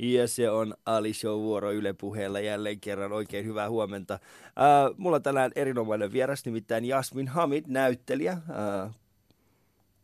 Ja 0.00 0.28
se 0.28 0.50
on 0.50 0.74
Ali 0.86 1.14
Show 1.14 1.40
vuoro 1.40 1.72
Yle 1.72 1.92
puheella 1.92 2.40
jälleen 2.40 2.80
kerran. 2.80 3.12
Oikein 3.12 3.44
hyvää 3.44 3.70
huomenta. 3.70 4.14
Äh, 4.14 4.94
mulla 4.96 5.16
on 5.16 5.22
tänään 5.22 5.50
erinomainen 5.56 6.12
vieras, 6.12 6.44
nimittäin 6.44 6.84
Jasmin 6.84 7.28
Hamid, 7.28 7.64
näyttelijä, 7.68 8.32
äh, 8.32 8.94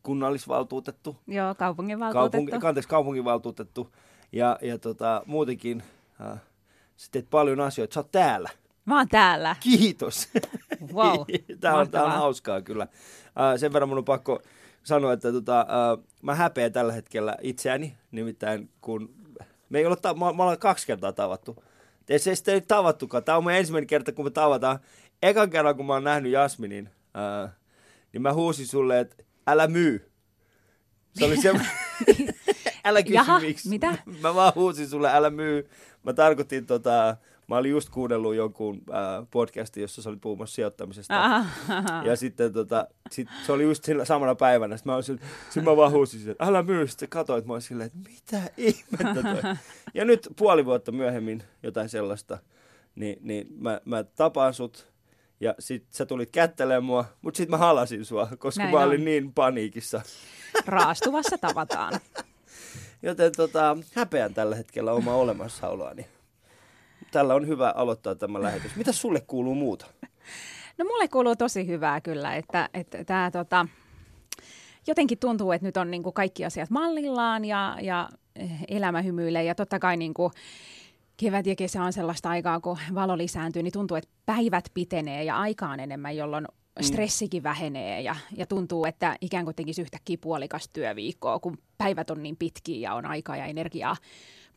kunnallisvaltuutettu. 0.03 1.17
Joo, 1.27 1.55
kaupunginvaltuutettu. 1.55 2.37
Kaupunki, 2.37 2.67
anteeksi, 2.67 2.89
kaupunginvaltuutettu. 2.89 3.95
Ja, 4.33 4.59
ja 4.63 4.79
tota, 4.79 5.23
muutenkin 5.27 5.83
äh, 6.21 6.41
sä 6.97 7.09
teet 7.11 7.31
paljon 7.31 7.61
asioita. 7.61 7.95
Sä 7.95 8.01
oot 8.01 8.13
täällä. 8.13 8.51
Mä 8.85 8.99
oon 8.99 9.09
täällä. 9.09 9.57
Kiitos. 9.61 10.29
Wow, 10.93 11.25
Tämä 11.61 11.79
on, 11.79 11.91
tää 11.91 12.05
on 12.05 12.11
hauskaa 12.13 12.63
kyllä. 12.63 12.83
Äh, 12.83 13.59
sen 13.61 13.73
verran 13.73 13.89
mun 13.89 13.99
on 13.99 14.05
pakko 14.05 14.43
sanoa, 14.83 15.13
että 15.13 15.33
tota, 15.33 15.61
äh, 15.61 16.05
mä 16.23 16.35
häpeän 16.35 16.73
tällä 16.73 16.93
hetkellä 16.93 17.37
itseäni, 17.43 17.95
nimittäin 18.11 18.71
kun 18.81 19.24
me 19.75 19.79
ei 19.79 19.87
olla, 19.87 19.97
ta- 19.97 20.15
mä, 20.15 20.33
mä 20.33 20.43
ollaan 20.43 20.59
kaksi 20.59 20.87
kertaa 20.87 21.13
tavattu. 21.13 21.65
Ei 22.09 22.19
se 22.19 22.35
sitten 22.35 22.55
ei 22.55 22.61
tavattukaan. 22.61 23.25
Tämä 23.25 23.39
on 23.39 23.43
mun 23.45 23.53
ensimmäinen 23.53 23.87
kerta, 23.87 24.13
kun 24.13 24.25
me 24.25 24.31
tavataan. 24.31 24.79
Ekan 25.23 25.51
kerran, 25.51 25.77
kun 25.77 25.87
mä 25.87 25.93
oon 25.93 26.05
nähnyt 26.05 26.33
Jasminin, 26.33 26.91
äh, 27.17 27.51
niin 28.13 28.23
mä 28.23 28.33
huusin 28.33 28.67
sulle, 28.67 29.01
että 29.01 29.25
älä 29.47 29.67
myy. 29.67 30.11
Se 31.15 31.25
oli 31.25 31.37
se, 31.37 31.53
älä 32.85 33.03
kysy 33.03 33.15
Jaha, 33.15 33.41
miksi. 33.41 33.69
mitä? 33.69 33.99
Mä 34.23 34.35
vaan 34.35 34.53
huusin 34.55 34.89
sulle, 34.89 35.11
älä 35.13 35.31
myy. 35.31 35.69
Mä 36.03 36.13
tarkoitin 36.13 36.67
tota, 36.67 37.17
mä 37.49 37.57
olin 37.57 37.71
just 37.71 37.89
kuunnellut 37.89 38.35
jonkun 38.35 38.83
äh, 38.91 39.27
podcastin, 39.31 39.81
jossa 39.81 40.03
sä 40.03 40.11
olit 40.11 40.21
puhumassa 40.21 40.55
sijoittamisesta. 40.55 41.25
Aha. 41.25 41.45
Ja 42.05 42.17
sitten 42.17 42.53
tota, 42.53 42.87
sit, 43.11 43.29
se 43.47 43.53
oli 43.53 43.63
just 43.63 43.85
sillä 43.85 44.05
samana 44.05 44.35
päivänä. 44.35 44.77
Sitten 44.77 44.91
mä, 44.91 44.95
olin, 44.95 45.21
sit 45.51 45.65
mä 45.65 45.77
vaan 45.77 45.93
huusin, 45.93 46.31
että 46.31 46.45
älä 46.45 46.63
myy. 46.63 46.87
Sitten 46.87 47.09
katsoit, 47.09 47.47
mä 47.47 47.53
olin 47.53 47.63
silleen, 47.63 47.87
että 47.87 48.11
mitä 48.11 48.51
ihmettä 48.57 49.23
toi. 49.23 49.55
Ja 49.95 50.05
nyt 50.05 50.29
puoli 50.37 50.65
vuotta 50.65 50.93
myöhemmin 50.93 51.43
jotain 51.63 51.89
sellaista, 51.89 52.39
niin, 52.95 53.19
niin 53.21 53.47
mä, 53.57 53.81
mä 53.85 54.05
tapaan 54.05 54.55
sut. 54.55 54.95
Ja 55.41 55.55
sit 55.59 55.87
sä 55.91 56.07
tulit 56.07 56.31
kättelemään 56.31 56.85
mua, 56.85 57.05
mutta 57.23 57.39
sit 57.39 57.49
mä 57.49 57.59
halasin 57.59 58.05
sua, 58.05 58.29
koska 58.39 58.63
Näin 58.63 58.75
mä 58.75 58.81
on. 58.81 58.87
olin 58.89 59.05
niin 59.05 59.33
paniikissa. 59.33 60.03
Raastuvassa 60.67 61.39
tavataan. 61.39 61.93
Joten 63.03 63.33
tota, 63.37 63.77
häpeän 63.95 64.35
tällä 64.35 64.57
hetkellä 64.57 64.93
oma 64.93 65.15
olemassaoloani. 65.15 66.07
Tällä 67.15 67.35
on 67.35 67.47
hyvä 67.47 67.73
aloittaa 67.77 68.15
tämä 68.15 68.43
lähetys. 68.43 68.77
Mitä 68.77 68.93
sulle 68.93 69.21
kuuluu 69.21 69.55
muuta? 69.55 69.87
No 70.79 70.85
mulle 70.85 71.09
kuuluu 71.09 71.37
tosi 71.37 71.67
hyvää 71.67 72.01
kyllä, 72.01 72.37
että, 72.37 72.69
että 72.75 73.05
tämä 73.05 73.31
tota, 73.31 73.67
jotenkin 74.87 75.19
tuntuu, 75.19 75.53
että 75.53 75.67
nyt 75.67 75.77
on 75.77 75.91
niin 75.91 76.03
kuin 76.03 76.13
kaikki 76.13 76.45
asiat 76.45 76.71
mallillaan 76.71 77.45
ja, 77.45 77.79
ja 77.83 78.09
eh, 78.37 78.51
elämä 78.69 79.03
hymyilee 79.03 79.45
ja 79.45 79.55
totta 79.55 79.79
kai 79.79 79.97
niin 79.97 80.15
kuin 80.15 80.33
kevät 81.17 81.47
ja 81.47 81.57
kesä 81.57 81.83
on 81.83 81.93
sellaista 81.93 82.31
aikaa, 82.31 82.61
kun 82.61 82.79
valo 82.95 83.19
lisääntyy, 83.19 83.63
niin 83.63 83.73
tuntuu, 83.73 83.97
että 83.97 84.11
päivät 84.27 84.65
pitenee 84.75 85.25
ja 85.25 85.39
aika 85.39 85.69
on 85.69 85.81
enemmän, 85.81 86.17
jolloin 86.17 86.47
stressikin 86.81 87.43
vähenee 87.43 88.01
ja, 88.01 88.17
ja 88.37 88.47
tuntuu, 88.47 88.85
että 88.85 89.17
ikään 89.21 89.45
kuin 89.45 89.57
tekisi 89.57 89.83
yhtäkkiä 89.83 90.19
puolikas 90.21 90.69
työviikkoa, 90.73 91.39
kun 91.39 91.59
päivät 91.79 92.11
on 92.11 92.23
niin 92.23 92.37
pitkiä 92.37 92.89
ja 92.89 92.95
on 92.95 93.07
aikaa 93.07 93.37
ja 93.37 93.45
energiaa 93.47 93.97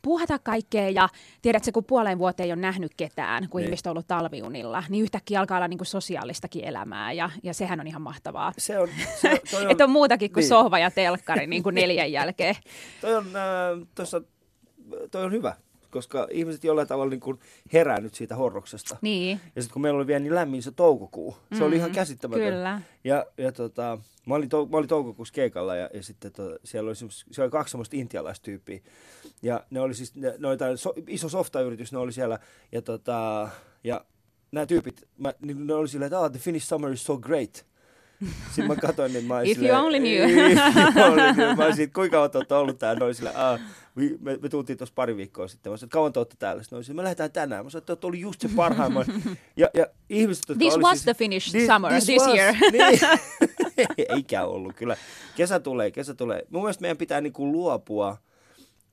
puuhata 0.02 0.38
kaikkea 0.38 0.90
ja 0.90 1.08
tiedätkö, 1.42 1.72
kun 1.72 1.84
puoleen 1.84 2.18
vuoteen 2.18 2.44
ei 2.44 2.52
ole 2.52 2.60
nähnyt 2.60 2.92
ketään, 2.96 3.48
kun 3.48 3.58
Niin. 3.58 3.66
ihmiset 3.66 3.86
on 3.86 3.90
ollut 3.90 4.06
talviunilla, 4.06 4.84
niin 4.88 5.02
yhtäkkiä 5.02 5.40
alkaa 5.40 5.58
olla 5.58 5.68
niin 5.68 5.78
kuin 5.78 5.86
sosiaalistakin 5.86 6.64
elämää 6.64 7.12
ja, 7.12 7.30
ja 7.42 7.54
sehän 7.54 7.80
on 7.80 7.86
ihan 7.86 8.02
mahtavaa. 8.02 8.52
Se 8.58 8.78
on, 8.78 8.88
se, 9.20 9.40
toi 9.50 9.62
on, 9.64 9.70
Että 9.70 9.84
on 9.84 9.90
muutakin 9.90 10.32
kuin 10.32 10.42
niin. 10.42 10.48
sohva 10.48 10.78
ja 10.78 10.90
telkkari 10.90 11.46
niin 11.46 11.62
kuin 11.62 11.74
neljän 11.74 12.12
jälkeen. 12.12 12.54
Toi 13.00 13.14
on, 13.14 13.26
äh, 13.26 13.86
tossa, 13.94 14.20
toi 15.10 15.24
on 15.24 15.32
hyvä, 15.32 15.56
koska 15.90 16.28
ihmiset 16.30 16.64
jollain 16.64 16.88
tavalla 16.88 17.10
niin 17.10 17.20
kuin 17.20 17.38
herää 17.72 18.00
nyt 18.00 18.14
siitä 18.14 18.36
horroksesta. 18.36 18.96
Niin, 19.00 19.40
Ja 19.56 19.62
sitten 19.62 19.72
kun 19.72 19.82
meillä 19.82 19.96
oli 19.98 20.06
vielä 20.06 20.20
niin 20.20 20.34
lämmin 20.34 20.62
se 20.62 20.70
toukokuu, 20.70 21.36
se 21.58 21.64
oli 21.64 21.76
ihan 21.76 21.90
Mm, 21.90 21.94
käsittämätön. 21.94 22.44
kyllä. 22.52 22.80
Ja, 23.04 23.26
ja 23.38 23.52
tota, 23.52 23.98
mä, 24.26 24.34
olin 24.34 24.48
tou, 24.48 24.66
mä 24.66 24.76
olin 24.76 24.88
toukokuussa 24.88 25.34
keikalla 25.34 25.76
ja, 25.76 25.90
ja 25.94 26.02
sitten 26.02 26.32
to, 26.32 26.58
siellä 26.64 26.88
oli, 26.88 26.94
siellä 26.96 27.44
oli 27.44 27.50
kaksi 27.50 27.70
semmoista 27.70 27.96
intialaistyyppiä. 27.96 28.80
Ja 29.42 29.64
ne 29.70 29.80
oli 29.80 29.94
siis, 29.94 30.14
ne, 30.14 30.34
ne 30.38 30.48
oli 30.48 30.56
tää 30.56 30.76
so, 30.76 30.94
iso 31.06 31.28
softayritys, 31.28 31.92
ne 31.92 31.98
oli 31.98 32.12
siellä. 32.12 32.38
Ja, 32.72 32.82
tota, 32.82 33.48
ja 33.84 34.04
nämä 34.52 34.66
tyypit, 34.66 35.08
mä, 35.18 35.34
niin 35.40 35.66
ne 35.66 35.74
oli 35.74 35.88
silleen, 35.88 36.06
että 36.06 36.20
oh, 36.20 36.30
the 36.30 36.38
Finnish 36.38 36.66
summer 36.66 36.92
is 36.92 37.04
so 37.04 37.16
great. 37.18 37.66
Sitten 38.46 38.66
mä 38.66 38.76
katsoin, 38.76 39.12
niin 39.12 39.24
mä 39.24 39.36
olin 39.36 39.46
If 39.46 39.56
you 39.58 39.64
silleen, 39.64 39.84
only 39.84 39.98
knew. 39.98 40.30
If 40.30 40.56
you 40.96 41.04
only 41.06 41.34
knew. 41.34 41.56
Mä 41.56 41.64
olisin, 41.64 41.92
kuinka 41.92 42.16
kauan 42.16 42.30
te 42.30 42.38
olette 42.38 42.54
ollut 42.54 42.78
täällä? 42.78 43.04
Oli 43.04 43.14
silleen, 43.14 43.36
ah, 43.36 43.60
me, 44.20 44.38
me, 44.42 44.48
tultiin 44.48 44.78
tuossa 44.78 44.92
pari 44.94 45.16
viikkoa 45.16 45.48
sitten. 45.48 45.72
Mä 45.72 45.76
sanoin, 45.76 45.90
kauan 45.90 46.12
te 46.12 46.18
olette 46.18 46.36
täällä? 46.38 46.62
Oli 46.72 46.84
silleen, 46.84 46.96
me 46.96 47.02
lähdetään 47.02 47.32
tänään. 47.32 47.64
Mä 47.64 47.70
sanoin, 47.70 47.92
että 47.92 48.06
ollut 48.06 48.20
just 48.20 48.40
se 48.40 48.48
parhaimman. 48.56 49.06
Ja, 49.56 49.68
ja 49.74 49.86
ihmiset, 50.08 50.44
jotka 50.48 50.64
This 50.64 50.74
oli 50.74 50.82
was 50.82 50.92
siis, 50.92 51.02
the 51.02 51.14
Finnish 51.14 51.54
Thi- 51.56 51.66
summer 51.72 51.92
this 51.92 52.08
year. 52.08 52.54
Niin. 52.72 53.00
Eikä 54.16 54.44
ollut, 54.44 54.76
kyllä. 54.76 54.96
Kesä 55.36 55.60
tulee, 55.60 55.90
kesä 55.90 56.14
tulee. 56.14 56.42
Mun 56.50 56.62
mielestä 56.62 56.82
meidän 56.82 56.96
pitää 56.96 57.20
niinku 57.20 57.52
luopua, 57.52 58.16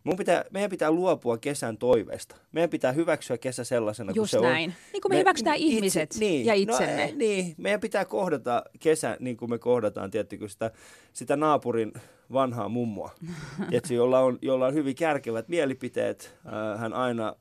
mun 0.05 0.17
pitää, 0.17 0.45
meidän 0.51 0.69
pitää 0.69 0.91
luopua 0.91 1.37
kesän 1.37 1.77
toiveesta. 1.77 2.35
Meidän 2.51 2.69
pitää 2.69 2.91
hyväksyä 2.91 3.37
kesä 3.37 3.63
sellaisena 3.63 4.07
kuin 4.07 4.15
Just 4.21 4.31
se 4.31 4.37
on. 4.37 4.43
näin. 4.43 4.73
Niin 4.93 5.01
kuin 5.01 5.11
me 5.11 5.19
hyväksytään 5.19 5.57
ihmiset 5.57 6.15
ja 6.43 6.53
itsemme. 6.53 7.07
No, 7.11 7.17
niin, 7.17 7.55
meidän 7.57 7.79
pitää 7.79 8.05
kohdata 8.05 8.63
kesä 8.79 9.17
niin 9.19 9.37
kuin 9.37 9.49
me 9.49 9.57
kohdataan, 9.57 10.11
tiettikö, 10.11 10.49
sitä, 10.49 10.71
sitä 11.13 11.35
naapurin 11.35 11.93
vanhaa 12.33 12.69
mummoa, 12.69 13.11
Tiedätkö, 13.69 13.93
jolla, 13.93 14.19
on, 14.19 14.39
jolla 14.41 14.65
on 14.65 14.73
hyvin 14.73 14.95
kärkevät 14.95 15.47
mielipiteet. 15.47 16.37
Äh, 16.45 16.79
hän 16.79 16.93
aina 16.93 17.35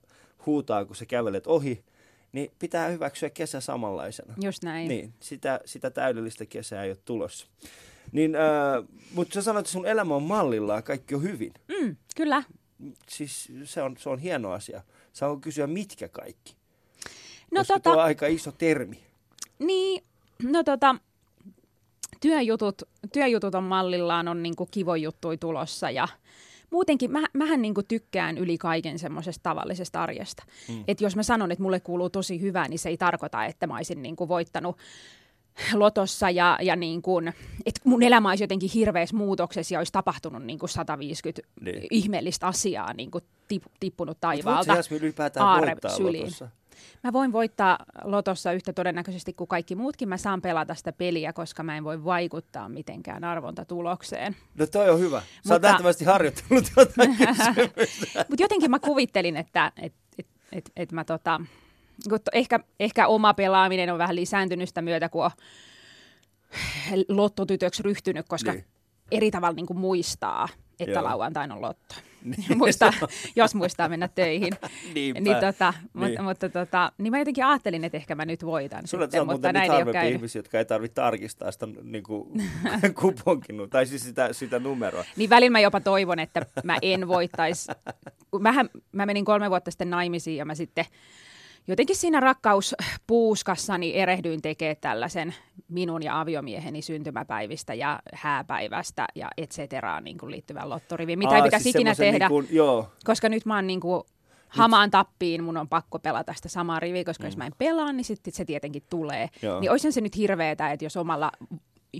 huutaa, 0.46 0.84
kun 0.84 0.96
sä 0.96 1.06
kävelet 1.06 1.46
ohi. 1.46 1.84
Niin 2.32 2.52
pitää 2.58 2.88
hyväksyä 2.88 3.30
kesä 3.30 3.60
samanlaisena. 3.60 4.34
Just 4.42 4.64
näin. 4.64 4.88
Niin, 4.88 5.12
sitä, 5.20 5.60
sitä 5.64 5.90
täydellistä 5.90 6.46
kesää 6.46 6.84
ei 6.84 6.90
ole 6.90 6.98
tulossa. 7.04 7.46
Niin, 8.14 8.36
äh, 8.36 8.84
mutta 9.14 9.34
sä 9.34 9.42
sanoit, 9.42 9.66
että 9.66 9.72
sun 9.72 9.86
elämä 9.86 10.14
on 10.14 10.22
mallillaan, 10.22 10.82
kaikki 10.82 11.14
on 11.14 11.22
hyvin. 11.22 11.52
Mm, 11.68 11.96
kyllä. 12.16 12.42
Siis 13.08 13.52
se 13.64 13.82
on, 13.82 13.96
se 13.98 14.08
on 14.08 14.18
hieno 14.18 14.52
asia. 14.52 14.82
Saa 15.12 15.36
kysyä, 15.36 15.66
mitkä 15.66 16.08
kaikki. 16.08 16.56
No 17.50 17.60
Koska 17.60 17.74
tota, 17.74 17.92
on 17.92 18.02
aika 18.02 18.26
iso 18.26 18.52
termi. 18.52 18.98
Niin, 19.58 20.04
no 20.42 20.62
tota, 20.64 20.96
työjutut, 22.20 22.82
työjutut 23.12 23.54
on 23.54 23.64
mallillaan, 23.64 24.28
on 24.28 24.42
niinku 24.42 24.66
kivo 24.66 24.94
juttui 24.94 25.36
tulossa 25.36 25.90
ja 25.90 26.08
muutenkin 26.70 27.10
mä, 27.10 27.26
mähän 27.32 27.62
niinku 27.62 27.82
tykkään 27.82 28.38
yli 28.38 28.58
kaiken 28.58 28.98
semmoisesta 28.98 29.42
tavallisesta 29.42 30.02
arjesta. 30.02 30.42
Mm. 30.68 30.84
Et 30.88 31.00
jos 31.00 31.16
mä 31.16 31.22
sanon, 31.22 31.52
että 31.52 31.62
mulle 31.62 31.80
kuuluu 31.80 32.10
tosi 32.10 32.40
hyvää, 32.40 32.68
niin 32.68 32.78
se 32.78 32.88
ei 32.88 32.96
tarkoita, 32.96 33.44
että 33.44 33.66
mä 33.66 33.76
olisin 33.76 34.02
niinku 34.02 34.28
voittanut 34.28 34.76
lotossa 35.74 36.30
ja, 36.30 36.58
ja 36.62 36.76
niin 36.76 37.02
kuin, 37.02 37.28
että 37.66 37.80
mun 37.84 38.02
elämä 38.02 38.28
olisi 38.28 38.44
jotenkin 38.44 38.70
hirveässä 38.74 39.16
muutoksessa 39.16 39.74
ja 39.74 39.80
olisi 39.80 39.92
tapahtunut 39.92 40.42
niin 40.42 40.58
kuin 40.58 40.70
150 40.70 41.42
Niin. 41.60 41.86
ihmeellistä 41.90 42.46
asiaa 42.46 42.92
niin 42.92 43.10
kuin 43.10 43.24
tip, 43.48 43.62
tippunut 43.80 44.18
taivaalta. 44.20 44.76
ylipäätään 44.90 45.46
aare 45.46 45.66
voittaa 45.66 45.90
syliin. 45.96 46.22
lotossa? 46.24 46.48
Mä 47.04 47.12
voin 47.12 47.32
voittaa 47.32 47.78
lotossa 48.04 48.52
yhtä 48.52 48.72
todennäköisesti 48.72 49.32
kuin 49.32 49.48
kaikki 49.48 49.74
muutkin. 49.74 50.08
Mä 50.08 50.16
saan 50.16 50.42
pelata 50.42 50.74
sitä 50.74 50.92
peliä, 50.92 51.32
koska 51.32 51.62
mä 51.62 51.76
en 51.76 51.84
voi 51.84 52.04
vaikuttaa 52.04 52.68
mitenkään 52.68 53.24
arvontatulokseen. 53.24 54.36
No 54.58 54.66
toi 54.66 54.90
on 54.90 54.98
hyvä. 55.00 55.20
Sä 55.20 55.26
oot 55.26 55.44
Mutta- 55.62 55.68
nähtävästi 55.68 56.04
harjoittanut 56.04 56.64
jotain. 56.76 57.16
Mutta 58.28 58.42
jotenkin 58.42 58.70
mä 58.70 58.78
kuvittelin, 58.78 59.36
että 59.36 59.72
et, 59.82 59.92
et, 60.18 60.26
et, 60.52 60.70
et 60.76 60.92
mä 60.92 61.04
tota, 61.04 61.40
ehkä, 62.32 62.60
ehkä 62.80 63.06
oma 63.06 63.34
pelaaminen 63.34 63.90
on 63.92 63.98
vähän 63.98 64.16
lisääntynyt 64.16 64.68
sitä 64.68 64.82
myötä, 64.82 65.08
kun 65.08 65.24
on 65.24 65.30
lottotytöksi 67.08 67.82
ryhtynyt, 67.82 68.28
koska 68.28 68.52
Niin. 68.52 68.60
niin. 68.60 69.08
eri 69.10 69.30
tavalla 69.30 69.54
niin 69.54 69.66
kuin 69.66 69.78
muistaa, 69.78 70.48
että 70.80 70.92
Joo. 70.92 71.04
lauantaina 71.04 71.54
on 71.54 71.62
lotto. 71.62 71.94
muistaa, 72.56 72.92
jos 73.36 73.54
muistaa 73.54 73.88
mennä 73.88 74.08
töihin. 74.08 74.52
Niinpä. 74.94 75.20
niin, 75.20 75.36
tota, 75.36 75.74
Niin. 75.76 75.90
Mutta, 75.92 76.22
mutta 76.22 76.48
tota, 76.48 76.92
niin 76.98 77.10
mä 77.10 77.18
jotenkin 77.18 77.44
ajattelin, 77.44 77.84
että 77.84 77.96
ehkä 77.96 78.14
mä 78.14 78.24
nyt 78.24 78.44
voitan 78.44 78.86
Sulla 78.86 79.04
sitten, 79.04 79.20
on 79.20 79.26
mutta 79.26 79.48
muuten 79.48 79.54
näin 79.54 79.72
ei 79.72 79.82
ole 79.82 79.92
käynyt. 79.92 80.14
ihmisiä, 80.14 80.38
jotka 80.38 80.58
ei 80.58 80.64
tarvitse 80.64 80.94
tarkistaa 80.94 81.52
sitä 81.52 81.68
niin 81.82 82.02
kuin, 82.04 82.28
kuponkin, 83.00 83.70
tai 83.70 83.86
siis 83.86 84.04
sitä, 84.04 84.32
sitä 84.32 84.58
numeroa. 84.58 85.04
Niin 85.16 85.30
välillä 85.30 85.52
mä 85.52 85.60
jopa 85.60 85.80
toivon, 85.80 86.18
että 86.18 86.46
mä 86.64 86.76
en 86.82 87.08
voittaisi. 87.08 87.72
Mähän, 88.40 88.70
mä 88.92 89.06
menin 89.06 89.24
kolme 89.24 89.50
vuotta 89.50 89.70
sitten 89.70 89.90
naimisiin 89.90 90.36
ja 90.36 90.44
mä 90.44 90.54
sitten 90.54 90.84
jotenkin 91.66 91.96
siinä 91.96 92.20
rakkauspuuskassani 92.20 93.96
erehdyin 93.96 94.42
tekemään 94.42 94.76
tällaisen 94.80 95.34
minun 95.68 96.02
ja 96.02 96.20
aviomieheni 96.20 96.82
syntymäpäivistä 96.82 97.74
ja 97.74 98.00
hääpäivästä 98.14 99.06
ja 99.14 99.28
et 99.36 99.50
cetera 99.50 100.00
niin 100.00 100.18
kuin 100.18 100.30
liittyvän 100.30 100.70
lottorivin, 100.70 101.18
mitä 101.18 101.30
Aa, 101.30 101.36
ei 101.36 101.42
pitäisi 101.42 101.62
siis 101.62 101.74
ikinä 101.74 101.94
tehdä, 101.94 102.28
Niin 102.28 102.28
kuin, 102.28 102.48
joo, 102.50 102.88
koska 103.04 103.28
nyt 103.28 103.46
mä 103.46 103.54
oon 103.54 103.66
niin 103.66 103.80
kuin 103.80 104.02
hamaan 104.48 104.90
tappiin, 104.90 105.44
mun 105.44 105.56
on 105.56 105.68
pakko 105.68 105.98
pelata 105.98 106.34
sitä 106.34 106.48
samaa 106.48 106.80
riviä, 106.80 107.04
koska 107.04 107.24
mm. 107.24 107.26
jos 107.26 107.36
mä 107.36 107.46
en 107.46 107.52
pelaa, 107.58 107.92
niin 107.92 108.04
sitten 108.04 108.32
se 108.32 108.44
tietenkin 108.44 108.82
tulee. 108.90 109.28
Joo. 109.42 109.60
Niin 109.60 109.70
olisihan 109.70 109.92
se 109.92 110.00
nyt 110.00 110.16
hirveetä, 110.16 110.72
että 110.72 110.84
jos 110.84 110.96
omalla 110.96 111.32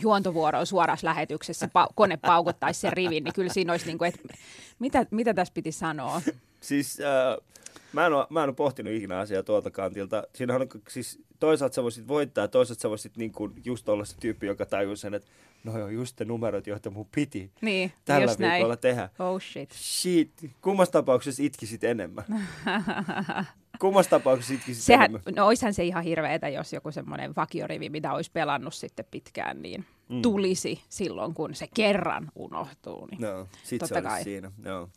juontovuoroon 0.03 0.67
suorassa 0.67 1.07
lähetyksessä 1.07 1.67
pau- 1.67 1.93
kone 2.01 2.17
paukuttaisi 2.17 2.81
sen 2.81 2.93
rivin, 2.93 3.25
niin 3.25 3.35
kyllä 3.35 3.53
siinä 3.53 3.73
olisi 3.73 3.87
niin 3.87 3.99
kuin, 3.99 4.09
että 4.09 4.35
mitä, 4.79 5.07
mitä 5.11 5.35
tässä 5.35 5.55
piti 5.55 5.73
sanoa? 5.73 6.23
siis 6.61 7.01
äh, 7.01 7.55
mä, 7.93 8.07
en 8.07 8.13
ole, 8.13 8.27
mä 8.31 8.43
en 8.43 8.49
ole 8.49 8.55
pohtinut 8.55 8.93
ikinä 8.93 9.19
asiaa 9.19 9.43
tuolta 9.43 9.71
kantilta. 9.71 10.23
Siinähän 10.35 10.63
on 10.63 10.69
siis 10.89 11.19
toisaalta 11.41 11.75
sä 11.75 11.83
voisit 11.83 12.09
voittaa, 12.09 12.49
toisaalta 12.49 12.81
sä 12.83 12.91
voisit 12.91 13.17
niin 13.17 13.33
kuin 13.33 13.53
just 13.65 13.89
olla 13.89 14.05
se 14.05 14.17
tyyppi, 14.21 14.47
joka 14.47 14.67
tajuu 14.67 14.97
sen, 14.97 15.15
että 15.15 15.29
no 15.65 15.79
joo, 15.79 15.89
just 15.89 16.21
ne 16.21 16.27
numerot, 16.27 16.67
joita 16.67 16.91
mun 16.91 17.07
piti 17.15 17.51
Niin, 17.61 17.93
tällä 18.05 18.27
viikolla 18.39 18.69
näin. 18.75 18.79
tehdä. 18.79 19.09
Oh 19.19 19.41
shit. 19.43 19.73
Shit, 19.73 20.31
kummassa 20.61 20.93
tapauksessa 20.93 21.43
itkisit 21.43 21.85
enemmän? 21.85 22.25
kummassa 23.79 24.11
tapauksessa 24.11 24.55
itkisit 24.55 24.85
Sehän, 24.85 25.05
enemmän? 25.11 25.35
no 25.37 25.47
oishan 25.47 25.75
se 25.75 25.85
ihan 25.85 26.05
hirveetä, 26.05 26.49
jos 26.49 26.73
joku 26.73 26.91
semmoinen 26.93 27.37
vakiorivi, 27.37 27.89
mitä 27.89 28.13
olisi 28.13 28.31
pelannut 28.33 28.75
sitten 28.75 29.05
pitkään, 29.11 29.63
niin 29.63 29.85
mm. 30.09 30.23
tulisi 30.23 30.83
silloin, 30.89 31.35
kun 31.35 31.55
se 31.55 31.67
kerran 31.75 32.31
unohtuu. 32.35 33.07
Niin. 33.07 33.21
No, 33.21 33.47
sit 33.63 33.79
Totta 33.79 33.95
se 33.95 34.03
kai. 34.03 34.25
siinä. 34.25 34.53
Joo. 34.65 34.89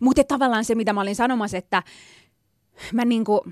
Mutta 0.00 0.24
tavallaan 0.24 0.64
se, 0.64 0.74
mitä 0.74 0.92
mä 0.92 1.00
olin 1.00 1.16
sanomassa, 1.16 1.58
että 1.58 1.82
mä 2.92 3.04
niinku, 3.04 3.44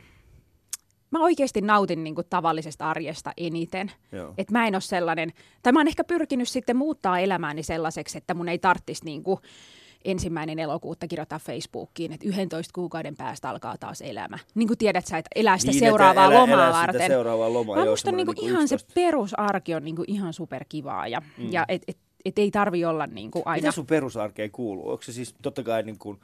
mä 1.11 1.23
oikeasti 1.23 1.61
nautin 1.61 2.05
niinku 2.05 2.23
tavallisesta 2.23 2.91
arjesta 2.91 3.33
eniten. 3.37 3.93
Joo. 4.13 4.35
Et 4.39 4.51
mä 4.51 4.67
en 4.67 4.75
ole 4.75 4.81
sellainen, 4.81 5.33
tai 5.63 5.73
mä 5.73 5.81
oon 5.81 5.89
ehkä 5.89 6.05
pyrkinyt 6.05 6.49
sitten 6.49 6.77
muuttaa 6.77 7.19
elämääni 7.19 7.63
sellaiseksi, 7.63 8.19
että 8.19 8.35
mun 8.35 8.49
ei 8.49 8.59
tarttisi 8.59 9.05
niinku 9.05 9.41
ensimmäinen 10.05 10.59
elokuuta 10.59 11.09
kirjoittaa 11.09 11.39
Facebookiin, 11.39 12.13
että 12.13 12.29
11 12.29 12.71
kuukauden 12.75 13.17
päästä 13.17 13.51
alkaa 13.51 13.79
taas 13.79 14.01
elämä. 14.01 14.39
Niin 14.55 14.69
kuin 14.69 14.79
tiedät 14.79 15.07
sä, 15.07 15.19
että 15.19 15.31
elää 15.35 15.59
sitä 15.59 15.71
Niin, 15.73 15.81
seuraavaa 15.81 16.27
elä- 16.27 16.35
lomaa 16.41 16.67
sitä 16.73 16.79
varten. 16.79 17.07
seuraavaa 17.07 17.53
lomaa, 17.53 17.77
Vaan 17.77 17.89
musta 17.89 18.05
semmoinen 18.05 18.27
niinku 18.27 18.33
niinku 18.43 18.55
ihan 18.57 18.69
se 18.69 18.75
11. 18.75 18.95
perusarki 18.95 19.75
on 19.75 19.85
niinku 19.85 20.05
ihan 20.07 20.33
superkivaa 20.33 21.09
ja, 21.09 21.23
mm. 21.39 21.53
ja 21.53 21.65
et, 21.69 21.83
et, 21.89 21.99
et 22.25 22.39
ei 22.39 22.51
tarvi 22.51 22.85
olla 22.85 23.07
niinku 23.07 23.43
aina... 23.45 23.63
Mitä 23.63 23.73
sun 23.73 23.87
perusarkeen 23.87 24.51
kuuluu? 24.51 24.91
Onko 24.91 25.03
se 25.03 25.13
siis 25.13 25.35
totta 25.43 25.63
kai, 25.63 25.83
niin 25.83 25.99
kuin, 25.99 26.21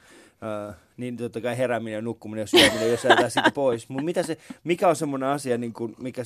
äh, 0.69 0.75
niin 0.97 1.17
totta 1.17 1.41
kai 1.41 1.57
herääminen 1.57 1.93
ja 1.93 2.01
nukkuminen 2.01 2.43
ja 2.43 2.47
syöminen, 2.47 2.91
jos 2.91 3.03
jätetään 3.03 3.31
siitä 3.31 3.51
pois. 3.51 3.89
Mutta 3.89 4.03
mitä 4.05 4.23
se, 4.23 4.37
mikä 4.63 4.87
on 4.87 4.95
semmoinen 4.95 5.29
asia, 5.29 5.57
niin 5.57 5.73
kuin, 5.73 5.95
mikä, 5.99 6.21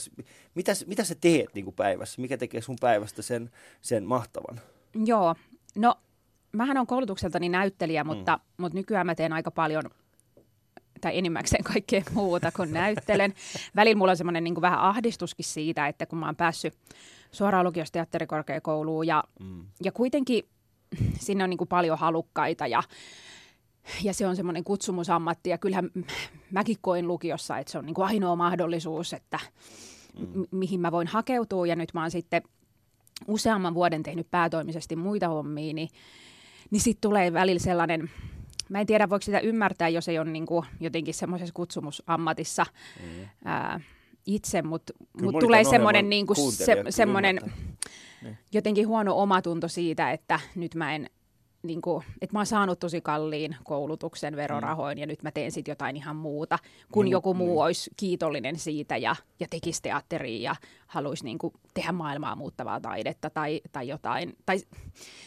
mitä, 0.55 0.71
mitä 0.87 1.03
sä 1.03 1.15
teet 1.21 1.49
niin 1.53 1.65
kuin 1.65 1.75
päivässä? 1.75 2.21
Mikä 2.21 2.37
tekee 2.37 2.61
sun 2.61 2.75
päivästä 2.81 3.21
sen, 3.21 3.49
sen 3.81 4.03
mahtavan? 4.03 4.59
Joo, 5.05 5.35
no 5.75 5.95
mähän 6.53 6.77
on 6.77 6.87
koulutukseltani 6.87 7.49
näyttelijä, 7.49 8.03
mutta, 8.03 8.35
mm. 8.35 8.61
mutta 8.63 8.77
nykyään 8.77 9.05
mä 9.05 9.15
teen 9.15 9.33
aika 9.33 9.51
paljon 9.51 9.83
tai 11.01 11.17
enimmäkseen 11.17 11.63
kaikkea 11.63 12.03
muuta 12.13 12.51
kuin 12.51 12.73
näyttelen. 12.81 13.33
Välillä 13.75 13.97
mulla 13.97 14.11
on 14.11 14.17
semmoinen 14.17 14.43
niin 14.43 14.61
vähän 14.61 14.79
ahdistuskin 14.79 15.45
siitä, 15.45 15.87
että 15.87 16.05
kun 16.05 16.19
mä 16.19 16.25
oon 16.25 16.35
päässyt 16.35 16.73
suoraan 17.31 17.65
lukiosta 17.65 17.93
teatterikorkeakouluun 17.93 19.07
ja, 19.07 19.23
mm. 19.39 19.65
ja 19.83 19.91
kuitenkin 19.91 20.43
sinne 21.19 21.43
on 21.43 21.49
niin 21.49 21.57
kuin 21.57 21.67
paljon 21.67 21.99
halukkaita 21.99 22.67
ja, 22.67 22.83
ja 24.03 24.13
se 24.13 24.27
on 24.27 24.35
semmoinen 24.35 24.63
kutsumusammatti 24.63 25.49
ja 25.49 25.57
kyllähän 25.57 25.89
mäkin 26.51 26.77
koin 26.81 27.07
lukiossa, 27.07 27.57
että 27.57 27.71
se 27.71 27.77
on 27.77 27.85
niin 27.85 27.93
kuin 27.93 28.07
ainoa 28.07 28.35
mahdollisuus, 28.35 29.13
että 29.13 29.39
mm. 30.19 30.45
mihin 30.51 30.79
mä 30.79 30.91
voin 30.91 31.07
hakeutua 31.07 31.67
ja 31.67 31.75
nyt 31.75 31.93
mä 31.93 32.01
oon 32.01 32.11
sitten 32.11 32.41
useamman 33.27 33.73
vuoden 33.73 34.03
tehnyt 34.03 34.31
päätoimisesti 34.31 34.95
muita 34.95 35.27
hommia, 35.27 35.73
niin, 35.73 35.89
niin 36.73 36.81
sitten 36.81 37.01
tulee 37.01 37.33
välillä 37.33 37.59
sellainen, 37.59 38.09
mä 38.69 38.79
en 38.79 38.87
tiedä 38.87 39.09
voiko 39.09 39.21
sitä 39.21 39.39
ymmärtää, 39.39 39.89
jos 39.89 40.09
ei 40.09 40.19
ole 40.19 40.31
niin 40.31 40.45
kuin 40.45 40.65
jotenkin 40.79 41.13
semmoisessa 41.13 41.53
kutsumusammatissa 41.53 42.65
mm. 43.03 43.25
ää, 43.45 43.79
itse, 44.25 44.61
mutta 44.61 44.93
mut 45.21 45.39
tulee 45.39 45.63
semmoinen 45.63 46.05
ohjelman 46.05 46.09
niin 46.09 46.27
kuin 46.27 46.51
se, 46.51 46.83
semmoinen 46.89 47.39
jotenkin 48.53 48.87
huono 48.87 49.21
omatunto 49.21 49.67
siitä, 49.67 50.11
että 50.11 50.39
nyt 50.55 50.75
mä 50.75 50.95
en 50.95 51.09
niin 51.63 51.81
kuin, 51.81 52.03
että 52.21 52.33
mä 52.35 52.39
oon 52.39 52.45
saanut 52.45 52.79
tosi 52.79 53.01
kalliin 53.01 53.55
koulutuksen 53.63 54.35
verorahoin 54.35 54.97
mm. 54.97 54.99
ja 55.01 55.07
nyt 55.07 55.23
mä 55.23 55.31
teen 55.31 55.51
sitten 55.51 55.71
jotain 55.71 55.95
ihan 55.95 56.15
muuta, 56.15 56.59
kun 56.91 57.05
Niin, 57.05 57.11
joku 57.11 57.33
muu 57.33 57.47
niin. 57.47 57.63
olisi 57.63 57.91
kiitollinen 57.97 58.59
siitä 58.59 58.97
ja, 58.97 59.15
ja 59.39 59.47
tekisi 59.49 59.81
teatteria 59.81 60.41
ja 60.51 60.55
haluaisi 60.87 61.23
niin 61.23 61.37
kuin, 61.37 61.53
tehdä 61.73 61.91
maailmaa 61.91 62.35
muuttavaa 62.35 62.79
taidetta 62.81 63.29
tai, 63.29 63.61
tai 63.71 63.87
jotain. 63.87 64.35
Tai, 64.45 64.57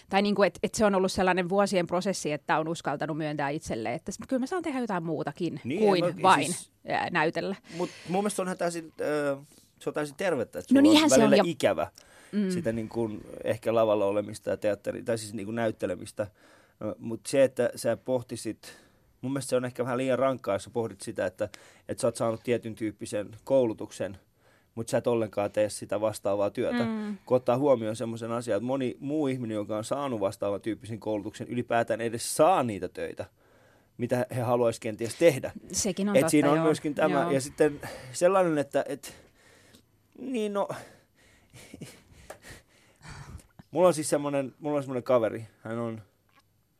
tai 0.09 0.23
niin 0.23 0.35
kuin, 0.35 0.47
että 0.47 0.61
et 0.62 0.75
se 0.75 0.85
on 0.85 0.94
ollut 0.94 1.12
sellainen 1.12 1.49
vuosien 1.49 1.87
prosessi, 1.87 2.33
että 2.33 2.59
on 2.59 2.69
uskaltanut 2.69 3.17
myöntää 3.19 3.49
itselle, 3.49 3.94
että 3.94 4.12
kyllä 4.29 4.41
mä 4.41 4.47
saan 4.47 4.62
tehdä 4.62 4.81
jotain 4.81 5.05
muutakin 5.05 5.61
Niin, 5.65 5.81
kuin 5.81 6.05
mä- 6.05 6.23
vain 6.23 6.44
siis- 6.44 6.71
ää, 6.89 7.11
näytellä. 7.11 7.56
Mutta 7.77 7.94
mun 8.09 8.23
mielestä 8.23 8.43
on 8.43 8.49
ihan 8.49 8.59
täysin, 8.59 8.93
äh, 9.00 9.47
se 9.79 9.91
on 9.91 9.94
täysin 9.94 10.17
tervettä, 10.17 10.59
että 10.59 10.75
No 10.75 10.81
niinhän 10.81 11.05
on 11.05 11.11
se 11.11 11.25
on, 11.25 11.37
ja- 11.37 11.43
ikävä 11.47 11.91
mm. 12.32 12.50
sitä 12.50 12.73
niin 12.73 12.88
kuin, 12.88 13.20
ehkä 13.44 13.75
lavalla 13.75 14.06
olemista 14.06 14.50
ja 14.50 14.56
teatteri, 14.56 15.02
tai 15.02 15.19
siis 15.19 15.34
niin 15.34 15.46
kuin 15.46 15.55
näyttelemistä. 15.55 16.26
Mutta 16.99 17.31
se, 17.31 17.44
että 17.44 17.70
sä 17.76 17.96
pohtisit, 17.96 18.78
mun 19.20 19.32
mielestä 19.32 19.50
se 19.50 19.56
on 19.56 19.64
ehkä 19.64 19.84
vähän 19.84 19.99
liian 19.99 20.19
rankkaa, 20.19 20.55
jos 20.55 20.64
sä 20.64 20.70
pohdit 20.70 21.00
sitä, 21.00 21.26
että, 21.26 21.49
että 21.88 22.00
sä 22.00 22.06
oot 22.06 22.17
saanut 22.17 22.40
tietyn 22.44 22.75
tyyppisen 22.75 23.28
koulutuksen, 23.44 24.19
mutta 24.75 24.90
sä 24.90 24.99
et 24.99 25.06
ollenkaan 25.06 25.52
tee 25.52 25.69
sitä 25.69 26.00
vastaavaa 26.00 26.50
työtä. 26.50 26.84
Mm. 26.84 27.17
Kun 27.26 27.37
ottaa 27.37 27.58
huomioon 27.58 27.96
semmoisen 27.96 28.32
asian, 28.32 28.56
että 28.56 28.67
moni 28.67 28.96
muu 29.00 29.26
ihminen, 29.26 29.55
joka 29.55 29.76
on 29.76 29.84
saanut 29.84 30.20
vastaavan 30.20 30.61
tyyppisen 30.61 31.00
koulutuksen, 31.00 31.49
ylipäätään 31.49 32.00
edes 32.00 32.37
saa 32.37 32.62
niitä 32.62 32.88
töitä, 32.88 33.25
mitä 33.99 34.26
he 34.37 34.40
haluaisivat 34.40 34.82
kenties 34.82 35.14
tehdä. 35.14 35.52
Sekin 35.72 36.08
on 36.08 36.17
Et 36.17 36.20
totta, 36.20 36.31
siinä 36.31 36.50
on 36.50 36.56
joo. 36.56 36.64
myöskin 36.64 36.94
tämä. 36.94 37.20
Joo. 37.20 37.31
Ja 37.31 37.40
sitten 37.40 37.81
sellainen, 38.12 38.58
että 38.58 38.84
et, 38.88 39.14
niin 40.19 40.52
no, 40.52 40.69
mulla 43.76 43.88
on 43.88 43.94
siis 43.94 44.11
semmoinen, 44.11 44.55
mulla 44.61 44.76
on 44.76 44.82
semmoinen 44.82 45.02
kaveri, 45.02 45.46
hän 45.61 45.78
on, 45.78 46.02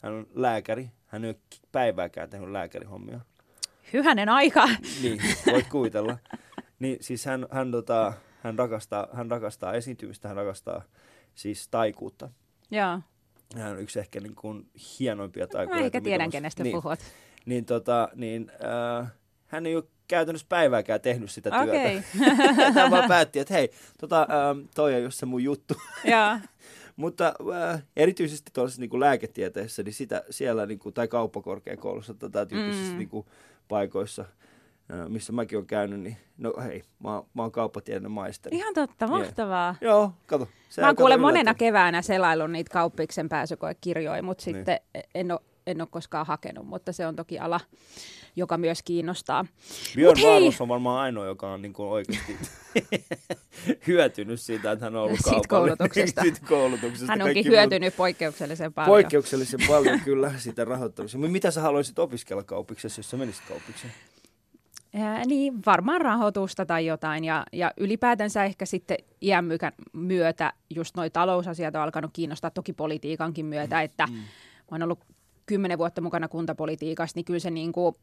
hän 0.03 0.13
on 0.13 0.27
lääkäri, 0.35 0.91
hän 1.07 1.25
ei 1.25 1.31
ole 1.31 1.37
päivääkään 1.73 2.31
tehnyt 2.31 2.51
lääkärihommia. 2.51 3.21
Hyvänen 3.93 4.29
aika. 4.29 4.69
Niin, 5.03 5.21
voit 5.53 5.67
kuvitella. 5.67 6.19
Niin 6.79 6.97
siis 7.01 7.25
hän, 7.25 7.47
hän, 7.51 7.71
tota, 7.71 8.13
hän, 8.43 8.59
rakastaa, 8.59 9.09
hän 9.13 9.31
rakastaa 9.31 9.73
esiintymistä, 9.73 10.29
hän 10.29 10.37
rakastaa 10.37 10.83
siis 11.35 11.69
taikuutta. 11.69 12.29
Joo. 12.71 13.01
Hän 13.57 13.73
on 13.73 13.81
yksi 13.81 13.99
ehkä 13.99 14.21
niin 14.21 14.35
kuin 14.35 14.71
hienoimpia 15.01 15.45
Mä 15.45 15.49
taikureita. 15.49 15.87
ehkä 15.87 16.01
tiedän, 16.01 16.27
mä- 16.27 16.33
kenestä 16.33 16.63
niin, 16.63 16.83
puhut. 16.83 16.99
Niin, 17.47 17.65
tota, 17.65 18.09
niin 18.15 18.53
äh, 19.01 19.13
hän 19.47 19.67
ei 19.67 19.77
ole 19.77 19.85
käytännössä 20.09 20.47
päivääkään 20.49 21.01
tehnyt 21.01 21.31
sitä 21.31 21.51
työtä. 21.51 21.65
Okei. 21.65 22.03
Hän 22.75 22.91
vaan 22.91 23.09
päätti, 23.09 23.39
että 23.39 23.55
hei, 23.55 23.71
tota, 24.01 24.21
ähm, 24.21 24.61
toi 24.75 24.95
on 24.95 25.03
just 25.03 25.19
se 25.19 25.27
mun 25.27 25.43
juttu. 25.45 25.75
Joo. 26.05 26.39
Mutta 26.97 27.35
äh, 27.73 27.83
erityisesti 27.97 28.51
tuollaisessa 28.55 28.81
niin 28.83 29.01
lääketieteessä, 29.01 29.83
niin 29.83 29.93
sitä 29.95 30.23
siellä, 30.31 30.67
niin 30.67 30.79
kuin, 30.79 30.95
tai 30.95 31.09
kauppakorkeakoulussa 31.09 32.15
tai 32.15 32.47
tyyppisissä 32.47 32.93
Mm. 32.93 32.99
niin 32.99 33.09
kuin, 33.09 33.27
paikoissa, 33.69 34.23
äh, 34.93 35.09
missä 35.09 35.33
mäkin 35.33 35.59
olen 35.59 35.67
käynyt, 35.67 36.01
niin 36.01 36.17
no 36.39 36.53
hei, 36.65 36.83
mä, 37.03 37.15
oon- 37.15 37.27
mä 37.35 37.43
oon 37.43 37.53
kauppatieteen 37.53 38.11
maisteri. 38.11 38.57
Ihan 38.57 38.75
totta, 38.75 39.07
mahtavaa. 39.07 39.75
Joo, 39.81 40.13
kato. 40.27 40.49
Se 40.69 40.81
Mä 40.81 40.87
oon 40.87 40.97
kato 40.97 41.03
kuule 41.03 41.17
monena 41.17 41.55
keväänä 41.55 42.03
selaillut 42.03 42.51
niitä 42.51 42.73
kauppiksen 42.73 43.29
pääsykoekirjoja, 43.29 44.23
mutta 44.23 44.43
Niin. 44.47 44.57
sitten 44.57 44.81
en 45.15 45.33
ole, 45.33 45.41
en 45.67 45.81
ole 45.81 45.89
koskaan 45.91 46.27
hakenut, 46.27 46.67
mutta 46.67 46.93
se 46.93 47.07
on 47.07 47.17
toki 47.17 47.39
ala, 47.39 47.61
joka 48.37 48.59
myös 48.59 48.83
kiinnostaa. 48.83 49.45
Björn! 49.95 50.21
Wahlroos 50.23 50.61
on 50.61 50.69
varmaan 50.69 51.01
ainoa, 51.01 51.27
joka 51.27 51.53
on 51.53 51.63
niin 51.63 51.73
kuin 51.73 51.89
oikeasti 51.89 52.37
hyötynyt 53.87 54.41
siitä, 54.41 54.73
että 54.73 54.85
hän 54.85 54.97
on 54.97 55.03
ollut 55.03 55.19
Siitä 55.25 55.49
koulutuksesta. 55.49 56.23
Siitä 56.27 56.41
koulutuksesta. 56.49 57.07
Hän 57.13 57.23
onkin 57.23 57.35
Kaikki 57.35 57.51
muut- 57.51 57.53
hyötynyt 57.53 57.97
poikkeuksellisen 57.97 58.73
paljon. 58.73 58.91
Poikkeuksellisen 58.91 59.61
paljon 59.69 60.01
kyllä 60.01 60.33
sitä 60.39 60.65
rahoittamista. 60.65 61.19
Mitä 61.19 61.51
sä 61.51 61.61
haluaisit 61.61 61.99
opiskella 61.99 62.43
kauppiksessa, 62.43 62.99
jos 62.99 63.11
sä 63.11 63.17
menisit 63.17 63.45
kauppikseen? 63.49 63.93
Ää, 64.95 65.25
niin, 65.25 65.55
varmaan 65.67 66.01
rahoitusta 66.01 66.67
tai 66.67 66.87
jotain. 66.87 67.25
Ja, 67.25 67.47
ja 67.53 67.73
ylipäätänsä 67.77 68.45
ehkä 68.45 68.67
sitten 68.67 68.97
iän 69.23 69.45
myötä 69.93 70.53
just 70.71 70.97
noi 70.97 71.11
talousasiat 71.11 71.75
on 71.75 71.83
alkanut 71.83 72.11
kiinnostaa 72.15 72.51
toki 72.51 72.73
politiikankin 72.73 73.47
myötä, 73.47 73.83
että 73.83 74.07
mm. 74.07 74.15
mä 74.15 74.23
oon 74.71 74.83
ollut 74.83 75.01
kymmenen 75.47 75.79
vuotta 75.79 76.01
mukana 76.01 76.29
kuntapolitiikassa, 76.29 77.17
niin 77.17 77.25
kyllä 77.25 77.39
se 77.39 77.51
niin 77.51 77.73
kuin, 77.73 77.95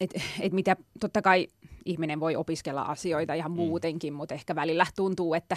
että 0.00 0.20
et 0.40 0.52
mitä 0.52 0.76
totta 1.00 1.22
kai 1.22 1.48
ihminen 1.84 2.20
voi 2.20 2.36
opiskella 2.36 2.82
asioita 2.82 3.34
ihan 3.34 3.50
muutenkin, 3.50 4.12
mutta 4.14 4.34
ehkä 4.34 4.54
välillä 4.54 4.86
tuntuu, 4.96 5.34
että 5.34 5.56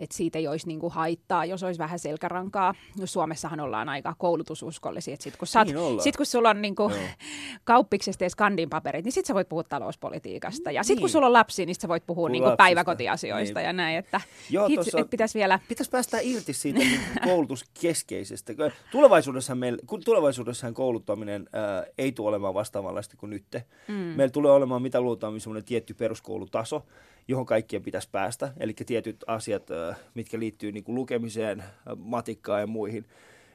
että 0.00 0.16
siitä 0.16 0.38
ei 0.38 0.48
olisi 0.48 0.66
niinku 0.66 0.88
haittaa, 0.90 1.44
jos 1.44 1.62
olisi 1.62 1.78
vähän 1.78 1.98
selkärankaa. 1.98 2.74
No 3.00 3.06
Suomessahan 3.06 3.60
ollaan 3.60 3.88
aika 3.88 4.14
koulutususkollisia. 4.18 5.16
Sitten 5.16 5.38
kun, 5.38 5.48
Niin 5.64 6.02
sit, 6.02 6.16
kun 6.16 6.26
sulla 6.26 6.50
on 6.50 6.62
niinku 6.62 6.82
Joo. 6.82 6.92
kauppiksesta 7.64 8.24
ja 8.24 8.30
skandin 8.30 8.70
paperit, 8.70 9.04
niin 9.04 9.12
sitten 9.12 9.28
sä 9.28 9.34
voit 9.34 9.48
puhua 9.48 9.64
talouspolitiikasta. 9.64 10.70
Ja 10.70 10.82
sitten 10.82 11.00
kun 11.00 11.06
Niin. 11.06 11.12
sulla 11.12 11.26
on 11.26 11.32
lapsi, 11.32 11.66
niin 11.66 11.74
sit 11.74 11.80
sä 11.82 11.88
voit 11.88 12.06
puhua 12.06 12.28
niinku 12.28 12.44
lapsista. 12.44 12.56
päiväkotiasioista 12.56 13.58
Niin. 13.60 13.66
ja 13.66 13.72
näin. 13.72 13.96
Että 13.98 14.20
Joo, 14.50 14.68
hits, 14.68 14.86
tossa- 14.86 15.00
et 15.00 15.10
pitäisi 15.10 15.38
vielä... 15.38 15.58
Pitäisi 15.68 15.90
päästä 15.90 16.18
irti 16.22 16.52
siitä 16.52 16.78
niin 16.78 17.00
kuin 17.00 17.22
koulutuskeskeisestä. 17.30 18.52
Tulevaisuudessahan, 18.92 19.58
meillä, 19.58 19.78
kun 19.86 20.04
tulevaisuudessahan 20.04 20.74
kouluttaminen 20.74 21.48
ää, 21.52 21.84
ei 21.98 22.12
tule 22.12 22.28
olemaan 22.28 22.54
vastaavanlaista 22.54 23.16
kuin 23.16 23.30
nyt. 23.30 23.44
Mm. 23.88 23.94
Meillä 23.94 24.32
tulee 24.32 24.52
olemaan 24.52 24.82
mitä 24.82 24.98
semmoinen 25.38 25.64
tietty 25.64 25.94
peruskoulutaso, 25.94 26.86
johon 27.28 27.46
kaikkien 27.46 27.82
pitäisi 27.82 28.08
päästä. 28.12 28.52
Eli 28.60 28.72
tietyt 28.72 29.24
asiat, 29.26 29.70
ää, 29.70 29.89
mitkä 30.14 30.38
liittyy 30.38 30.72
niin 30.72 30.84
kuin 30.84 30.94
lukemiseen, 30.94 31.64
matikkaan 31.96 32.60
ja 32.60 32.66
muihin. 32.66 33.04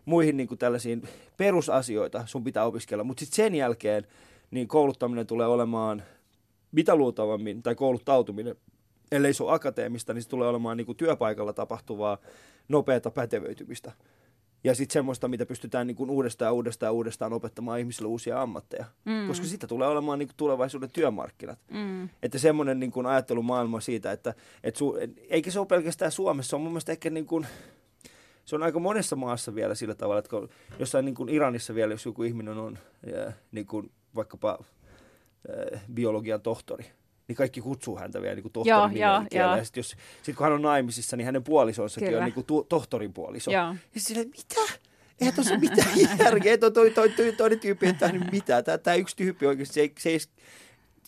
muihin 0.06 0.38
niin 0.38 0.48
kuin 0.48 0.58
tällaisiin 0.58 1.04
perusasioita 1.38 2.24
sun 2.26 2.44
pitää 2.44 2.66
opiskella, 2.66 3.04
mutta 3.04 3.20
sitten 3.20 3.36
sen 3.36 3.56
jälkeen 3.56 4.08
niin 4.52 4.68
kouluttaminen 4.68 5.28
tulee 5.28 5.48
olemaan 5.48 6.04
mitä 6.72 6.96
luultavammin, 6.96 7.64
tai 7.64 7.76
kouluttautuminen, 7.76 8.56
ellei 9.12 9.34
se 9.34 9.44
ole 9.44 9.54
akateemista, 9.54 10.14
niin 10.14 10.22
se 10.22 10.30
tulee 10.30 10.48
olemaan 10.48 10.78
niin 10.78 10.86
kuin 10.86 10.98
työpaikalla 10.98 11.54
tapahtuvaa 11.54 12.18
nopeata 12.68 13.12
pätevöitymistä. 13.12 13.92
Ja 14.66 14.76
sitten 14.76 14.94
semmoista, 14.94 15.28
mitä 15.28 15.46
pystytään 15.46 15.88
niin 15.88 15.96
kuin 15.96 16.10
uudestaan 16.10 16.54
uudestaan 16.54 16.94
uudestaan 16.94 17.34
opettamaan 17.34 17.80
ihmisille 17.80 18.08
uusia 18.08 18.42
ammatteja. 18.42 18.86
Mm. 19.06 19.28
Koska 19.28 19.46
sitä 19.46 19.68
tulee 19.68 19.88
olemaan 19.88 20.20
niin 20.20 20.28
kuin 20.28 20.38
tulevaisuuden 20.38 20.90
työmarkkinat. 20.90 21.60
Mm. 21.72 22.10
Että 22.24 22.40
semmoinen 22.40 22.80
niin 22.80 22.92
kuin 22.92 23.06
ajattelumaailma 23.06 23.80
siitä, 23.80 24.12
että, 24.12 24.34
että 24.64 24.78
su, 24.78 24.96
eikä 25.30 25.52
se 25.52 25.60
ole 25.60 25.68
pelkästään 25.68 26.12
Suomessa, 26.12 26.50
se 26.50 26.56
on 26.56 26.62
mun 26.62 26.72
mielestä 26.72 26.92
ehkä 26.92 27.10
niin 27.10 27.26
kuin, 27.26 27.48
se 28.46 28.56
on 28.56 28.64
aika 28.64 28.80
monessa 28.80 29.16
maassa 29.16 29.56
vielä 29.56 29.76
sillä 29.76 29.96
tavalla, 29.96 30.20
että 30.20 30.30
jossain 30.80 31.06
niin 31.06 31.16
kuin 31.16 31.30
Iranissa 31.30 31.76
vielä, 31.76 31.94
jos 31.94 32.06
joku 32.06 32.24
ihminen 32.24 32.58
on 32.58 32.78
ja, 33.06 33.32
niin 33.52 33.66
kuin 33.66 33.92
vaikkapa 34.16 34.60
äh, 35.74 35.82
biologian 35.94 36.42
tohtori, 36.42 36.86
niin 37.28 37.36
kaikki 37.36 37.62
kutsuu 37.62 37.98
häntä 37.98 38.22
vielä 38.22 38.36
niin 38.36 38.52
tohtorin 38.52 38.98
joo, 38.98 39.22
joo, 39.32 39.56
Ja 39.58 39.64
sitten 39.64 39.84
sit 40.24 40.36
kun 40.36 40.44
hän 40.44 40.54
on 40.54 40.62
naimisissa, 40.62 41.18
niin 41.18 41.26
hänen 41.26 41.44
puolisonsakin 41.44 42.08
Kyllä. 42.08 42.20
on 42.20 42.26
niin 42.26 42.34
kuin 42.34 42.46
tu, 42.46 42.64
tohtorin 42.64 43.14
puoliso. 43.14 43.52
Joo. 43.52 43.76
Ja 43.96 44.02
sitten 44.02 44.28
mitä? 44.28 44.80
Eihän 45.22 45.36
tuossa 45.36 45.58
mitään 45.58 45.90
järkeä. 46.20 46.58
Toi, 46.58 46.72
toi, 46.72 46.92
toi, 46.92 47.10
toi, 47.10 47.32
toinen 47.32 47.60
tyyppi 47.60 47.86
ei 47.86 47.94
tehnyt 47.94 48.32
mitään. 48.32 48.64
Tämä, 48.64 48.78
tämä 48.78 48.96
yksi 48.96 49.16
tyyppi 49.16 49.46
oikeasti, 49.46 49.74
se 49.74 49.82
ei, 49.82 49.94
se 50.00 50.10
ei, 50.10 50.20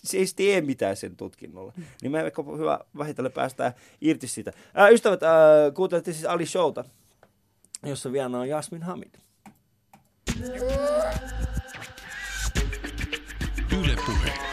se 0.03 0.17
ei 0.17 0.25
tee 0.35 0.61
mitään 0.61 0.95
sen 0.95 1.15
tutkinnolla. 1.15 1.73
Niin 2.01 2.11
me 2.11 2.21
ehkä 2.21 2.43
hyvä 2.57 2.79
vähitellen 2.97 3.31
päästään 3.31 3.73
irti 4.01 4.27
siitä. 4.27 4.51
Ää, 4.73 4.89
ystävät, 4.89 5.23
ää, 5.23 5.71
kuuntelette 5.75 6.13
siis 6.13 6.25
Ali 6.25 6.45
Showta, 6.45 6.85
jossa 7.83 8.11
vielä 8.11 8.37
on 8.37 8.49
Jasmin 8.49 8.83
Hamid. 8.83 9.13
Yle 13.71 13.95
Puhe. 14.05 14.46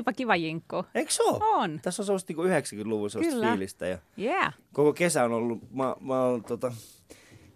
Olipa 0.00 0.12
kiva 0.12 0.36
jinkku. 0.36 0.84
Eikö 0.94 1.12
se 1.12 1.22
ole? 1.22 1.38
On. 1.42 1.80
Tässä 1.82 2.02
on 2.02 2.06
sellaista 2.06 2.32
niin 2.32 2.84
90-luvun 2.84 3.10
sellaista 3.10 3.40
fiilistä. 3.40 3.86
Ja 3.86 3.98
yeah. 4.18 4.54
Koko 4.72 4.92
kesä 4.92 5.24
on 5.24 5.32
ollut, 5.32 5.72
mä, 5.72 5.96
mä 6.00 6.22
olen, 6.22 6.44
tota, 6.44 6.72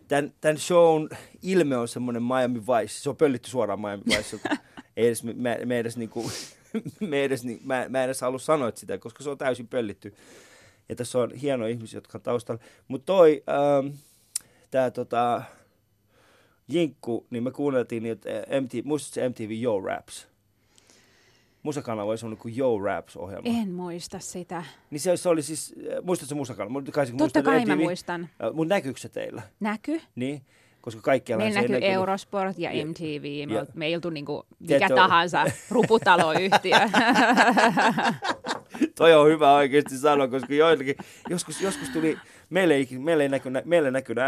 tämän, 0.08 0.32
tämän 0.40 0.58
shown 0.58 1.08
ilme 1.42 1.76
on 1.76 1.88
semmoinen 1.88 2.22
Miami 2.22 2.60
Vice. 2.60 2.92
Se 2.94 3.10
on 3.10 3.16
pöllitty 3.16 3.50
suoraan 3.50 3.80
Miami 3.80 4.02
Vice. 4.06 4.40
ei 4.96 5.06
edes, 5.06 5.24
me, 5.24 5.58
me 5.64 5.78
edes 5.78 5.96
niinku, 5.96 6.30
me 7.10 7.24
edes, 7.24 7.44
niin, 7.44 7.60
mä, 7.64 7.86
mä 7.88 8.04
edes 8.04 8.20
halua 8.20 8.38
sanoa 8.38 8.72
sitä, 8.74 8.98
koska 8.98 9.24
se 9.24 9.30
on 9.30 9.38
täysin 9.38 9.68
pöllitty. 9.68 10.14
Ja 10.88 10.96
tässä 10.96 11.18
on 11.18 11.32
hienoja 11.34 11.70
ihmisiä, 11.70 11.96
jotka 11.96 12.18
on 12.18 12.22
taustalla. 12.22 12.62
Mutta 12.88 13.06
toi, 13.06 13.42
ähm, 13.48 13.94
tää 14.70 14.90
tota, 14.90 15.42
Jinkku, 16.68 17.26
niin 17.30 17.42
me 17.42 17.50
kuunneltiin 17.50 18.02
niitä 18.02 18.30
MTV, 18.60 18.80
muistatko 18.84 19.28
MTV 19.28 19.50
Yo 19.62 19.80
Raps? 19.80 20.33
Musakanava 21.64 22.10
oli 22.10 22.18
semmoinen 22.18 22.42
kuin 22.42 22.58
Yo 22.58 22.78
Raps-ohjelma. 22.78 23.60
En 23.60 23.72
muista 23.72 24.18
sitä. 24.18 24.64
Niin 24.90 25.00
se, 25.00 25.16
se 25.16 25.28
oli 25.28 25.42
siis, 25.42 25.74
äh, 25.78 26.04
muistatko 26.04 26.34
musakanava? 26.34 26.82
Kai, 26.92 27.06
Totta 27.18 27.42
kai 27.42 27.64
mä 27.64 27.76
muistan. 27.76 28.22
Äh, 28.22 28.52
Mutta 28.52 28.74
näkyykö 28.74 29.00
se 29.00 29.08
teillä? 29.08 29.42
Näky. 29.60 30.00
Niin, 30.14 30.42
koska 30.80 31.02
kaikkialla 31.02 31.44
Meillä 31.44 31.60
näkyy 31.60 31.78
Eurosport 31.82 32.58
ja 32.58 32.70
MTV. 32.86 33.48
Me, 33.48 33.54
ja. 33.54 33.66
me 33.74 33.86
ei 33.86 33.94
oltu 33.94 34.10
niinku 34.10 34.46
mikä 34.58 34.88
tahansa 34.88 35.44
ruputaloyhtiö. 35.70 36.76
Toi 38.98 39.14
on 39.14 39.28
hyvä 39.28 39.54
oikeasti 39.54 39.98
sanoa, 39.98 40.28
koska 40.28 40.54
joillekin, 40.54 40.96
joskus, 41.30 41.60
joskus 41.60 41.88
tuli, 41.88 42.18
meille 42.50 42.74
ei, 42.74 42.88
meille 42.98 43.22
ei 43.22 43.28
näkynyt, 43.28 43.64
meille 43.64 43.90
näkynyt 43.90 44.24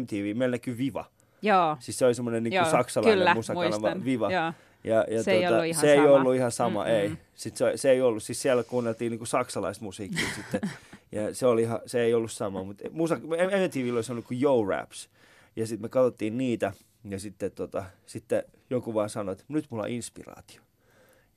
MTV, 0.00 0.36
meille 0.36 0.54
näkyy 0.54 0.78
Viva. 0.78 1.04
Joo. 1.42 1.76
Siis 1.80 1.98
se 1.98 2.06
oli 2.06 2.14
semmoinen 2.14 2.42
niin 2.42 2.66
saksalainen 2.70 3.18
kyllä, 3.18 3.34
musakanava 3.34 3.70
muistan. 3.70 4.04
Viva. 4.04 4.32
Joo. 4.32 4.52
Ja, 4.84 5.04
ja 5.10 5.22
se, 5.22 5.30
tuota, 5.32 5.46
ei 5.46 5.46
ollut 5.46 5.64
ihan 5.66 5.80
se 5.80 5.94
sama. 5.94 6.02
ei 6.02 6.08
ollut 6.10 6.34
ihan 6.34 6.52
sama, 6.52 6.84
Mm-mm. 6.84 6.94
ei. 6.94 7.12
Sitten 7.34 7.72
se, 7.72 7.76
se 7.76 7.90
ei 7.90 8.00
ollut, 8.00 8.22
siis 8.22 8.42
siellä 8.42 8.62
kuunneltiin 8.62 9.10
niin 9.10 9.18
kuin 9.18 9.28
saksalaista 9.28 9.84
musiikkia 9.84 10.28
sitten. 10.34 10.60
Ja 11.12 11.34
se, 11.34 11.46
oli 11.46 11.62
ihan, 11.62 11.80
se 11.86 12.00
ei 12.00 12.14
ollut 12.14 12.32
sama, 12.32 12.64
mutta 12.64 12.84
musa, 12.90 13.14
MTVllä 13.16 13.96
oli 13.96 14.04
semmoinen 14.04 14.28
kuin 14.28 14.42
Yo 14.42 14.64
Raps. 14.64 15.08
Ja 15.56 15.66
sitten 15.66 15.84
me 15.84 15.88
katsottiin 15.88 16.38
niitä, 16.38 16.72
ja 17.04 17.18
sitten, 17.18 17.50
tota, 17.50 17.84
sitten 18.06 18.42
joku 18.70 18.94
vaan 18.94 19.10
sanoi, 19.10 19.32
että 19.32 19.44
nyt 19.48 19.66
mulla 19.70 19.82
on 19.82 19.90
inspiraatio. 19.90 20.62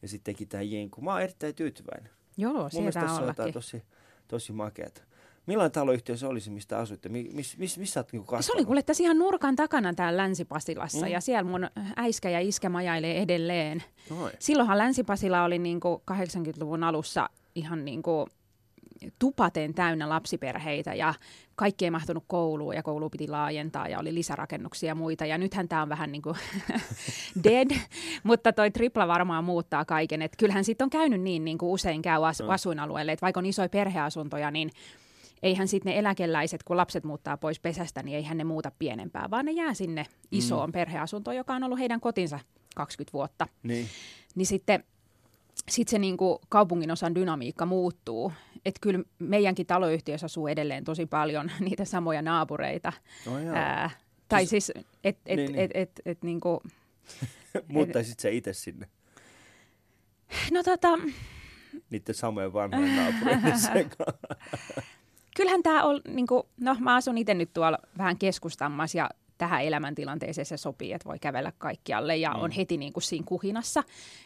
Ja 0.01 0.07
sitten 0.07 0.33
teki 0.33 0.45
tämän 0.45 0.71
jenku. 0.71 1.01
Mä 1.01 1.11
oon 1.11 1.21
erittäin 1.21 1.55
tyytyväinen. 1.55 2.11
Joo, 2.37 2.69
sieltä 2.69 2.99
on 2.99 3.23
ollakin. 3.23 3.53
tosi, 3.53 3.83
tosi 4.27 4.51
makeata. 4.51 5.01
Millainen 5.51 5.71
taloyhtiö 5.71 6.17
se 6.17 6.27
olisi, 6.27 6.49
mistä 6.49 6.77
asuitte? 6.77 7.09
Miss, 7.09 7.57
miss, 7.57 7.77
missä 7.77 7.99
olet 7.99 8.11
niin 8.11 8.43
Se 8.43 8.53
oli 8.53 8.65
kuule 8.65 8.83
tässä 8.83 9.03
ihan 9.03 9.19
nurkan 9.19 9.55
takana 9.55 9.93
täällä 9.93 10.17
Länsi-Pasilassa 10.17 11.05
mm. 11.05 11.11
ja 11.11 11.21
siellä 11.21 11.43
mun 11.43 11.67
äiskä 11.97 12.29
ja 12.29 12.39
iskä 12.39 12.69
majailee 12.69 13.21
edelleen. 13.21 13.83
Oi. 14.21 14.31
Silloinhan 14.39 14.77
Länsi-Pasila 14.77 15.43
oli 15.43 15.59
niin 15.59 15.79
kuin 15.79 16.01
80-luvun 16.11 16.83
alussa 16.83 17.29
ihan 17.55 17.85
niin 17.85 18.01
kuin 18.03 18.27
tupaten 19.19 19.73
täynnä 19.73 20.09
lapsiperheitä 20.09 20.93
ja 20.93 21.13
kaikki 21.55 21.85
ei 21.85 21.91
mahtunut 21.91 22.23
kouluun 22.27 22.75
ja 22.75 22.83
koulu 22.83 23.09
piti 23.09 23.27
laajentaa 23.27 23.87
ja 23.87 23.99
oli 23.99 24.13
lisärakennuksia 24.13 24.87
ja 24.87 24.95
muita. 24.95 25.25
Ja 25.25 25.37
nythän 25.37 25.67
tämä 25.67 25.81
on 25.81 25.89
vähän 25.89 26.11
niin 26.11 26.21
kuin 26.21 26.35
dead, 27.43 27.71
mutta 28.23 28.53
toi 28.53 28.71
tripla 28.71 29.07
varmaan 29.07 29.43
muuttaa 29.43 29.85
kaiken. 29.85 30.21
Et 30.21 30.35
kyllähän 30.37 30.63
sitten 30.63 30.85
on 30.85 30.89
käynyt 30.89 31.21
niin, 31.21 31.45
niin 31.45 31.57
kuin 31.57 31.69
usein 31.69 32.01
käy 32.01 32.21
asu- 32.21 32.49
asuinalueelle, 32.49 33.11
että 33.11 33.25
vaikka 33.25 33.39
on 33.39 33.45
isoja 33.45 33.69
perheasuntoja, 33.69 34.51
niin 34.51 34.71
eihän 35.43 35.67
sitten 35.67 35.91
ne 35.91 35.99
eläkeläiset, 35.99 36.63
kun 36.63 36.77
lapset 36.77 37.03
muuttaa 37.03 37.37
pois 37.37 37.59
pesästä, 37.59 38.03
niin 38.03 38.17
eihän 38.17 38.37
ne 38.37 38.43
muuta 38.43 38.71
pienempää, 38.79 39.27
vaan 39.31 39.45
ne 39.45 39.51
jää 39.51 39.73
sinne 39.73 40.05
isoon 40.31 40.69
mm. 40.69 40.73
perheasuntoon, 40.73 41.37
joka 41.37 41.53
on 41.53 41.63
ollut 41.63 41.79
heidän 41.79 42.01
kotinsa 42.01 42.39
20 42.75 43.13
vuotta. 43.13 43.47
Niin, 43.63 43.87
niin 44.35 44.45
sitten 44.45 44.83
sit 45.69 45.87
se 45.87 45.99
niinku 45.99 46.41
kaupungin 46.49 46.91
osan 46.91 47.15
dynamiikka 47.15 47.65
muuttuu. 47.65 48.33
Että 48.65 48.79
kyllä 48.81 49.03
meidänkin 49.19 49.65
taloyhtiössä 49.65 50.25
asuu 50.25 50.47
edelleen 50.47 50.83
tosi 50.83 51.05
paljon 51.05 51.51
niitä 51.59 51.85
samoja 51.85 52.21
naapureita. 52.21 52.93
Oh, 53.27 53.37
Ää, 53.53 53.89
tai 54.29 54.45
siis, 54.45 54.65
siis 54.65 54.85
et, 55.03 55.17
et, 55.25 55.37
niin, 55.37 55.55
et, 55.55 55.71
et, 55.73 55.75
et, 55.75 56.01
et, 56.05 56.23
niinku... 56.23 56.63
Muuttaisit 57.67 58.19
sä 58.19 58.29
itse 58.29 58.53
sinne? 58.53 58.87
No 60.51 60.63
tota... 60.63 60.87
Niiden 61.89 62.15
samojen 62.15 62.53
vanhojen 62.53 62.95
naapureiden 62.95 63.89
kyllähän 65.41 65.63
tämä 65.63 65.83
on, 65.83 66.01
niin 66.07 66.27
kuin, 66.27 66.43
no 66.59 66.75
mä 66.79 66.95
asun 66.95 67.17
itse 67.17 67.33
nyt 67.33 67.53
tuolla 67.53 67.77
vähän 67.97 68.17
keskustamassa 68.17 68.97
ja 68.97 69.09
tähän 69.37 69.63
elämäntilanteeseen 69.63 70.45
se 70.45 70.57
sopii, 70.57 70.93
että 70.93 71.09
voi 71.09 71.19
kävellä 71.19 71.51
kaikkialle 71.57 72.17
ja 72.17 72.33
mm. 72.33 72.41
on 72.41 72.51
heti 72.51 72.77
niin 72.77 72.93
kuin 72.93 73.03
siinä 73.03 73.25
kuhinassa. 73.27 73.83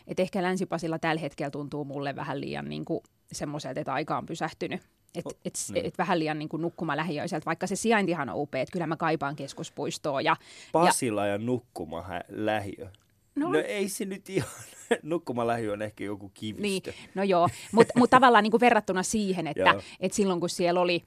Et 0.07 0.19
ehkä 0.19 0.43
Länsipasilla 0.43 0.99
tällä 0.99 1.21
hetkellä 1.21 1.51
tuntuu 1.51 1.85
mulle 1.85 2.15
vähän 2.15 2.41
liian 2.41 2.69
niin 2.69 2.85
kuin 2.85 3.03
semmoiselta, 3.31 3.79
että 3.79 3.93
aika 3.93 4.17
on 4.17 4.25
pysähtynyt. 4.25 4.81
Että 5.15 5.35
et, 5.45 5.53
niin. 5.73 5.85
et 5.85 5.97
vähän 5.97 6.19
liian 6.19 6.39
niin 6.39 6.49
kuin 6.49 6.61
nukkuma 6.61 6.97
lähiöiseltä, 6.97 7.45
vaikka 7.45 7.67
se 7.67 7.75
sijaintihan 7.75 8.29
on 8.29 8.41
upea, 8.41 8.61
että 8.61 8.73
kyllä 8.73 8.87
mä 8.87 8.97
kaipaan 8.97 9.35
keskuspuistoa. 9.35 10.21
Ja, 10.21 10.35
Pasila 10.71 11.25
ja, 11.25 11.31
ja 11.31 11.37
nukkuma 11.37 12.05
lähiö. 12.29 12.89
No, 13.35 13.49
no 13.49 13.59
ei 13.59 13.89
se 13.89 14.05
nyt 14.05 14.29
ihan, 14.29 14.49
nukkumalähy 15.03 15.69
on 15.69 15.81
ehkä 15.81 16.03
joku 16.03 16.31
kivistö. 16.33 16.91
Niin, 16.91 17.09
no 17.15 17.23
joo, 17.23 17.49
mutta 17.71 17.99
mut 17.99 18.09
tavallaan 18.09 18.43
niin 18.43 18.51
kuin 18.51 18.61
verrattuna 18.61 19.03
siihen, 19.03 19.47
että 19.47 19.75
et 19.99 20.13
silloin 20.13 20.39
kun 20.39 20.49
siellä 20.49 20.81
oli, 20.81 21.03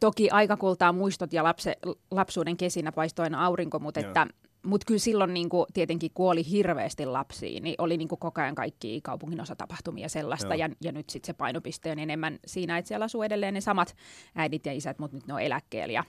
toki 0.00 0.30
aikakultaa 0.30 0.92
muistot 0.92 1.32
ja 1.32 1.44
lapse, 1.44 1.76
lapsuuden 2.10 2.56
kesinä 2.56 2.92
paistoi 2.92 3.24
aina 3.24 3.46
aurinko, 3.46 3.78
mutta 3.78 4.00
että 4.00 4.26
mutta 4.62 4.84
kyllä 4.84 4.98
silloin 4.98 5.34
niin 5.34 5.48
kuin, 5.48 5.66
tietenkin 5.74 6.10
kuoli 6.14 6.50
hirveästi 6.50 7.06
lapsiin, 7.06 7.62
niin 7.62 7.74
oli 7.78 7.96
niin 7.96 8.08
kuin 8.08 8.18
koko 8.18 8.40
ajan 8.40 8.54
kaikki 8.54 9.00
kaupungin 9.02 9.40
osatapahtumia 9.40 10.08
sellaista. 10.08 10.54
Ja, 10.54 10.70
ja 10.80 10.92
nyt 10.92 11.10
sitten 11.10 11.26
se 11.26 11.32
painopiste 11.32 11.90
on 11.90 11.98
enemmän 11.98 12.38
siinä, 12.46 12.78
että 12.78 12.88
siellä 12.88 13.04
asuu 13.04 13.22
edelleen 13.22 13.54
ne 13.54 13.60
samat 13.60 13.96
äidit 14.34 14.66
ja 14.66 14.72
isät, 14.72 14.98
mutta 14.98 15.16
nyt 15.16 15.26
ne 15.26 15.34
on 15.34 15.40
eläkkeellä 15.40 15.92
ja, 15.92 16.04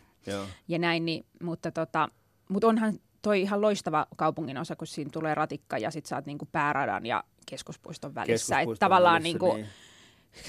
ja 0.68 0.80
näin. 0.80 1.06
Niin, 1.06 1.26
mutta 1.44 1.72
tota, 1.72 2.10
mutta 2.50 2.68
onhan 2.68 3.00
toi 3.22 3.42
ihan 3.42 3.62
loistava 3.62 4.08
kaupungin 4.16 4.58
osa, 4.58 4.76
kun 4.76 4.88
siinä 4.88 5.10
tulee 5.14 5.36
ratikka 5.36 5.78
ja 5.78 5.92
sit 5.92 6.06
sä 6.06 6.16
oot 6.16 6.26
niinku 6.26 6.48
pääradan 6.52 7.06
ja 7.06 7.24
keskuspuiston 7.46 8.16
välissä. 8.16 8.56
Keskuspuiston 8.56 8.74
Et 8.74 8.80
tavallaan 8.80 9.14
välissä, 9.14 9.24
niinku, 9.24 9.54
niin. 9.54 9.68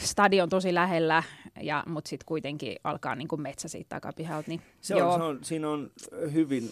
stadion 0.04 0.48
tosi 0.48 0.74
lähellä, 0.74 1.22
ja, 1.60 1.84
mutta 1.86 2.08
sitten 2.08 2.26
kuitenkin 2.26 2.76
alkaa 2.84 3.14
niinku 3.14 3.36
metsä 3.36 3.68
siitä 3.68 3.88
takapihalta. 3.88 4.48
Niin, 4.48 4.62
se 4.80 5.02
on, 5.02 5.20
se 5.20 5.24
on, 5.24 5.38
siinä 5.44 5.70
on 5.70 5.90
hyvin, 6.32 6.70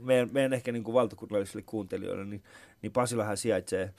meidän, 0.00 0.28
meidän 0.32 0.52
ehkä 0.52 0.72
niin 0.72 0.84
kuin 0.84 0.94
valtakunnallisille 0.94 1.62
kuuntelijoille, 1.66 2.24
niin, 2.24 2.42
niin 2.82 2.92
Pasilahan 2.92 3.36
sijaitsee 3.36 3.94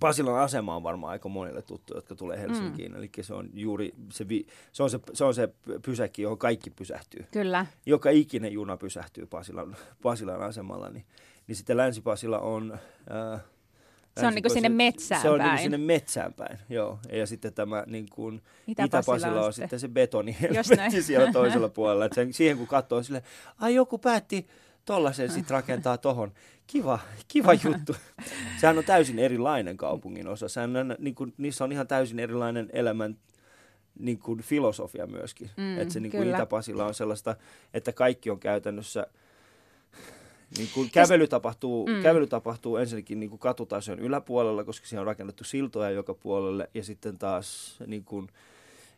Pasilan 0.00 0.40
asema 0.40 0.76
on 0.76 0.82
varmaan 0.82 1.10
aika 1.10 1.28
monille 1.28 1.62
tuttu, 1.62 1.94
jotka 1.94 2.14
tulee 2.14 2.40
Helsinkiin. 2.40 2.92
Mm. 2.92 2.98
Eli 2.98 3.10
se 3.20 3.34
on 3.34 3.50
juuri 3.54 3.94
se, 4.10 4.28
vi, 4.28 4.46
se, 4.72 4.82
on 4.82 4.90
se, 4.90 5.00
se, 5.12 5.24
on 5.24 5.34
se 5.34 5.48
pysäkki, 5.82 6.22
johon 6.22 6.38
kaikki 6.38 6.70
pysähtyy. 6.70 7.26
Kyllä. 7.30 7.66
Joka 7.86 8.10
ikinen 8.10 8.52
juna 8.52 8.76
pysähtyy 8.76 9.26
Pasilan, 9.26 9.76
Pasilan 10.02 10.42
asemalla. 10.42 10.88
Niin, 10.88 11.04
niin 11.46 11.56
sitten 11.56 11.76
Länsi-Pasila 11.76 12.38
on... 12.38 12.78
Äh, 13.34 13.40
se 14.20 14.26
on 14.26 14.34
niin 14.34 14.42
kuin 14.42 14.52
sinne 14.52 14.68
metsään 14.68 15.22
Se 15.22 15.30
on 15.30 15.38
päin. 15.38 15.50
niin 15.50 15.62
sinne 15.62 15.78
metsään 15.78 16.34
päin, 16.34 16.58
joo. 16.68 16.98
Ja 17.12 17.26
sitten 17.26 17.54
tämä 17.54 17.84
niin 17.86 18.06
kuin 18.10 18.42
Itä-Pasila 18.66 18.86
Itä-Pasila 18.86 19.40
on, 19.40 19.46
on 19.46 19.52
sitten 19.52 19.80
se 19.80 19.88
betoni 19.88 20.36
helvetti 20.40 21.02
siellä 21.02 21.32
toisella 21.32 21.68
puolella. 21.78 22.04
Et 22.04 22.12
sen, 22.12 22.32
siihen 22.32 22.58
kun 22.58 22.66
katsoo, 22.66 23.02
sille, 23.02 23.22
ai 23.58 23.74
joku 23.74 23.98
päätti 23.98 24.46
tollaisen 24.84 25.30
sitten 25.30 25.54
rakentaa 25.54 25.98
tohon. 25.98 26.32
Kiva, 26.66 26.98
kiva 27.28 27.54
juttu. 27.54 27.96
Sehän 28.60 28.78
on 28.78 28.84
täysin 28.84 29.18
erilainen 29.18 29.76
kaupungin 29.76 30.28
osa. 30.28 30.48
Sehän 30.48 30.76
on, 30.76 30.96
niin 30.98 31.14
kuin, 31.14 31.34
niissä 31.38 31.64
on 31.64 31.72
ihan 31.72 31.86
täysin 31.86 32.18
erilainen 32.18 32.70
elämän 32.72 33.16
niin 33.98 34.18
kuin 34.18 34.42
filosofia 34.42 35.06
myöskin. 35.06 35.50
Mm, 35.56 35.78
että 35.78 35.94
se 35.94 36.00
niin 36.00 36.10
kuin 36.10 36.22
kyllä. 36.22 36.36
Itä-Pasila 36.36 36.86
on 36.86 36.94
sellaista, 36.94 37.36
että 37.74 37.92
kaikki 37.92 38.30
on 38.30 38.40
käytännössä 38.40 39.06
niin 40.58 40.68
kuin 40.74 40.90
kävely, 40.90 41.26
tapahtuu, 41.26 41.86
mm. 41.86 42.02
kävely 42.02 42.26
tapahtuu 42.26 42.76
ensinnäkin 42.76 43.20
niin 43.20 43.30
kuin 43.30 43.40
katutason 43.40 43.98
yläpuolella, 43.98 44.64
koska 44.64 44.86
siellä 44.86 45.00
on 45.00 45.06
rakennettu 45.06 45.44
siltoja 45.44 45.90
joka 45.90 46.14
puolelle, 46.14 46.70
ja 46.74 46.84
sitten 46.84 47.18
taas 47.18 47.76
niin 47.86 48.04
kuin, 48.04 48.28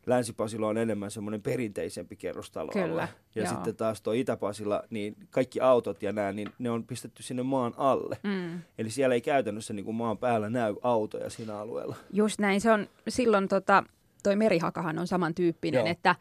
Länsi-Pasila 0.06 0.68
on 0.68 0.78
enemmän 0.78 1.10
semmoinen 1.10 1.42
perinteisempi 1.42 2.16
kerrostaloalue. 2.16 2.88
Kyllä, 2.88 3.08
ja 3.34 3.42
joo. 3.42 3.52
sitten 3.54 3.76
taas 3.76 4.02
tuo 4.02 4.12
Itä-Pasila, 4.12 4.82
niin 4.90 5.16
kaikki 5.30 5.60
autot 5.60 6.02
ja 6.02 6.12
nämä, 6.12 6.32
niin 6.32 6.48
ne 6.58 6.70
on 6.70 6.84
pistetty 6.84 7.22
sinne 7.22 7.42
maan 7.42 7.74
alle. 7.76 8.18
Mm. 8.22 8.60
Eli 8.78 8.90
siellä 8.90 9.14
ei 9.14 9.20
käytännössä 9.20 9.74
niin 9.74 9.84
kuin 9.84 9.94
maan 9.94 10.18
päällä 10.18 10.50
näy 10.50 10.74
autoja 10.82 11.30
siinä 11.30 11.58
alueella. 11.58 11.96
Just 12.12 12.38
näin, 12.38 12.60
se 12.60 12.70
on 12.72 12.86
silloin 13.08 13.48
tota, 13.48 13.84
toi 14.22 14.36
merihakahan 14.36 14.98
on 14.98 15.06
samantyyppinen, 15.06 15.78
Joo. 15.78 15.86
että 15.88 16.16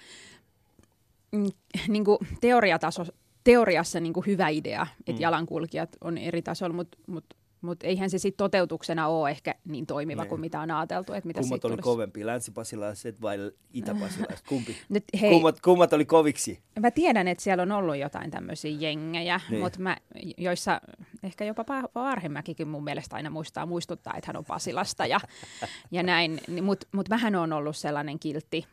mm, 1.31 1.45
niin 1.87 2.05
kuin 2.05 2.17
teoriataso, 2.41 3.05
teoriassa 3.43 3.99
niin 3.99 4.13
kuin 4.13 4.25
hyvä 4.25 4.47
idea, 4.49 4.87
että 4.99 5.11
Mm. 5.11 5.15
mm. 5.17 5.21
jalankulkijat 5.21 5.89
on 6.01 6.17
eri 6.17 6.41
tasolla, 6.41 6.75
mutta 6.75 6.97
mut, 7.07 7.25
mut 7.65 7.83
eihän 7.83 8.09
se 8.09 8.17
sitten 8.17 8.37
toteutuksena 8.37 9.07
ole 9.07 9.29
ehkä 9.29 9.55
niin 9.65 9.85
toimiva 9.85 10.21
Niin. 10.21 10.29
kuin 10.29 10.41
mitä 10.41 10.59
on 10.59 10.71
ajateltu, 10.71 11.13
että 11.13 11.27
mitä 11.27 11.39
Kummat 11.41 11.65
oli 11.65 11.77
kovempi, 11.77 12.25
länsipasilaiset 12.25 13.21
vai 13.21 13.51
itäpasilaiset? 13.73 14.45
Kumpi? 14.49 14.75
Nyt, 14.89 15.03
hei, 15.21 15.29
Kummat, 15.31 15.61
kummat 15.61 15.93
oli 15.93 16.05
koviksi? 16.05 16.59
mä 16.79 16.91
tiedän, 16.91 17.27
että 17.27 17.43
siellä 17.43 17.61
on 17.63 17.71
ollut 17.71 17.97
jotain 17.97 18.31
tämmöisiä 18.31 18.71
jengejä, 18.79 19.37
Niin. 19.37 19.51
niin. 19.51 19.61
mutta 19.63 19.79
mä, 19.79 19.97
joissa 20.37 20.81
ehkä 21.23 21.45
jopa 21.45 21.63
Pa- 21.63 21.89
Arhemäkikin 21.95 22.67
mun 22.67 22.83
mielestä 22.83 23.15
aina 23.15 23.29
muistaa 23.29 23.65
muistuttaa, 23.65 24.13
että 24.17 24.27
hän 24.29 24.37
on 24.37 24.45
Pasilasta 24.45 25.05
ja, 25.05 25.19
ja 25.91 26.03
näin. 26.03 26.39
Mutta 26.61 26.87
mut 26.91 27.09
mähän 27.09 27.35
on 27.35 27.53
ollut 27.53 27.75
sellainen 27.77 28.19
kiltti, 28.19 28.65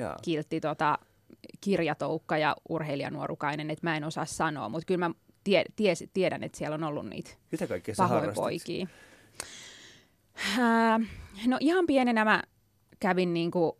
jaa. 0.00 0.16
kiltti 0.22 0.60
tota, 0.60 0.98
kirjatoukka 1.60 2.38
ja 2.38 2.56
urheilijanuorukainen, 2.68 3.70
että 3.70 3.86
mä 3.86 3.96
en 3.96 4.04
osaa 4.04 4.24
sanoa, 4.24 4.68
mutta 4.68 4.86
kyllä 4.86 5.08
mä 5.08 5.14
tie, 5.44 5.64
ties, 5.76 6.04
tiedän, 6.12 6.42
että 6.42 6.58
siellä 6.58 6.74
on 6.74 6.84
ollut 6.84 7.06
niitä 7.06 7.30
Mitä 7.52 7.66
kaikkea 7.66 7.94
sä 7.94 8.02
pahoja 8.02 8.20
harrastit? 8.20 8.42
poikia. 8.42 8.86
Ää, 10.58 11.00
no 11.46 11.56
ihan 11.60 11.86
pienenä 11.86 12.24
mä 12.24 12.42
kävin 13.00 13.34
niinku 13.34 13.78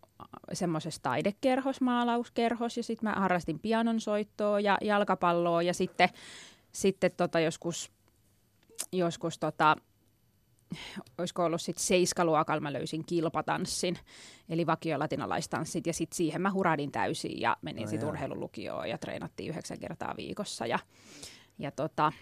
semmoisessa 0.52 1.02
taidekerhos, 1.02 1.80
maalauskerhos 1.80 2.76
ja 2.76 2.82
sitten 2.82 3.10
mä 3.10 3.14
harrastin 3.16 3.58
pianonsoittoa 3.58 4.60
ja 4.60 4.78
jalkapalloa 4.82 5.62
ja 5.62 5.74
sitten, 5.74 6.08
sitten 6.72 7.10
tota 7.16 7.40
joskus, 7.40 7.90
joskus 8.92 9.38
tota, 9.38 9.76
olisiko 11.18 11.44
ollut 11.44 11.60
sitten 11.60 11.84
seiskaluokalla 11.84 12.60
mä 12.60 12.72
löysin 12.72 13.04
kilpatanssin, 13.06 13.98
eli 14.48 14.66
vakiolatinalaistanssit, 14.66 15.86
ja 15.86 15.92
sitten 15.92 16.16
siihen 16.16 16.42
mä 16.42 16.50
huradin 16.50 16.92
täysin 16.92 17.40
ja 17.40 17.56
menin 17.62 17.84
No 17.84 17.90
sitten 17.90 18.08
urheilulukioon 18.08 18.88
ja 18.88 18.98
treenattiin 18.98 19.50
yhdeksän 19.50 19.78
kertaa 19.78 20.14
viikossa. 20.16 20.66
Ja, 20.66 20.78
ja 21.60 21.70
tota, 21.70 22.12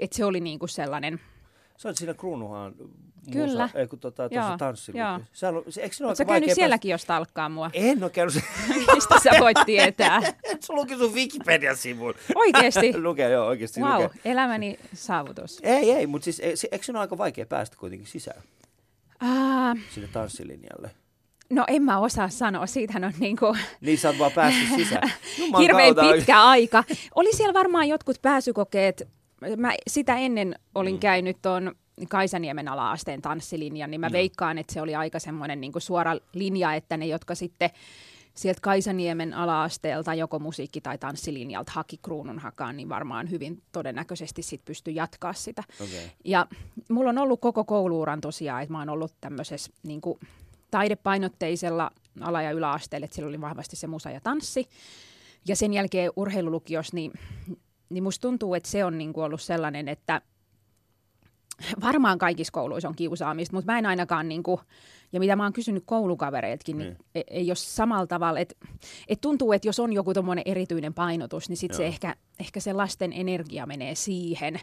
et 0.00 0.12
se 0.12 0.24
oli 0.24 0.40
niinku 0.40 0.66
sellainen, 0.66 1.20
Sä 1.76 1.88
olet 1.88 1.96
siinä 1.96 2.14
Kruunuhaan 2.14 2.74
Kyllä. 3.32 3.62
Musa, 3.62 3.78
ei 3.78 3.86
kun 3.86 3.98
tota, 3.98 4.28
tuossa 4.28 4.48
Joo, 4.48 4.58
tanssilukiossa. 4.58 5.10
joo. 5.14 5.20
Sä, 5.32 5.48
alo- 5.50 5.64
se- 5.70 5.80
eikö 5.82 5.94
ootko 6.00 6.14
sä 6.14 6.22
aika 6.22 6.32
käynyt 6.32 6.54
sielläkin, 6.54 6.90
jos 6.90 7.04
talkkaa 7.04 7.48
mua? 7.48 7.70
En 7.74 8.02
ole 8.02 8.10
käynyt 8.10 8.34
se. 8.34 8.40
Mistä 8.94 9.14
sä 9.24 9.30
voit 9.40 9.56
tietää? 9.66 10.18
Et 10.52 10.62
sä 10.62 10.72
luki 10.72 10.96
sun 10.96 11.14
Wikipedia-sivun. 11.14 12.14
Oikeesti? 12.34 12.98
lukee, 13.02 13.30
joo, 13.30 13.46
oikeasti 13.46 13.80
Wow, 13.80 14.02
lukee. 14.02 14.20
elämäni 14.24 14.78
saavutus. 14.94 15.60
Ei, 15.62 15.90
ei, 15.92 16.06
mutta 16.06 16.24
siis 16.24 16.36
se- 16.60 16.68
eikö 16.72 16.84
sinun 16.84 17.00
aika 17.00 17.18
vaikea 17.18 17.46
päästä 17.46 17.76
kuitenkin 17.76 18.08
sisään 18.08 18.42
Ah, 19.20 19.76
sinne 19.90 20.08
tanssilinjalle? 20.12 20.90
No 21.52 21.64
en 21.68 21.82
mä 21.82 21.98
osaa 21.98 22.28
sanoa, 22.28 22.66
siitähän 22.66 23.04
on 23.04 23.12
niinku 23.18 23.56
Niin 23.80 23.98
sä 23.98 24.08
oot 24.08 24.18
vaan 24.18 24.32
päässyt 24.32 24.68
sisään. 24.76 25.12
Hirveän 25.60 25.94
pitkä 26.12 26.42
aika. 26.42 26.84
Oli 27.14 27.32
siellä 27.36 27.54
varmaan 27.54 27.88
jotkut 27.88 28.16
pääsykokeet. 28.22 29.08
Mä 29.56 29.72
sitä 29.88 30.16
ennen 30.16 30.54
olin 30.74 30.94
Mm. 30.94 31.00
käynyt 31.00 31.36
tuon 31.42 31.74
Kaisaniemen 32.08 32.68
ala-asteen 32.68 33.22
tanssilinjan, 33.22 33.90
niin 33.90 34.00
mä 34.00 34.06
Joo. 34.06 34.12
veikkaan, 34.12 34.58
että 34.58 34.72
se 34.72 34.80
oli 34.82 34.94
aika 34.94 35.18
semmoinen 35.18 35.60
niin 35.60 35.72
suora 35.78 36.16
linja, 36.34 36.74
että 36.74 36.96
ne, 36.96 37.06
jotka 37.06 37.34
sitten 37.34 37.70
sieltä 38.34 38.60
Kaisaniemen 38.60 39.34
ala-asteelta 39.34 40.14
joko 40.14 40.38
musiikki- 40.38 40.80
tai 40.80 40.98
tanssilinjalta 40.98 41.72
haki 41.74 41.98
kruunun 42.02 42.38
hakaan, 42.38 42.76
niin 42.76 42.88
varmaan 42.88 43.30
hyvin 43.30 43.62
todennäköisesti 43.72 44.42
sit 44.42 44.64
pystyi 44.64 44.94
jatkaa 44.94 45.32
sitä. 45.32 45.62
Okei. 45.80 46.10
Ja 46.24 46.46
mulla 46.90 47.10
on 47.10 47.18
ollut 47.18 47.40
koko 47.40 47.64
kouluuran 47.64 48.20
tosiaan, 48.20 48.62
että 48.62 48.72
mä 48.72 48.78
oon 48.78 48.88
ollut 48.88 49.12
tämmöisessä 49.20 49.72
niin 49.82 50.00
kuin 50.00 50.18
taidepainotteisella 50.72 51.90
ala- 52.20 52.42
ja 52.42 52.50
yläasteella, 52.50 53.04
että 53.04 53.14
siellä 53.14 53.28
oli 53.28 53.40
vahvasti 53.40 53.76
se 53.76 53.86
musa 53.86 54.10
ja 54.10 54.20
tanssi. 54.20 54.68
Ja 55.48 55.56
sen 55.56 55.72
jälkeen 55.72 56.12
urheilulukios, 56.16 56.92
niin, 56.92 57.12
niin 57.88 58.02
musta 58.02 58.22
tuntuu, 58.22 58.54
että 58.54 58.68
se 58.68 58.84
on 58.84 58.98
niin 58.98 59.12
kuin 59.12 59.24
ollut 59.24 59.40
sellainen, 59.42 59.88
että 59.88 60.22
varmaan 61.80 62.18
kaikissa 62.18 62.52
kouluissa 62.52 62.88
on 62.88 62.96
kiusaamista, 62.96 63.56
mutta 63.56 63.72
mä 63.72 63.78
en 63.78 63.86
ainakaan, 63.86 64.28
niin 64.28 64.42
kuin, 64.42 64.60
ja 65.12 65.20
mitä 65.20 65.36
mä 65.36 65.42
oon 65.42 65.52
kysynyt 65.52 65.82
koulukavereiltakin, 65.86 66.78
niin, 66.78 66.96
niin. 67.14 67.24
ei, 67.28 67.50
ole 67.50 67.54
samalla 67.54 68.06
tavalla, 68.06 68.40
että 68.40 68.54
et 69.08 69.20
tuntuu, 69.20 69.52
että 69.52 69.68
jos 69.68 69.80
on 69.80 69.92
joku 69.92 70.14
tommonen 70.14 70.44
erityinen 70.46 70.94
painotus, 70.94 71.48
niin 71.48 71.56
sitten 71.56 71.76
se 71.76 71.86
ehkä, 71.86 72.16
ehkä 72.40 72.60
se 72.60 72.72
lasten 72.72 73.12
energia 73.12 73.66
menee 73.66 73.94
siihen 73.94 74.60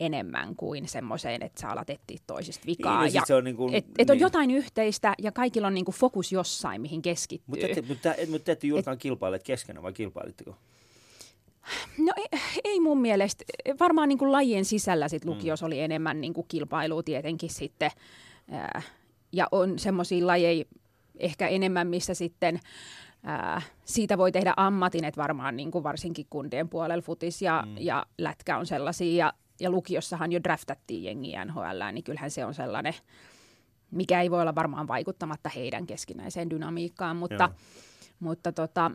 enemmän 0.00 0.56
kuin 0.56 0.88
semmoiseen, 0.88 1.42
että 1.42 1.60
sä 1.60 1.68
alat 1.68 1.90
etsiä 1.90 2.18
toisista 2.26 2.66
vikaa. 2.66 3.02
Niin, 3.02 3.14
ja, 3.14 3.22
se 3.26 3.34
on 3.34 3.44
niin 3.44 3.56
kuin, 3.56 3.74
et, 3.74 3.84
et 3.98 4.10
on 4.10 4.14
niin. 4.14 4.22
jotain 4.22 4.50
yhteistä 4.50 5.14
ja 5.18 5.32
kaikilla 5.32 5.66
on 5.66 5.74
niinku 5.74 5.92
fokus 5.92 6.32
jossain, 6.32 6.80
mihin 6.80 7.02
keskittyy. 7.02 7.46
Mutta 7.46 7.66
ette, 7.66 7.82
mutta, 7.82 8.14
et, 8.14 8.28
mutta 8.30 8.44
te 8.44 8.52
ette 8.52 8.66
juurikaan 8.66 8.98
kilpailleet 8.98 9.42
keskenään, 9.42 9.82
vai 9.82 9.92
kilpailitteko? 9.92 10.56
No 11.98 12.12
ei, 12.16 12.40
ei 12.64 12.80
mun 12.80 13.00
mielestä. 13.00 13.44
Varmaan 13.80 14.08
niin 14.08 14.18
kuin 14.18 14.32
lajien 14.32 14.64
sisällä 14.64 15.08
sit 15.08 15.24
Mm. 15.24 15.30
lukios 15.30 15.62
oli 15.62 15.80
enemmän 15.80 16.20
niin 16.20 16.32
kuin 16.32 16.46
kilpailua 16.48 17.02
tietenkin 17.02 17.50
sitten. 17.50 17.90
Ää, 18.50 18.82
ja 19.32 19.48
on 19.52 19.78
semmoisia 19.78 20.26
lajeja 20.26 20.64
ehkä 21.18 21.48
enemmän, 21.48 21.86
missä 21.86 22.14
sitten 22.14 22.60
ää, 23.22 23.62
siitä 23.84 24.18
voi 24.18 24.32
tehdä 24.32 24.54
ammatin, 24.56 25.04
että 25.04 25.20
varmaan 25.20 25.56
niin 25.56 25.70
kuin 25.70 25.84
varsinkin 25.84 26.26
kundien 26.30 26.68
puolella 26.68 27.02
futis 27.02 27.42
ja, 27.42 27.62
Mm. 27.66 27.70
mm. 27.70 27.76
ja 27.80 28.06
lätkä 28.18 28.58
on 28.58 28.66
sellaisia. 28.66 29.24
Ja, 29.26 29.32
ja 29.60 29.70
lukiossahan 29.70 30.32
jo 30.32 30.42
draftattiin 30.42 31.04
jengiä 31.04 31.44
NHL, 31.44 31.92
niin 31.92 32.04
kyllähän 32.04 32.30
se 32.30 32.44
on 32.44 32.54
sellainen, 32.54 32.94
mikä 33.90 34.20
ei 34.20 34.30
voi 34.30 34.40
olla 34.40 34.54
varmaan 34.54 34.88
vaikuttamatta 34.88 35.48
heidän 35.48 35.86
keskinäiseen 35.86 36.50
dynamiikkaan, 36.50 37.16
mutta, 37.16 37.44
Joo. 37.44 37.60
mutta 38.20 38.52
tota, 38.52 38.90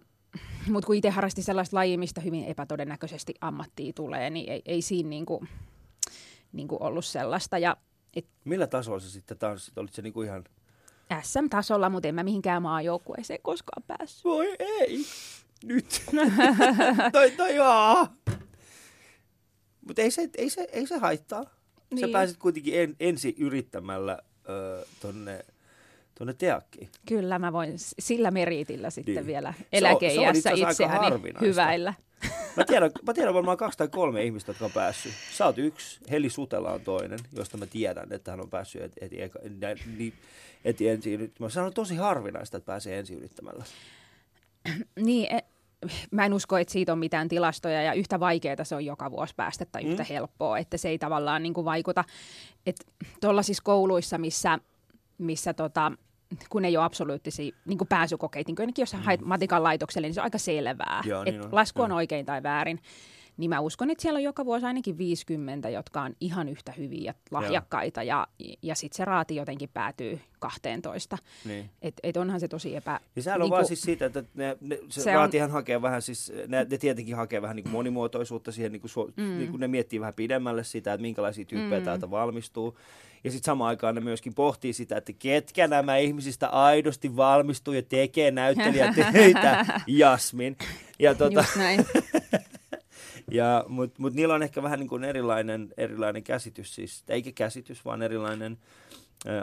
mutta 0.69 0.87
kun 0.87 0.95
itse 0.95 1.09
harrasti 1.09 1.41
sellaista 1.41 1.77
lajia, 1.77 1.97
mistä 1.97 2.21
hyvin 2.21 2.45
epätodennäköisesti 2.45 3.33
ammattia 3.41 3.93
tulee, 3.93 4.29
niin 4.29 4.49
ei, 4.49 4.61
ei 4.65 4.81
siinä 4.81 5.09
niinku, 5.09 5.45
niinku 6.51 6.77
ollut 6.79 7.05
sellaista. 7.05 7.57
Ja 7.57 7.77
et 8.13 8.25
Millä 8.45 8.67
tasolla 8.67 8.99
sä 8.99 9.09
sitten 9.09 9.37
tanssit? 9.37 9.77
Olit 9.77 9.93
se 9.93 10.01
niinku 10.01 10.21
ihan... 10.21 10.43
SM-tasolla, 11.21 11.89
mutta 11.89 12.07
en 12.07 12.15
mä 12.15 12.23
mihinkään 12.23 12.61
maajoukkueeseen 12.61 13.39
koskaan 13.41 13.83
päässyt. 13.87 14.23
Voi 14.23 14.55
ei, 14.59 15.05
nyt. 15.63 16.03
toi, 17.11 17.31
toi 17.31 17.55
joo. 17.55 18.07
Mutta 19.87 20.01
ei 20.01 20.11
se, 20.11 20.29
ei, 20.37 20.49
se, 20.49 20.67
ei 20.71 20.87
se 20.87 20.97
haittaa. 20.97 21.43
Sä 21.43 21.49
Niin. 21.95 22.11
pääsit 22.11 22.37
kuitenkin 22.37 22.79
en, 22.79 22.95
ensi 22.99 23.35
yrittämällä 23.39 24.19
ö, 24.49 24.85
tonne, 25.01 25.45
tonne 26.17 26.33
teakkiin. 26.33 26.89
Kyllä 27.07 27.39
mä 27.39 27.53
voin 27.53 27.73
sillä 27.77 28.31
meriitillä 28.31 28.89
sitten 28.89 29.15
Niin. 29.15 29.25
vielä 29.27 29.53
Se 29.79 29.87
on- 29.87 29.99
se 30.41 30.49
on 30.63 30.69
itseäni 30.69 31.33
hyväillä. 31.41 31.93
Mä 32.57 32.63
tiedän, 32.65 32.91
mä 33.07 33.13
tiedän 33.13 33.33
varmaan 33.33 33.57
kaksi 33.57 33.77
tai 33.77 33.87
kolme 33.87 34.23
ihmistä, 34.23 34.49
jotka 34.49 34.65
on 34.65 34.71
päässyt. 34.71 35.13
Sä 35.33 35.45
oot 35.45 35.57
yksi, 35.57 35.99
Heli 36.11 36.29
Sutela 36.29 36.71
on 36.71 36.81
toinen, 36.81 37.19
josta 37.33 37.57
mä 37.57 37.65
tiedän, 37.65 38.13
että 38.13 38.31
hän 38.31 38.41
on 38.41 38.49
päässyt 38.49 38.81
eti, 38.81 38.95
eti, 39.01 39.15
eka- 39.27 39.49
nä- 39.59 39.75
niin, 39.97 40.13
eti 40.65 40.87
ensi 40.89 41.13
yrittämällä. 41.13 41.53
Se 41.53 41.61
on 41.61 41.73
tosi 41.73 41.95
harvinaista, 41.95 42.57
että 42.57 42.65
pääsee 42.65 42.99
ensi 42.99 43.13
yrittämällä. 43.13 43.63
Niin, 44.99 45.35
e, 45.35 45.39
mä 46.11 46.25
en 46.25 46.33
usko, 46.33 46.57
että 46.57 46.71
siitä 46.71 46.91
on 46.91 46.99
mitään 46.99 47.27
tilastoja 47.27 47.81
ja 47.81 47.93
yhtä 47.93 48.19
vaikeaa 48.19 48.63
se 48.63 48.75
on 48.75 48.85
joka 48.85 49.11
vuosi 49.11 49.33
päästä 49.35 49.65
tai 49.65 49.83
yhtä 49.83 50.03
mm. 50.03 50.07
helppoa, 50.09 50.57
että 50.57 50.77
se 50.77 50.89
ei 50.89 50.97
tavallaan 50.97 51.43
niin 51.43 51.53
kuin 51.53 51.65
vaikuta. 51.65 52.03
Että 52.65 52.85
tuollaisissa 53.21 53.63
kouluissa, 53.63 54.17
missä, 54.17 54.59
missä 55.17 55.53
tota, 55.53 55.91
kun 56.49 56.65
ei 56.65 56.77
ole 56.77 56.85
absoluuttisia 56.85 57.55
niin 57.65 57.77
kuin 57.77 57.87
pääsykokeita, 57.87 58.49
niin 58.49 58.55
kuin 58.55 58.73
jos 58.77 58.93
mm. 58.93 58.99
haet 58.99 59.21
matikan 59.21 59.63
laitokselle, 59.63 60.07
niin 60.07 60.13
se 60.13 60.21
on 60.21 60.23
aika 60.23 60.37
selvää, 60.37 61.01
Joo, 61.05 61.23
niin 61.23 61.35
että 61.35 61.47
on. 61.47 61.55
lasku 61.55 61.81
on 61.81 61.89
Joo. 61.89 61.97
oikein 61.97 62.25
tai 62.25 62.43
väärin 62.43 62.79
niin 63.37 63.49
mä 63.49 63.59
uskon, 63.59 63.89
että 63.89 64.01
siellä 64.01 64.17
on 64.17 64.23
joka 64.23 64.45
vuosi 64.45 64.65
ainakin 64.65 64.97
50, 64.97 65.69
jotka 65.69 66.01
on 66.01 66.15
ihan 66.19 66.49
yhtä 66.49 66.71
hyviä 66.71 67.03
ja 67.05 67.13
lahjakkaita, 67.31 68.03
ja, 68.03 68.27
ja 68.61 68.75
sitten 68.75 68.97
se 68.97 69.05
raati 69.05 69.35
jotenkin 69.35 69.69
päätyy 69.73 70.19
12. 70.39 71.17
Niin. 71.45 71.69
Et, 71.81 71.93
et 72.03 72.17
onhan 72.17 72.39
se 72.39 72.47
tosi 72.47 72.75
epä... 72.75 72.99
Ja 73.15 73.23
sehän 73.23 73.41
on 73.41 73.45
niin 73.45 73.51
vaan 73.51 73.65
siis 73.65 73.81
siitä, 73.81 74.05
että 74.05 74.23
ne, 74.33 74.57
ne, 74.61 74.79
se, 74.89 75.01
se 75.01 75.13
raatihan 75.13 75.49
on... 75.49 75.53
hakee 75.53 75.81
vähän, 75.81 76.01
siis 76.01 76.33
ne, 76.47 76.67
ne 76.69 76.77
tietenkin 76.77 77.15
hakee 77.15 77.41
vähän 77.41 77.55
niin 77.55 77.63
kuin 77.63 77.73
monimuotoisuutta 77.73 78.51
siihen, 78.51 78.71
niin 78.71 78.81
kuin, 78.81 78.91
su, 78.91 79.11
mm. 79.17 79.37
niin 79.37 79.51
kuin 79.51 79.61
ne 79.61 79.67
miettii 79.67 79.99
vähän 79.99 80.13
pidemmälle 80.13 80.63
sitä, 80.63 80.93
että 80.93 81.01
minkälaisia 81.01 81.45
tyyppejä 81.45 81.79
mm. 81.79 81.85
täältä 81.85 82.11
valmistuu. 82.11 82.77
Ja 83.23 83.31
sitten 83.31 83.45
samaan 83.45 83.69
aikaan 83.69 83.95
ne 83.95 84.01
myöskin 84.01 84.33
pohtii 84.33 84.73
sitä, 84.73 84.97
että 84.97 85.13
ketkä 85.19 85.67
nämä 85.67 85.97
ihmisistä 85.97 86.47
aidosti 86.47 87.15
valmistuu 87.15 87.73
ja 87.73 87.83
tekee 87.83 88.31
näyttelijätöitä, 88.31 89.65
Jasmin. 89.87 90.57
Ja 90.99 91.15
tota, 91.15 91.39
Just 91.39 91.55
näin. 91.55 91.85
Ja, 93.31 93.65
Mutta 93.67 94.01
mut 94.01 94.13
niillä 94.13 94.33
on 94.33 94.43
ehkä 94.43 94.63
vähän 94.63 94.79
niin 94.79 94.89
kuin 94.89 95.03
erilainen, 95.03 95.73
erilainen 95.77 96.23
käsitys, 96.23 96.75
siis, 96.75 97.03
eikä 97.09 97.31
käsitys, 97.31 97.85
vaan 97.85 98.01
erilainen 98.01 98.57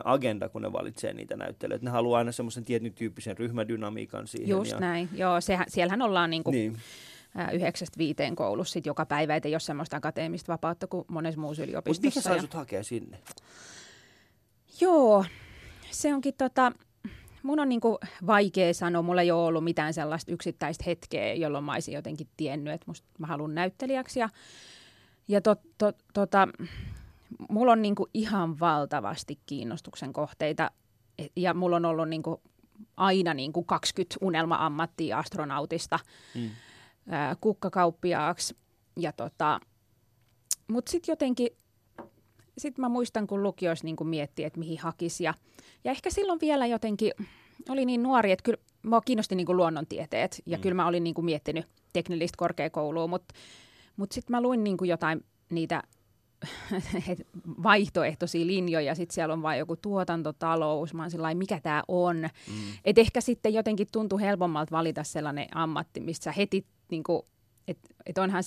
agenda, 0.04 0.48
kun 0.48 0.62
ne 0.62 0.72
valitsee 0.72 1.12
niitä 1.12 1.36
näyttelijöitä. 1.36 1.84
Ne 1.84 1.90
haluaa 1.90 2.18
aina 2.18 2.32
semmoisen 2.32 2.64
tietyn 2.64 2.92
tyyppisen 2.92 3.38
ryhmädynamiikan 3.38 4.26
siihen. 4.26 4.48
Just 4.48 4.70
ja... 4.70 4.80
näin, 4.80 5.08
joo, 5.14 5.40
sehän, 5.40 5.66
siellähän 5.68 6.02
ollaan 6.02 6.30
niin 6.30 6.44
kuin 6.44 6.54
niin 6.54 6.78
yhdeksästä 7.52 7.98
viiteen 7.98 8.36
koulussa 8.36 8.72
sit 8.72 8.86
joka 8.86 9.06
päivä, 9.06 9.36
ettei 9.36 9.54
ole 9.54 9.60
semmoista 9.60 9.96
akateemista 9.96 10.52
vapautta 10.52 10.86
kuin 10.86 11.04
monessa 11.08 11.40
muussa 11.40 11.62
yliopistossa. 11.62 12.06
Mutta 12.06 12.20
mikä 12.20 12.40
sai 12.42 12.48
ja... 12.52 12.58
hakea 12.58 12.82
sinne? 12.82 13.18
Joo, 14.80 15.24
se 15.90 16.14
onkin 16.14 16.34
tota, 16.38 16.72
mun 17.42 17.61
on 17.61 17.68
niinku 17.68 17.98
vaikea 18.26 18.74
sanoa, 18.74 19.02
mulla 19.02 19.22
ei 19.22 19.31
ole 19.31 19.46
ollut 19.46 19.64
mitään 19.64 19.94
sellaista 19.94 20.33
yksittäistä 20.33 20.85
hetkeä, 20.87 21.35
jolloin 21.35 21.64
mä 21.64 21.72
olisin 21.72 21.94
jotenkin 21.94 22.28
tiennyt, 22.37 22.74
että 22.74 22.85
musta, 22.87 23.09
mä 23.18 23.26
haluan 23.26 23.55
näyttelijäksi. 23.55 24.20
Ja, 24.20 24.28
ja 25.28 25.40
to, 25.40 25.57
to, 25.78 25.92
tota, 26.14 26.48
mulla 27.48 27.72
on 27.72 27.83
niinku 27.83 28.09
ihan 28.14 28.61
valtavasti 28.61 29.38
kiinnostuksen 29.46 30.12
kohteita 30.12 30.70
ja 31.37 31.55
mulla 31.55 31.76
on 31.76 31.85
ollut 31.85 32.09
niinku 32.09 32.42
aina 32.96 33.35
niinku 33.35 33.64
20 33.64 34.16
unelma-ammattia 34.20 35.18
astronautista 35.18 35.98
mm. 36.35 36.50
kukkakauppiaaksi. 37.40 38.57
Ja 38.96 39.12
tota, 39.12 39.61
mutta 40.68 40.90
sitten 40.90 41.12
jotenkin, 41.12 41.48
sitten 42.58 42.82
mä 42.82 42.88
muistan, 42.88 43.26
kun 43.26 43.42
lukioissa 43.42 43.84
niin 43.84 43.96
miettii, 44.04 44.44
että 44.44 44.58
mihin 44.58 44.78
hakisi. 44.78 45.24
Ja, 45.24 45.34
ja 45.84 45.90
ehkä 45.90 46.10
silloin 46.10 46.40
vielä 46.40 46.66
jotenkin 46.66 47.12
oli 47.68 47.84
niin 47.84 48.02
nuori, 48.02 48.32
että 48.32 48.42
kyllä 48.42 48.58
mua 48.82 49.00
kiinnosti 49.00 49.34
niin 49.34 49.56
luonnontieteet. 49.56 50.42
Ja 50.46 50.58
mm. 50.58 50.62
kyllä 50.62 50.74
mä 50.74 50.86
olin 50.86 51.04
niin 51.04 51.14
miettinyt 51.24 51.66
teknillistä 51.92 52.36
korkeakoulua, 52.38 53.06
mutta 53.06 53.34
mut 53.96 54.12
sitten 54.12 54.36
mä 54.36 54.40
luin 54.40 54.64
niin 54.64 54.76
jotain 54.82 55.24
niitä 55.50 55.82
vaihtoehtoisia 57.62 58.46
linjoja, 58.46 58.94
sitten 58.94 59.14
siellä 59.14 59.32
on 59.32 59.42
vain 59.42 59.58
joku 59.58 59.76
tuotantotalous, 59.76 60.94
mä 60.94 61.02
oon 61.02 61.10
sellainen, 61.10 61.38
mikä 61.38 61.60
tämä 61.60 61.82
on. 61.88 62.16
Mm. 62.16 62.54
Et 62.84 62.98
ehkä 62.98 63.20
sitten 63.20 63.54
jotenkin 63.54 63.86
tuntuu 63.92 64.18
helpommalta 64.18 64.70
valita 64.70 65.04
sellainen 65.04 65.46
ammatti, 65.54 66.00
missä 66.00 66.32
heti, 66.32 66.66
niin 66.90 67.02
kuin, 67.02 67.22
että 67.68 67.88
et 68.06 68.18
onhan 68.18 68.42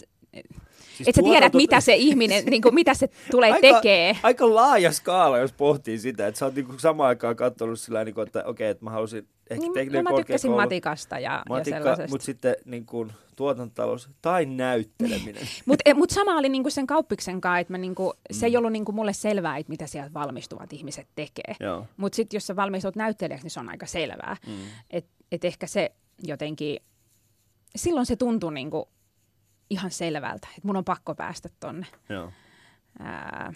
Siis 0.98 1.08
että 1.08 1.22
sä 1.22 1.24
tiedät, 1.24 1.54
mitä 1.54 1.82
se 1.82 1.96
ihminen, 1.96 2.46
niin 2.52 2.62
kuin, 2.62 2.76
mitä 2.76 2.94
se 2.94 3.10
tulee 3.32 3.52
aika, 3.52 3.74
tekee. 3.74 4.18
Aika 4.24 4.56
laaja 4.56 4.92
skaala, 4.92 5.38
jos 5.38 5.54
pohtii 5.54 6.00
sitä, 6.00 6.28
että 6.28 6.40
sä 6.40 6.46
oot 6.46 6.56
niin 6.56 6.66
kuin 6.66 6.80
samaan 6.80 7.08
aikaan 7.08 7.36
katsonut 7.36 7.80
sillä 7.80 8.04
niin 8.04 8.16
kuin, 8.16 8.28
että 8.28 8.40
okei, 8.40 8.50
okay, 8.50 8.68
että 8.68 8.84
mä 8.84 8.90
halusin 8.90 9.28
ehkä 9.50 9.62
niin, 9.62 9.74
tekninen 9.74 10.04
no, 10.04 10.12
mä 10.12 10.18
tykkäsin 10.18 10.52
matikasta 10.52 11.20
ja, 11.20 11.44
Matikka, 11.50 11.78
ja 11.78 11.82
sellaisesta. 11.82 12.14
Mutta 12.14 12.26
sitten 12.26 12.56
niin 12.66 12.86
kuin, 12.86 13.12
tuotantotalous 13.36 14.10
tai 14.22 14.46
näytteleminen. 14.46 15.48
mutta 15.66 15.82
eh, 15.86 15.96
mut 15.96 16.10
sama 16.10 16.38
oli 16.38 16.50
niinku 16.50 16.70
sen 16.70 16.88
kauppiksen 16.88 17.42
kanssa, 17.42 17.60
että 17.60 17.78
niinku, 17.78 18.14
mm. 18.14 18.36
se 18.36 18.46
ei 18.46 18.52
mm. 18.52 18.58
ollut 18.58 18.72
niinku 18.72 18.92
mulle 18.92 19.14
selvää, 19.14 19.58
että 19.58 19.70
mitä 19.70 19.88
sieltä 19.88 20.14
valmistuvat 20.14 20.74
ihmiset 20.74 21.08
tekee. 21.16 21.56
Mutta 21.98 22.16
sitten 22.16 22.38
jos 22.38 22.48
sä 22.48 22.56
valmistut 22.56 22.96
näyttelijäksi, 22.96 23.46
niin 23.46 23.52
se 23.52 23.60
on 23.60 23.70
aika 23.70 23.86
selvää. 23.86 24.38
Mm. 24.48 24.54
Että 24.90 25.12
et 25.32 25.46
ehkä 25.46 25.68
se 25.68 25.92
jotenkin, 26.24 26.80
silloin 27.76 28.06
se 28.06 28.16
tuntui 28.16 28.54
niinku 28.54 28.90
ihan 29.70 29.92
selvältä, 29.92 30.48
että 30.48 30.68
mun 30.68 30.78
on 30.78 30.86
pakko 30.86 31.16
päästä 31.16 31.50
tonne. 31.60 31.88
Joo. 32.10 32.32
Ää, 33.00 33.54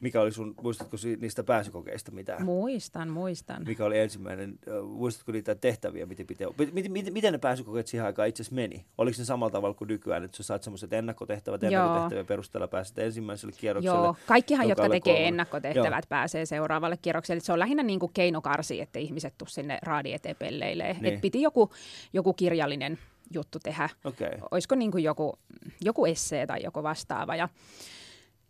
mikä 0.00 0.20
oli 0.20 0.32
sun, 0.32 0.54
muistatko 0.62 0.96
niistä 1.20 1.44
pääsykokeista 1.44 2.12
mitään? 2.12 2.44
Muistan, 2.44 3.08
muistan. 3.08 3.64
Mikä 3.66 3.84
oli 3.84 3.98
ensimmäinen, 3.98 4.58
muistatko 4.88 5.32
niitä 5.32 5.54
tehtäviä, 5.54 6.06
miten, 6.06 6.26
miten, 6.28 6.48
miten, 6.72 6.92
miten, 6.92 7.12
miten 7.12 7.32
ne 7.32 7.38
pääsykokeet 7.38 7.86
siihen 7.86 8.06
aikaan 8.06 8.28
itse 8.28 8.42
asiassa 8.42 8.54
meni? 8.54 8.86
Oliko 8.98 9.14
ne 9.18 9.24
samalla 9.24 9.50
tavalla 9.50 9.74
kuin 9.74 9.88
nykyään, 9.88 10.24
että 10.24 10.36
sä 10.36 10.42
saat 10.42 10.62
semmoiset 10.62 10.92
ennakkotehtävät, 10.92 11.62
ennakkotehtävien 11.62 12.26
perusteella 12.26 12.68
pääset 12.68 12.98
ensimmäiselle 12.98 13.54
kierrokselle? 13.58 13.98
Joo, 13.98 14.16
kaikkihan, 14.26 14.68
jotka 14.68 14.88
tekee 14.88 15.14
kolme. 15.14 15.28
ennakkotehtävät, 15.28 16.04
Joo. 16.04 16.08
pääsee 16.08 16.46
seuraavalle 16.46 16.96
kierrokselle. 16.96 17.40
Se 17.40 17.52
on 17.52 17.58
lähinnä 17.58 17.82
niin 17.82 17.98
kuin 17.98 18.12
keinokarsi, 18.12 18.80
että 18.80 18.98
ihmiset 18.98 19.34
tuu 19.38 19.48
sinne 19.48 19.78
raadi 19.82 20.12
eteen 20.12 20.36
pelleilee. 20.38 20.92
Niin. 21.00 21.14
Et 21.14 21.20
piti 21.20 21.42
joku, 21.42 21.70
joku 22.12 22.32
kirjallinen 22.32 22.98
juttu 23.34 23.58
tehdä. 23.58 23.88
Okay. 24.04 24.30
Olisiko 24.50 24.74
niin 24.74 24.90
kuin 24.90 25.04
joku, 25.04 25.38
joku 25.80 26.06
essee 26.06 26.46
tai 26.46 26.60
joku 26.64 26.82
vastaava. 26.82 27.36
Ja, 27.36 27.48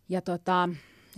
ja 0.09 0.21
tota, 0.21 0.69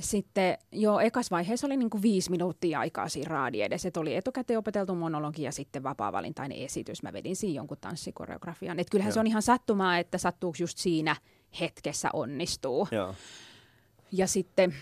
sitten 0.00 0.58
jo 0.72 0.98
ekas 0.98 1.30
vaiheessa 1.30 1.66
oli 1.66 1.76
niin 1.76 1.90
kuin 1.90 2.02
viisi 2.02 2.30
minuuttia 2.30 2.80
aikaa 2.80 3.08
siinä 3.08 3.28
raadi 3.28 3.62
edessä. 3.62 3.88
Et 3.88 3.96
oli 3.96 4.16
etukäteen 4.16 4.58
opeteltu 4.58 4.94
monologi 4.94 5.42
ja 5.42 5.52
sitten 5.52 5.82
vapaa-valintainen 5.82 6.58
esitys. 6.58 7.02
Mä 7.02 7.12
vedin 7.12 7.36
siinä 7.36 7.56
jonkun 7.56 7.76
tanssikoreografian. 7.80 8.80
Et 8.80 8.90
kyllähän 8.90 9.10
Joo. 9.10 9.14
se 9.14 9.20
on 9.20 9.26
ihan 9.26 9.42
sattumaa, 9.42 9.98
että 9.98 10.18
sattuuko 10.18 10.56
just 10.60 10.78
siinä 10.78 11.16
hetkessä 11.60 12.10
onnistuu. 12.12 12.88
Joo. 12.90 13.14
Ja 14.12 14.26
sitten 14.26 14.74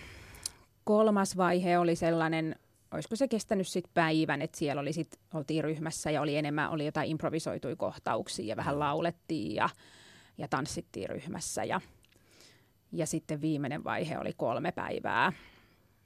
kolmas 0.84 1.36
vaihe 1.36 1.78
oli 1.78 1.96
sellainen, 1.96 2.56
olisiko 2.90 3.16
se 3.16 3.28
kestänyt 3.28 3.68
sitten 3.68 3.92
päivän, 3.94 4.42
että 4.42 4.58
siellä 4.58 4.80
oli 4.80 4.92
sit, 4.92 5.18
oltiin 5.34 5.64
ryhmässä 5.64 6.10
ja 6.10 6.22
oli 6.22 6.36
enemmän, 6.36 6.70
oli 6.70 6.84
jotain 6.84 7.10
improvisoituja 7.10 7.76
kohtauksia 7.76 8.46
ja 8.46 8.56
vähän 8.56 8.78
laulettiin 8.78 9.54
ja, 9.54 9.68
ja 10.38 10.48
tanssittiin 10.48 11.08
ryhmässä 11.08 11.64
ja– 11.64 11.80
ja 12.92 13.06
sitten 13.06 13.40
viimeinen 13.40 13.84
vaihe 13.84 14.18
oli 14.18 14.32
kolme 14.36 14.72
päivää 14.72 15.32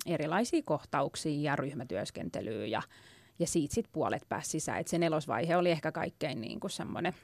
erilaisia 0.07 0.63
kohtauksia 0.65 1.41
ja 1.51 1.57
ryhmätyöskentelyä 1.57 2.67
ja, 2.67 2.83
ja 3.39 3.47
siitä 3.47 3.75
sitten 3.75 3.93
puolet 3.93 4.29
pääsi 4.29 4.51
sisään. 4.51 4.81
Et 4.81 4.89
se 4.89 4.99
nelosvaihe 4.99 5.57
oli 5.57 5.71
ehkä 5.71 5.93
kaikkein 5.93 6.41
niin 6.41 6.61
kuin 6.61 6.71
semmoinen 6.71 7.15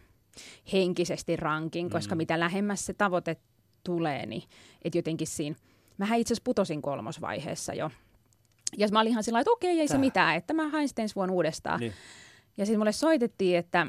henkisesti 0.73 1.37
rankin, 1.37 1.87
mm. 1.87 1.91
koska 1.91 2.15
mitä 2.15 2.41
lähemmäs 2.41 2.87
se 2.87 2.95
tavoite 2.95 3.37
tulee, 3.85 4.27
niin 4.27 4.43
että 4.83 4.99
jotenkin 4.99 5.27
siinä, 5.27 5.57
mähän 5.99 6.19
itse 6.19 6.35
asiassa 6.35 6.45
putosin 6.45 6.83
kolmosvaiheessa 6.83 7.75
jo. 7.75 7.91
Ja 8.77 8.89
mä 8.93 9.01
olin 9.01 9.11
ihan 9.11 9.25
sillä 9.25 9.41
että 9.41 9.51
okei, 9.51 9.81
ei 9.81 9.89
se 9.89 9.99
mitään, 9.99 10.37
että 10.37 10.55
mä 10.55 10.69
hain 10.69 10.89
sitten 10.89 11.03
ensi 11.03 11.15
vuonna 11.15 11.35
uudestaan. 11.35 11.81
Niin. 11.81 11.93
Ja 12.57 12.67
sitten 12.67 12.81
mulle 12.81 12.93
soitettiin, 12.93 13.59
että, 13.59 13.87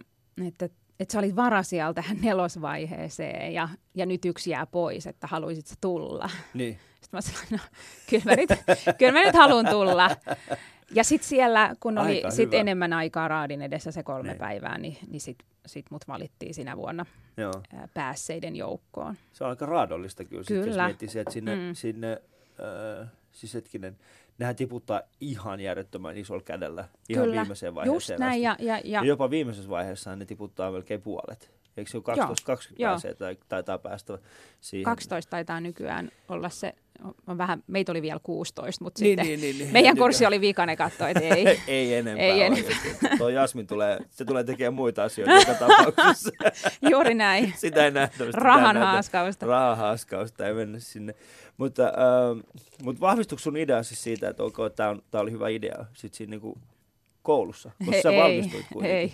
että 0.48 0.70
että 1.00 1.12
sä 1.14 1.20
olit 1.20 1.36
varasijalta 1.36 2.02
tähän 2.02 2.18
nelosvaiheeseen 2.22 3.54
ja, 3.54 3.70
ja 3.96 4.06
nyt 4.06 4.26
yksi 4.26 4.50
jää 4.50 4.66
pois, 4.66 5.08
että 5.08 5.28
haluaisit 5.28 5.68
sä 5.68 5.76
tulla. 5.82 6.30
Niin. 6.54 6.80
Sitten 7.02 7.18
mä 7.18 7.22
sanoin, 7.22 7.48
no 7.52 7.58
kyllä 8.10 8.24
mä 8.26 8.36
nyt, 8.36 8.50
kyllä 8.98 9.12
mä 9.12 9.26
nyt 9.26 9.36
haluan 9.36 9.66
tulla. 9.66 10.10
Ja 10.92 11.04
sitten 11.04 11.30
siellä, 11.30 11.76
kun 11.80 11.98
oli 11.98 12.24
sit 12.30 12.54
enemmän 12.54 12.94
aikaa 12.94 13.28
raadin 13.28 13.62
edessä 13.62 13.92
se 13.92 14.04
kolme 14.04 14.30
niin. 14.30 14.38
päivää, 14.38 14.78
niin, 14.78 14.98
niin 15.08 15.22
sitten 15.22 15.48
sit 15.66 15.86
mut 15.92 16.08
valittiin 16.08 16.54
sinä 16.54 16.78
vuonna 16.78 17.06
Joo. 17.38 17.54
päässeiden 17.94 18.56
joukkoon. 18.56 19.16
Se 19.34 19.44
on 19.44 19.50
aika 19.50 19.66
raadollista 19.66 20.24
kyllä, 20.24 20.44
kyllä. 20.48 20.64
Sit, 20.64 20.74
jos 20.74 20.86
miettii 20.86 21.22
että 21.22 21.34
sinne, 21.34 21.56
mm. 21.56 21.74
sinne 21.74 22.22
äh, 23.02 23.08
siis 23.32 23.54
hetkinen, 23.54 23.98
nehän 24.40 24.56
tiputtaa 24.56 25.02
ihan 25.22 25.60
järjettömän 25.60 26.18
isolla 26.18 26.44
kädellä 26.44 26.88
ihan 27.10 27.26
Kyllä. 27.26 27.42
viimeiseen 27.42 27.76
vaiheeseen 27.76 28.16
Just 28.16 28.20
näin, 28.20 28.42
ja, 28.42 28.56
ja, 28.60 28.78
ja... 28.78 28.82
ja 28.84 29.04
jopa 29.06 29.30
viimeisessä 29.30 29.70
vaiheessa 29.70 30.16
ne 30.16 30.26
tiputtaa 30.26 30.72
melkein 30.72 31.02
puolet. 31.02 31.59
Eikö 31.80 31.92
se 31.92 31.98
ole 31.98 32.04
12, 32.04 32.46
20 32.46 32.84
Joo. 32.84 32.92
pääsee 32.92 33.14
tai 33.14 33.38
taitaa 33.50 33.78
päästä 33.78 34.18
siihen? 34.62 34.84
12 34.84 35.30
taitaa 35.30 35.62
nykyään 35.62 36.12
olla 36.30 36.50
se, 36.50 36.74
on 37.28 37.38
vähän, 37.38 37.64
meitä 37.68 37.92
oli 37.92 38.02
vielä 38.02 38.20
16, 38.24 38.84
mutta 38.84 39.02
niin, 39.02 39.10
sitten 39.10 39.26
niin, 39.26 39.42
niin, 39.42 39.58
niin, 39.58 39.74
meidän 39.74 39.98
kurssi 39.98 40.26
oli 40.26 40.42
viikane 40.42 40.76
katto, 40.76 41.08
että 41.08 41.24
ei. 41.24 41.62
ei 41.68 41.94
enempää. 41.94 42.26
Ei 42.26 42.42
enempää. 42.42 43.18
Tuo 43.18 43.30
Jasmin 43.30 43.68
tulee, 43.68 44.00
se 44.10 44.26
tulee 44.26 44.44
tekemään 44.44 44.74
muita 44.74 45.04
asioita 45.04 45.34
joka 45.36 45.54
tapauksessa. 45.54 46.30
Juuri 46.92 47.14
näin. 47.14 47.54
Sitä 47.58 47.86
ei 47.86 47.92
nähdä. 47.92 48.26
Rahan 48.34 48.78
haaskausta. 48.78 49.46
Rahan 49.46 49.78
haaskausta 49.78 50.48
ei 50.48 50.54
mennä 50.54 50.80
sinne. 50.80 51.16
Mutta, 51.58 51.84
äh, 51.84 52.44
mutta 52.84 53.02
vahvistuiko 53.02 53.40
sun 53.40 53.58
idea 53.58 53.84
siis 53.84 54.04
siitä, 54.04 54.30
että 54.30 54.44
okay, 54.44 54.70
tämä, 54.70 54.96
tämä 55.12 55.22
oli 55.22 55.32
hyvä 55.32 55.50
idea 55.50 55.86
sitten 55.94 56.18
siinä 56.18 56.38
niin 56.38 56.62
koulussa? 57.34 57.72
Koska 57.86 58.02
sä 58.02 58.10
ei, 58.10 58.20
valmistuit 58.24 58.66
kuitenkin. 58.74 58.98
ei, 59.00 59.14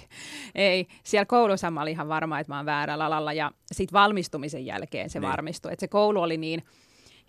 ei. 0.55 0.87
Siellä 1.03 1.25
koulussa 1.25 1.71
mä 1.71 1.81
olin 1.81 1.91
ihan 1.91 2.07
varma, 2.07 2.39
että 2.39 2.53
mä 2.53 2.57
oon 2.57 2.65
väärällä 2.65 3.05
alalla 3.05 3.33
ja 3.33 3.51
sitten 3.71 3.93
valmistumisen 3.93 4.65
jälkeen 4.65 5.09
se 5.09 5.19
Niin. 5.19 5.29
varmistui. 5.29 5.73
Että 5.73 5.81
se 5.81 5.87
koulu 5.87 6.21
oli 6.21 6.37
niin 6.37 6.63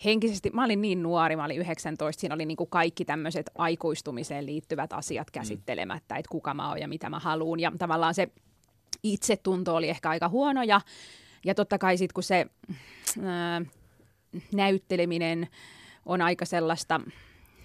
henkisesti, 0.05 0.51
mä 0.51 0.65
olin 0.65 0.81
niin 0.81 1.03
nuori, 1.03 1.37
mä 1.37 1.45
olin 1.45 1.59
19, 1.59 2.21
siinä 2.21 2.35
oli 2.35 2.47
niin 2.47 2.57
kuin 2.57 2.71
kaikki 2.71 3.05
tämmöiset 3.05 3.51
aikuistumiseen 3.59 4.47
liittyvät 4.47 4.93
asiat 4.93 5.31
käsittelemättä, 5.31 6.17
että 6.17 6.29
kuka 6.31 6.55
mä 6.55 6.69
oon 6.69 6.79
ja 6.81 6.89
mitä 6.89 7.11
mä 7.11 7.19
haluun. 7.19 7.61
Ja 7.61 7.73
tavallaan 7.79 8.15
se 8.15 8.29
itsetunto 9.03 9.77
oli 9.77 9.89
ehkä 9.89 10.11
aika 10.11 10.29
huono 10.29 10.63
ja, 10.63 10.81
ja 11.45 11.55
totta 11.55 11.79
kai 11.79 11.97
sitten 11.99 12.15
kun 12.15 12.23
se 12.23 12.47
ää, 13.25 13.63
näytteleminen 14.55 15.49
on 16.07 16.23
aika 16.23 16.45
sellaista, 16.45 17.01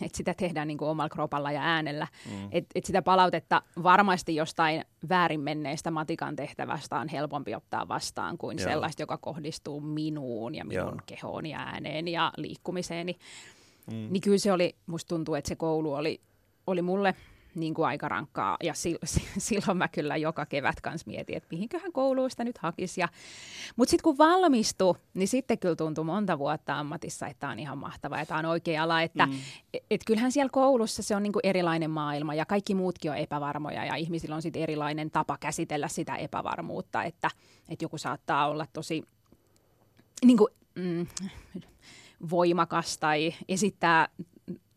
että 0.06 0.18
sitä 0.18 0.34
tehdään 0.34 0.68
niin 0.68 0.78
kuin 0.78 0.90
omalla 0.90 1.10
kropalla 1.10 1.52
ja 1.52 1.62
äänellä. 1.62 2.08
Mm. 2.32 2.48
Että 2.52 2.70
et 2.76 2.86
sitä 2.86 3.02
palautetta 3.02 3.62
varmasti 3.84 4.36
jostain 4.36 4.86
väärin 5.10 5.42
menneestä 5.42 5.92
matikan 5.92 6.36
tehtävästä 6.36 7.00
on 7.00 7.08
helpompi 7.08 7.56
ottaa 7.56 7.88
vastaan 7.88 8.38
kuin 8.38 8.58
Joo. 8.60 8.70
Sellaista, 8.70 9.02
joka 9.02 9.18
kohdistuu 9.18 9.82
minuun 9.82 10.56
ja 10.56 10.66
minun 10.66 10.76
Joo. 10.76 10.90
Joo. 10.90 11.02
kehoon 11.06 11.46
ja 11.46 11.60
ääneen 11.60 12.08
ja 12.08 12.32
liikkumiseeni. 12.38 13.18
Mm. 13.92 14.08
Niin 14.10 14.22
kyllä 14.22 14.38
se 14.38 14.52
oli, 14.52 14.76
musta 14.86 15.10
tuntuu, 15.10 15.36
että 15.36 15.50
se 15.50 15.56
koulu 15.56 15.94
oli, 15.94 16.22
oli 16.68 16.82
mulle 16.82 17.16
niin 17.56 17.74
kuin 17.74 17.86
aika 17.86 18.10
rankkaa. 18.10 18.58
Ja 18.64 18.74
sil, 18.82 18.98
silloin 19.38 19.78
mä 19.78 19.88
kyllä 19.88 20.18
joka 20.18 20.46
kevät 20.46 20.82
kanssa 20.82 21.08
mietin, 21.08 21.38
että 21.38 21.48
mihinköhän 21.52 21.92
kouluista 21.92 22.44
nyt 22.44 22.58
hakisi. 22.58 23.02
Ja, 23.02 23.08
mutta 23.76 23.90
sitten 23.90 24.04
kun 24.04 24.18
valmistui, 24.18 24.96
niin 25.14 25.28
sitten 25.28 25.60
kyllä 25.60 25.76
tuntui 25.76 26.04
monta 26.04 26.40
vuotta 26.40 26.80
ammatissa, 26.80 27.28
että 27.28 27.40
tämä 27.40 27.52
on 27.52 27.60
ihan 27.60 27.78
mahtava 27.78 28.18
ja 28.18 28.26
tämä 28.26 28.40
on 28.40 28.46
oikea 28.46 28.84
ala. 28.84 29.02
Että 29.02 29.26
mm. 29.26 29.34
et, 29.74 29.84
et 29.92 30.02
kyllähän 30.06 30.32
siellä 30.32 30.50
koulussa 30.50 31.04
se 31.04 31.16
on 31.16 31.24
niin 31.24 31.34
kuin 31.34 31.46
erilainen 31.46 31.92
maailma 31.92 32.34
ja 32.34 32.46
kaikki 32.46 32.76
muutkin 32.76 33.12
on 33.12 33.18
epävarmoja 33.18 33.86
ja 33.86 33.96
ihmisillä 33.96 34.36
on 34.36 34.42
sitten 34.42 34.62
erilainen 34.62 35.12
tapa 35.12 35.38
käsitellä 35.38 35.88
sitä 35.88 36.16
epävarmuutta, 36.16 37.04
että, 37.04 37.32
että 37.70 37.86
joku 37.86 37.98
saattaa 37.98 38.48
olla 38.48 38.66
tosi 38.74 39.04
niin 40.26 40.38
kuin, 40.38 40.54
mm, 40.76 41.08
voimakas 42.30 42.98
tai 42.98 43.34
esittää 43.48 44.08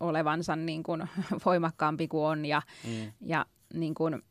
olevansa 0.00 0.56
niin 0.56 0.82
kuin 0.82 1.08
voimakkaampi 1.46 2.08
kuin 2.08 2.24
on 2.24 2.46
ja, 2.46 2.62
Mm. 2.84 3.12
ja, 3.20 3.46
niin 3.74 3.94
kuin, 3.94 4.22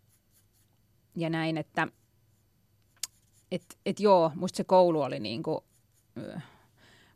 ja 1.15 1.29
näin, 1.29 1.57
että 1.57 1.87
et, 3.51 3.77
et 3.85 3.99
joo, 3.99 4.31
musta 4.35 4.57
se 4.57 4.63
koulu 4.63 5.01
oli 5.01 5.19
niin 5.19 5.43
kuin, 5.43 5.59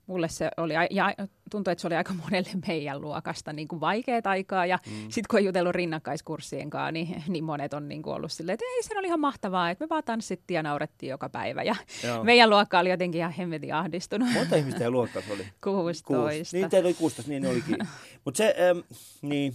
mulle 0.07 0.29
se 0.29 0.49
oli, 0.57 0.73
ja 0.91 1.13
tuntui, 1.51 1.71
että 1.71 1.81
se 1.81 1.87
oli 1.87 1.95
aika 1.95 2.13
monelle 2.13 2.49
meidän 2.67 3.01
luokasta 3.01 3.53
niin 3.53 3.67
kuin 3.67 3.79
vaikeat 3.79 4.27
aikaa 4.27 4.65
ja 4.65 4.79
mm. 4.85 4.93
sitten 4.93 5.23
kun 5.29 5.39
on 5.39 5.45
jutellut 5.45 5.75
rinnakkaiskurssien 5.75 6.69
kanssa, 6.69 6.91
niin, 6.91 7.23
niin 7.27 7.43
monet 7.43 7.73
on 7.73 7.87
niin 7.87 8.01
kuin 8.03 8.15
ollut 8.15 8.31
silleen, 8.31 8.53
että 8.53 8.65
ei, 8.65 8.83
se 8.83 8.99
oli 8.99 9.07
ihan 9.07 9.19
mahtavaa, 9.19 9.69
että 9.69 9.85
me 9.85 9.89
vaan 9.89 10.03
tanssittiin 10.03 10.55
ja 10.55 10.63
naurettiin 10.63 11.09
joka 11.09 11.29
päivä 11.29 11.63
ja 11.63 11.75
Joo. 12.03 12.23
meidän 12.23 12.49
luokka 12.49 12.79
oli 12.79 12.89
jotenkin 12.89 13.19
ihan 13.19 13.31
hemmetin 13.31 13.73
ahdistunut. 13.73 14.29
Monta 14.33 14.55
ihmistä 14.55 14.77
teidän 14.77 14.93
luokassa 14.93 15.33
oli? 15.33 15.43
16. 15.63 16.07
Kuusi. 16.07 16.57
Niin, 16.57 16.69
teillä 16.69 16.87
oli 16.87 16.93
16, 16.93 17.31
niin 17.31 17.43
ne 17.43 17.49
olikin. 17.49 17.77
Mutta 18.25 18.37
se, 18.37 18.55
ähm, 18.69 18.79
niin, 19.21 19.53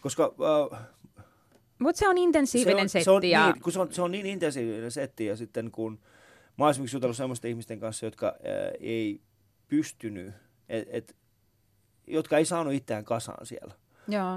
koska 0.00 0.34
äh, 0.72 0.80
Mutta 1.78 1.98
se 1.98 2.08
on 2.08 2.18
intensiivinen 2.18 2.76
se 2.76 2.82
on, 2.82 2.88
setti. 2.88 3.04
se 3.04 3.10
on, 3.10 3.24
ja, 3.24 3.52
niin, 3.52 3.62
kun 3.62 3.72
se 3.72 3.80
on, 3.80 3.92
se 3.92 4.02
on 4.02 4.10
niin 4.10 4.26
intensiivinen 4.26 4.90
setti 4.90 5.26
ja 5.26 5.36
sitten 5.36 5.70
kun 5.70 5.98
mä 6.58 6.64
oon 6.64 6.70
esimerkiksi 6.70 6.96
jutellut 6.96 7.16
sellaisten 7.16 7.50
ihmisten 7.50 7.80
kanssa, 7.80 8.06
jotka 8.06 8.26
äh, 8.26 8.72
ei 8.80 9.20
pystynyt, 9.76 10.34
et, 10.68 10.88
et, 10.90 11.16
jotka 12.06 12.38
ei 12.38 12.44
saanut 12.44 12.72
itseään 12.72 13.04
kasaan 13.04 13.46
siellä. 13.46 13.74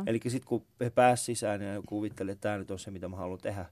Eli 0.08 0.20
sitten 0.28 0.48
kun 0.48 0.66
he 0.82 0.90
pääsivät 0.90 1.26
sisään 1.26 1.62
ja 1.62 1.82
kuvitteli, 1.86 2.32
että 2.32 2.42
tämä 2.42 2.58
nyt 2.58 2.72
on 2.72 2.80
se, 2.80 2.92
mitä 2.92 3.08
mä 3.08 3.16
haluan 3.16 3.40
tehdä, 3.40 3.66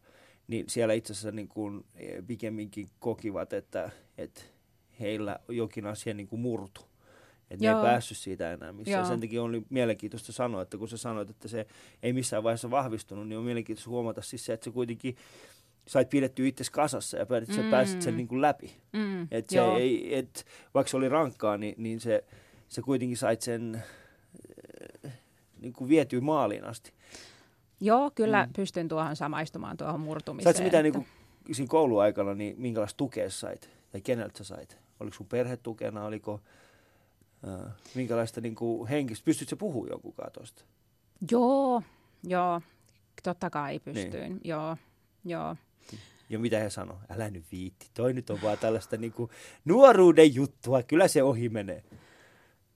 niin 0.47 0.65
siellä 0.69 0.93
itse 0.93 1.13
asiassa 1.13 1.31
niin 1.31 1.47
kuin 1.47 1.85
eh, 1.95 2.23
pikemminkin 2.27 2.89
kokivat, 2.99 3.53
että, 3.53 3.91
että 4.17 4.41
heillä 4.99 5.39
jokin 5.49 5.85
asia 5.85 6.13
niin 6.13 6.27
kuin 6.27 6.39
murtu. 6.39 6.81
Että 7.51 7.65
ne 7.65 7.77
ei 7.77 7.83
päässyt 7.83 8.17
siitä 8.17 8.53
enää 8.53 8.73
missään. 8.73 8.99
Joo. 8.99 9.07
Sen 9.07 9.19
takia 9.19 9.43
oli 9.43 9.65
mielenkiintoista 9.69 10.31
sanoa, 10.31 10.61
että 10.61 10.77
kun 10.77 10.89
sä 10.89 10.97
sanoit, 10.97 11.29
että 11.29 11.47
se 11.47 11.67
ei 12.03 12.13
missään 12.13 12.43
vaiheessa 12.43 12.71
vahvistunut, 12.71 13.27
niin 13.27 13.37
on 13.37 13.43
mielenkiintoista 13.43 13.89
huomata 13.89 14.21
siis 14.21 14.45
se, 14.45 14.53
että 14.53 14.65
sä 14.65 14.71
kuitenkin 14.71 15.15
sait 15.87 16.09
pidettyä 16.09 16.47
itsesi 16.47 16.71
kasassa 16.71 17.17
ja 17.17 17.25
pääsit, 17.25 17.49
mm. 17.49 17.55
sä 17.55 17.61
pääsit 17.71 18.01
sen 18.01 18.17
niin 18.17 18.27
kuin 18.27 18.41
läpi. 18.41 18.75
Mm, 18.93 19.27
Et 19.31 19.49
se 19.49 19.57
joo. 19.57 19.77
ei, 19.77 20.15
et, 20.17 20.45
vaikka 20.73 20.89
se 20.91 20.97
oli 20.97 21.09
rankkaa, 21.09 21.57
niin, 21.57 21.75
niin 21.77 21.99
se, 21.99 22.23
se 22.69 22.81
kuitenkin 22.81 23.17
sait 23.17 23.41
sen 23.41 23.83
äh, 25.05 25.11
niin 25.61 25.73
kuin 25.73 25.89
vietyä 25.89 26.21
maaliin 26.21 26.65
asti. 26.65 26.93
Joo, 27.81 28.11
kyllä 28.15 28.45
Mm. 28.45 28.53
pystyn 28.53 28.87
tuohon 28.87 29.15
samaistumaan 29.15 29.77
tuohon 29.77 29.99
murtumiseen. 29.99 30.53
Saitko 30.55 30.63
mitään 30.67 30.85
että- 30.85 30.99
niin 30.99 31.07
kuin, 31.45 31.55
siinä 31.55 31.67
kouluaikana, 31.69 32.33
niin 32.33 32.55
minkälaista 32.57 32.97
tukea 32.97 33.29
sait? 33.29 33.69
Tai 33.91 34.01
keneltä 34.01 34.37
sä 34.37 34.43
sait? 34.43 34.77
Oliko 34.99 35.15
sun 35.17 35.27
perhe 35.27 35.57
tukena? 35.57 36.05
Oliko 36.05 36.41
äh, 37.47 37.71
minkälaista 37.95 38.41
niin 38.41 38.55
kuin 38.55 38.87
henkistä? 38.89 39.25
Pystytkö 39.25 39.49
sä 39.49 39.55
puhumaan 39.55 39.89
jonkunkaan 39.91 40.31
tuosta? 40.31 40.63
Joo, 41.31 41.83
joo. 42.23 42.61
Totta 43.23 43.49
kai 43.49 43.71
Niin. 43.71 43.81
pystyin. 43.81 44.13
Niin. 44.23 44.41
Joo, 44.43 44.77
joo. 45.25 45.55
Ja 46.29 46.39
mitä 46.39 46.59
he 46.59 46.69
sanoi? 46.69 46.97
Älä 47.09 47.29
nyt 47.29 47.45
viitti. 47.51 47.87
Toi 47.93 48.13
nyt 48.13 48.29
on 48.29 48.41
vaan 48.41 48.57
tällaista 48.57 48.97
niin 48.97 49.11
kuin 49.13 49.29
nuoruuden 49.65 50.35
juttua. 50.35 50.83
Kyllä 50.83 51.07
se 51.07 51.23
ohi 51.23 51.49
menee. 51.49 51.83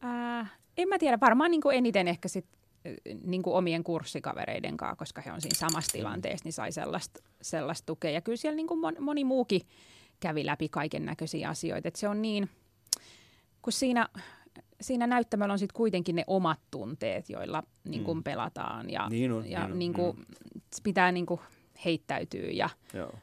Äh, 0.03 0.51
en 0.77 0.87
mä 0.89 0.99
tiedä, 0.99 1.17
varmaan 1.21 1.51
niin 1.51 1.61
kuin 1.61 1.77
eniten 1.77 2.07
ehkä 2.07 2.27
sit, 2.27 2.45
niin 3.23 3.41
kuin 3.43 3.53
omien 3.55 3.83
kurssikavereiden 3.83 4.77
kanssa, 4.77 4.95
koska 4.95 5.21
he 5.21 5.31
on 5.31 5.41
siinä 5.41 5.57
samassa 5.57 5.91
tilanteessa, 5.91 6.43
niin 6.43 6.53
sai 6.53 6.71
sellaista, 6.71 7.19
sellaista 7.41 7.85
tukea. 7.85 8.11
Ja 8.11 8.21
kyllä 8.21 8.35
siellä 8.37 8.55
niin 8.55 8.67
kuin 8.67 8.79
mon- 8.79 9.01
moni 9.01 9.23
muukin 9.23 9.61
kävi 10.19 10.45
läpi 10.45 10.69
kaiken 10.69 11.05
näköisiä 11.05 11.49
asioita. 11.49 11.87
Et 11.87 11.95
se 11.95 12.07
on 12.07 12.21
niin, 12.21 12.49
kun 13.61 13.73
siinä, 13.73 14.09
siinä 14.81 15.07
näyttämällä 15.07 15.51
on 15.51 15.59
sitten 15.59 15.77
kuitenkin 15.77 16.15
ne 16.15 16.23
omat 16.27 16.59
tunteet, 16.71 17.29
joilla 17.29 17.63
niin 17.89 18.03
kuin 18.03 18.17
Mm. 18.17 18.23
pelataan. 18.23 18.89
Ja, 18.89 19.09
Niin 19.09 19.31
on, 19.31 19.49
ja 19.49 19.59
niin 19.59 19.71
on, 19.71 19.79
niin 19.79 19.93
kuin, 19.93 20.25
pitää 20.83 21.11
niin 21.11 21.25
kuin 21.25 21.39
heittäytyä 21.85 22.49
ja 22.51 22.69
Joo. 22.93 23.13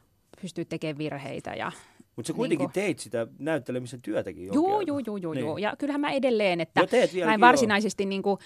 pystyy 0.40 0.64
tekemään 0.64 0.98
virheitä. 0.98 1.50
Ja, 1.54 1.72
Mutta 2.16 2.26
sä 2.26 2.32
kuitenkin 2.32 2.64
Niinku- 2.64 2.74
teit 2.74 2.98
sitä 2.98 3.26
näyttelemisen 3.38 4.02
työtäkin 4.02 4.46
jonkin 4.46 4.70
Joo, 4.70 4.80
joo, 4.80 4.98
joo, 5.06 5.16
joo, 5.16 5.34
Niin. 5.34 5.44
joo. 5.46 5.58
Ja 5.58 5.74
kyllähän 5.78 6.00
mä 6.00 6.10
edelleen, 6.10 6.60
että 6.60 6.80
mä 7.26 7.34
en 7.34 7.40
varsinaisesti 7.40 8.06
niin 8.06 8.22
kuin, 8.22 8.38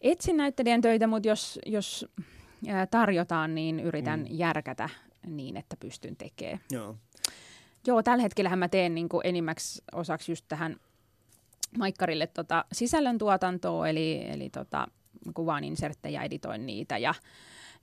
etsin 0.00 0.36
näyttelijän 0.36 0.80
töitä, 0.80 1.06
mutta 1.06 1.28
jos, 1.28 1.58
jos 1.66 2.06
tarjotaan, 2.90 3.54
niin 3.54 3.80
yritän 3.80 4.20
Mm. 4.20 4.26
järkätä 4.30 4.88
niin, 5.26 5.56
että 5.56 5.76
pystyn 5.80 6.16
tekemään. 6.16 6.60
Joo. 6.70 6.96
Joo, 7.86 8.02
tällä 8.02 8.22
hetkellähän 8.22 8.58
mä 8.58 8.68
teen 8.68 8.94
niin 8.94 9.08
kuin 9.08 9.26
enimmäksi 9.26 9.82
osaksi 9.92 10.32
just 10.32 10.44
tähän 10.48 10.76
Maikkarille 11.78 12.26
tota 12.26 12.64
sisällöntuotantoa, 12.72 13.88
eli, 13.88 14.24
eli 14.30 14.50
tota, 14.50 14.88
kuvaan 15.34 15.64
inserttejä, 15.64 16.22
editoin 16.22 16.66
niitä 16.66 16.98
ja, 16.98 17.14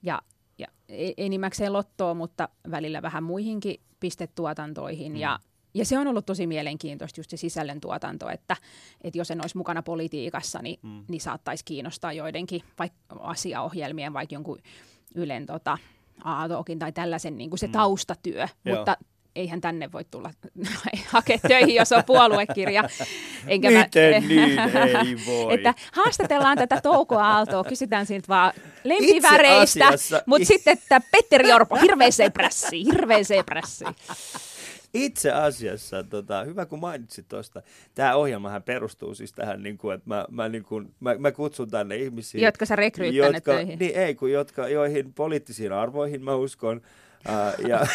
ja, 0.02 0.22
ja 0.58 0.66
e- 0.88 1.12
enimmäkseen 1.16 1.72
lottoa, 1.72 2.14
mutta 2.14 2.48
välillä 2.70 3.02
vähän 3.02 3.22
muihinkin 3.24 3.80
pistetuotantoihin 4.00 5.12
Mm. 5.12 5.16
ja 5.18 5.38
ja 5.76 5.84
se 5.84 5.98
on 5.98 6.06
ollut 6.06 6.26
tosi 6.26 6.46
mielenkiintoista 6.46 7.20
just 7.20 7.30
se 7.30 7.36
sisällöntuotanto, 7.36 8.28
että, 8.30 8.56
että 9.04 9.18
jos 9.18 9.30
en 9.30 9.40
olisi 9.40 9.56
mukana 9.56 9.82
politiikassa, 9.82 10.62
niin, 10.62 10.78
Mm. 10.82 10.88
mm. 10.90 11.04
niin 11.08 11.20
saattaisi 11.20 11.64
kiinnostaa 11.64 12.12
joidenkin 12.12 12.62
vaikka 12.78 12.98
asiaohjelmien, 13.20 14.12
vaikka 14.12 14.34
jonkun 14.34 14.58
Ylen 15.14 15.46
tota, 15.46 15.78
Aatokin 16.24 16.78
tai 16.78 16.92
tällaisen 16.92 17.38
niin 17.38 17.50
kuin 17.50 17.58
se 17.58 17.66
Mm. 17.66 17.72
taustatyö, 17.72 18.48
Joo. 18.64 18.76
mutta 18.76 18.96
eihän 19.36 19.60
tänne 19.60 19.92
voi 19.92 20.04
tulla 20.10 20.30
hakea 21.06 21.38
töihin, 21.48 21.74
jos 21.74 21.92
on 21.92 22.04
puoluekirja. 22.04 22.88
Enkä 23.46 23.70
Miten 23.70 24.22
niin? 24.28 24.58
Ei 24.58 25.16
voi. 25.26 25.54
Että 25.54 25.74
haastatellaan 25.92 26.58
tätä 26.58 26.80
Touko 26.80 27.18
Aaltoa, 27.18 27.64
kysytään 27.64 28.06
siltä 28.06 28.28
vaan 28.28 28.52
lempiväreistä, 28.84 29.92
mutta 30.26 30.46
sitten 30.46 30.72
että 30.72 31.00
Petteri 31.10 31.52
Orpo, 31.52 31.76
hirveeseen 31.76 32.32
prässiin, 32.32 32.86
hirveeseen 32.86 33.44
prässiin. 33.44 33.94
Itse 34.94 35.32
asiassa, 35.32 36.04
tota, 36.04 36.44
hyvä 36.44 36.66
kun 36.66 36.78
mainitsit 36.78 37.28
tuosta, 37.28 37.62
tämä 37.94 38.14
ohjelmahan 38.14 38.62
perustuu 38.62 39.14
siis 39.14 39.32
tähän, 39.32 39.62
niin 39.62 39.78
kuin, 39.78 39.94
että 39.94 40.08
mä, 40.08 40.26
mä, 40.30 40.48
niin 40.48 40.64
kuin, 40.64 40.94
mä, 41.00 41.14
mä 41.18 41.32
kutsun 41.32 41.70
tänne 41.70 41.96
ihmisiä. 41.96 42.40
Jotka 42.40 42.66
sä 42.66 42.76
rekryyt 42.76 43.14
tänne 43.14 43.36
jotka, 43.36 43.52
töihin. 43.52 43.78
Niin 43.78 43.96
ei, 43.96 44.14
kun 44.14 44.32
jotka, 44.32 44.68
joihin 44.68 45.14
poliittisiin 45.14 45.72
arvoihin 45.72 46.24
mä 46.24 46.34
uskon. 46.34 46.80
Ää, 47.28 47.54
ja, 47.68 47.86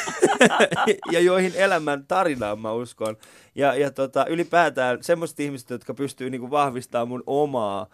ja 1.11 1.19
joihin 1.19 1.53
elämän 1.55 2.05
tarinaan 2.07 2.59
mä 2.59 2.71
uskon. 2.71 3.17
Ja, 3.55 3.75
ja 3.75 3.91
tota, 3.91 4.25
ylipäätään 4.25 5.03
semmoiset 5.03 5.39
ihmiset, 5.39 5.69
jotka 5.69 5.93
pystyy 5.93 6.29
niinku 6.29 6.51
vahvistamaan 6.51 7.07
mun 7.07 7.23
omaa 7.27 7.87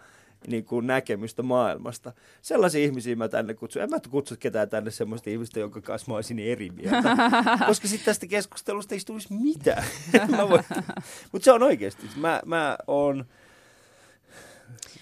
niinku 0.46 0.80
näkemystä 0.80 1.42
maailmasta. 1.42 2.12
Sellaisia 2.42 2.84
ihmisiä 2.84 3.16
mä 3.16 3.28
tänne 3.28 3.54
kutsun. 3.54 3.82
En 3.82 3.90
mä 3.90 4.00
kutsu 4.10 4.34
ketään 4.38 4.68
tänne 4.68 4.90
semmoista 4.90 5.30
ihmistä, 5.30 5.60
jonka 5.60 5.80
kanssa 5.80 6.10
mä 6.10 6.16
olisin 6.16 6.38
eri 6.38 6.70
mieltä. 6.70 7.16
Koska 7.66 7.88
sitten 7.88 8.04
tästä 8.04 8.26
keskustelusta 8.26 8.94
ei 8.94 9.00
tulisi 9.06 9.32
mitään. 9.32 9.84
Mutta 11.32 11.44
se 11.44 11.52
on 11.52 11.62
oikeasti. 11.62 12.06
Mä, 12.16 12.42
mä 12.46 12.78
oon... 12.86 13.24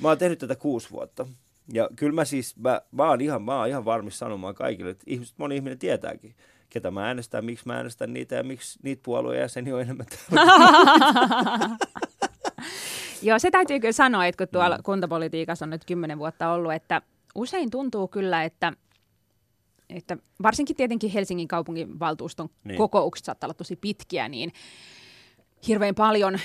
Mä 0.01 0.09
oon 0.09 0.19
tehnyt 0.19 0.39
tätä 0.39 0.57
kuusi 0.57 0.91
vuotta. 0.91 1.27
Ja 1.73 1.89
kyllä 1.97 2.13
mä 2.13 2.25
siis, 2.25 2.57
mä, 2.57 2.81
mä, 2.93 3.09
oon 3.09 3.21
ihan, 3.21 3.43
mä 3.43 3.59
oon 3.59 3.69
ihan 3.69 3.85
varmis 3.85 4.19
sanomaan 4.19 4.55
kaikille, 4.55 4.91
että 4.91 5.05
ihmiset, 5.07 5.39
moni 5.39 5.57
ihminen 5.57 5.79
tietääkin, 5.79 6.35
ketä 6.71 6.91
mä 6.91 7.07
äänestän, 7.07 7.45
miksi 7.45 7.67
mä 7.67 7.77
äänestän 7.77 8.13
niitä 8.13 8.35
ja 8.35 8.43
miksi 8.43 8.79
niitä 8.83 9.03
puolueen 9.05 9.41
jäseniä 9.41 9.75
on 9.75 9.81
enemmän 9.81 10.07
Joo, 13.23 13.39
se 13.39 13.51
täytyy 13.51 13.81
kyllä 13.81 13.93
sanoa, 13.93 14.27
että 14.27 14.47
kun 14.47 14.53
tuolla 14.53 14.79
kuntapolitiikassa 14.83 15.65
on 15.65 15.71
nyt 15.71 15.85
kymmenen 15.85 16.19
vuotta 16.19 16.53
ollut, 16.53 16.73
että 16.73 17.03
usein 17.35 17.71
tuntuu 17.71 18.09
kyllä, 18.09 18.45
että 18.45 18.73
että 19.91 20.17
varsinkin 20.43 20.77
tietenkin 20.77 21.11
Helsingin 21.11 21.49
kaupungin 21.49 22.01
valtuuston 22.01 22.49
niin. 22.65 22.79
kokoukset 22.79 23.25
saattaa 23.25 23.47
olla 23.47 23.55
tosi 23.55 23.77
pitkiä, 23.77 24.29
niin 24.29 24.53
hirveän 25.69 25.95
paljon 25.95 26.39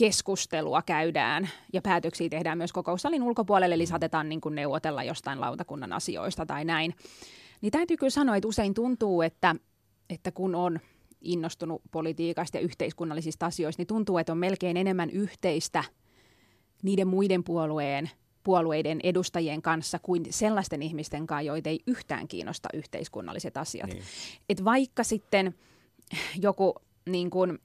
keskustelua 0.00 0.82
käydään 0.82 1.48
ja 1.72 1.82
päätöksiä 1.82 2.28
tehdään 2.28 2.58
myös 2.58 2.72
kokoussalin 2.72 3.22
ulkopuolelle, 3.22 3.74
eli 3.74 3.86
saatetaan 3.86 4.28
niin 4.28 4.40
kuin 4.40 4.54
neuvotella 4.54 5.02
jostain 5.02 5.40
lautakunnan 5.40 5.92
asioista 5.92 6.46
tai 6.46 6.64
näin. 6.64 6.94
Niin 7.60 7.70
täytyy 7.70 7.96
kyllä 7.96 8.10
sanoa, 8.10 8.36
että 8.36 8.48
usein 8.48 8.74
tuntuu, 8.74 9.22
että, 9.22 9.56
että 10.10 10.32
kun 10.32 10.54
on 10.54 10.80
innostunut 11.20 11.82
politiikasta 11.90 12.56
ja 12.56 12.60
yhteiskunnallisista 12.60 13.46
asioista, 13.46 13.80
niin 13.80 13.86
tuntuu, 13.86 14.18
että 14.18 14.32
on 14.32 14.38
melkein 14.38 14.76
enemmän 14.76 15.10
yhteistä 15.10 15.84
niiden 16.82 17.08
muiden 17.08 17.44
puolueen, 17.44 18.10
puolueiden 18.42 19.00
edustajien 19.02 19.62
kanssa 19.62 19.98
kuin 19.98 20.26
sellaisten 20.30 20.82
ihmisten 20.82 21.26
kanssa, 21.26 21.42
joita 21.42 21.68
ei 21.68 21.80
yhtään 21.86 22.28
kiinnosta 22.28 22.68
yhteiskunnalliset 22.74 23.56
asiat. 23.56 23.90
Niin. 23.90 24.02
Et 24.48 24.64
vaikka 24.64 25.04
sitten 25.04 25.54
joku 26.36 26.74
niin 27.06 27.30
kuin, 27.30 27.58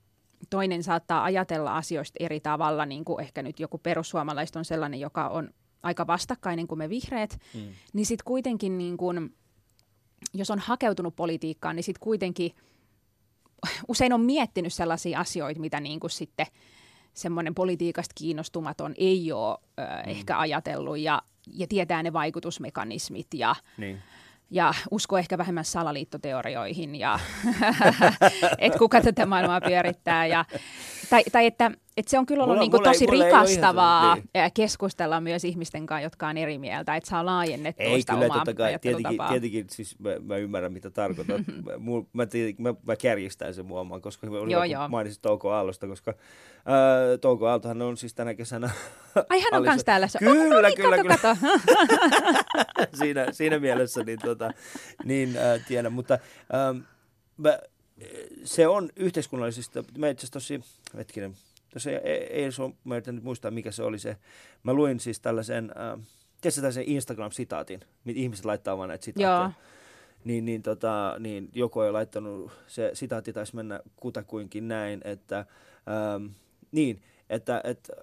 toinen 0.50 0.84
saattaa 0.84 1.24
ajatella 1.24 1.78
asioista 1.78 2.18
eri 2.20 2.40
tavalla, 2.40 2.86
niin 2.86 3.06
kuin 3.06 3.22
ehkä 3.22 3.44
nyt 3.44 3.60
joku 3.60 3.78
perussuomalaiset 3.78 4.56
on 4.56 4.66
sellainen, 4.66 5.00
joka 5.00 5.28
on 5.28 5.50
aika 5.84 6.08
vastakkainen 6.08 6.68
kuin 6.68 6.80
me 6.80 6.90
vihreät, 6.90 7.40
mm. 7.54 7.68
niin 7.94 8.06
sitten 8.06 8.26
kuitenkin, 8.26 8.78
niin 8.78 8.98
kuin, 8.98 9.36
jos 10.34 10.52
on 10.52 10.60
hakeutunut 10.60 11.16
politiikkaan, 11.16 11.76
niin 11.76 11.84
sitten 11.84 12.04
kuitenkin 12.04 12.52
usein 13.88 14.14
on 14.14 14.22
miettinyt 14.22 14.74
sellaisia 14.74 15.20
asioita, 15.20 15.62
mitä 15.62 15.80
niin 15.80 16.00
kuin 16.00 16.12
sitten 16.12 16.48
semmoinen 17.14 17.56
politiikasta 17.56 18.14
kiinnostumaton 18.18 18.94
ei 18.98 19.32
ole 19.32 19.58
ö, 19.80 19.82
mm. 19.82 20.10
ehkä 20.10 20.40
ajatellut 20.40 20.98
ja, 20.98 21.22
ja 21.54 21.68
tietää 21.68 22.04
ne 22.04 22.14
vaikutusmekanismit 22.14 23.28
ja, 23.34 23.56
niin 23.78 24.02
ja 24.50 24.74
usko 24.92 25.18
ehkä 25.18 25.38
vähemmän 25.38 25.66
salaliittoteorioihin 25.66 26.96
ja 26.96 27.20
että 28.58 28.80
kuka 28.80 29.02
tätä 29.02 29.26
maailmaa 29.26 29.62
pyörittää. 29.62 30.26
Ja, 30.26 30.46
tai, 31.10 31.24
tai 31.32 31.46
että, 31.46 31.72
että 31.98 32.10
se 32.10 32.20
on 32.20 32.26
kyllä 32.26 32.44
ollut 32.44 32.56
mulla, 32.56 32.62
niin 32.62 32.72
kuin 32.72 32.84
tosi 32.84 33.06
ei, 33.06 33.12
rikastavaa 33.12 34.16
niin. 34.16 34.26
keskustella 34.54 35.22
myös 35.22 35.44
ihmisten 35.44 35.86
kanssa, 35.86 36.04
jotka 36.04 36.28
on 36.28 36.38
eri 36.38 36.58
mieltä, 36.58 36.96
että 36.96 37.10
saa 37.10 37.26
laajennettua 37.26 37.86
ei, 37.86 38.02
sitä 38.02 38.14
kyllä, 38.14 38.26
omaa 38.26 38.38
totta 38.38 38.54
kai. 38.54 38.80
Tietenkin, 38.80 39.20
tietenkin 39.30 39.66
siis 39.70 40.00
mä, 40.00 40.10
mä 40.24 40.38
ymmärrän, 40.38 40.74
mitä 40.74 40.90
tarkoitat. 40.90 41.42
mä, 41.66 42.26
mä, 42.58 42.74
mä 42.86 42.96
kärjistän 42.96 43.54
sen 43.54 43.66
muomaan, 43.66 44.02
koska 44.02 44.28
oli 44.28 44.52
joo, 44.52 44.64
joo. 44.64 44.88
mainitsin 44.90 45.22
Touko 45.22 45.52
Aallosta, 45.52 45.88
koska 45.88 46.12
äh, 46.12 47.20
Touko 47.22 47.48
Aaltohan 47.48 47.82
on 47.82 47.98
siis 47.98 48.14
tänä 48.14 48.34
kesänä... 48.34 48.70
Ai 49.30 49.40
hän 49.40 49.54
on 49.54 49.64
myös 49.64 49.84
täällä. 49.84 50.08
Kyllä, 50.20 50.32
oh, 50.32 50.50
no 50.50 50.62
niin, 50.62 50.76
kyllä, 50.76 50.98
kato, 50.98 51.02
kyllä. 51.02 51.18
Kato. 51.18 51.38
siinä, 53.00 53.32
siinä 53.32 53.60
mielessä 53.60 54.04
niin, 54.04 54.20
tota, 54.20 54.52
niin 55.04 55.38
äh, 55.38 55.66
tiedän, 55.68 55.94
mutta 55.94 56.14
äh, 56.14 56.86
mä, 57.38 57.60
se 58.44 58.68
on 58.68 58.90
yhteiskunnallisista, 58.96 59.84
mä 59.98 60.10
itse 60.10 60.26
asiassa 60.26 60.34
tosi, 60.34 60.62
hetkinen, 60.98 61.36
tuossa 61.72 61.92
eilen 62.30 62.52
on, 62.60 62.76
mä 62.84 62.96
yritän 62.96 63.16
nyt 63.16 63.24
muistaa 63.24 63.52
mikä 63.52 63.72
se 63.72 63.84
oli 63.84 64.00
se, 64.00 64.18
mä 64.64 64.74
luin 64.74 65.00
siis 65.00 65.20
tällaisen, 65.20 65.72
äh, 65.78 66.06
tiedätkö 66.42 66.72
sen 66.72 66.84
Instagram-sitaatin, 66.84 67.80
mitä 68.04 68.20
ihmiset 68.20 68.46
laittaa 68.46 68.78
vaan 68.78 68.90
näitä 68.90 69.06
sitaatteja. 69.06 69.42
Joo. 69.42 69.52
Niin, 70.24 70.46
niin, 70.46 70.62
tota, 70.62 71.16
niin 71.20 71.50
joku 71.54 71.80
on 71.80 71.94
laittanut, 71.94 72.52
se 72.68 72.92
sitaatti 72.94 73.34
taisi 73.34 73.56
mennä 73.56 73.80
kutakuinkin 73.96 74.68
näin, 74.68 75.02
että 75.04 75.38
ähm, 75.38 76.26
niin, 76.72 77.02
että, 77.30 77.62
että, 77.64 77.94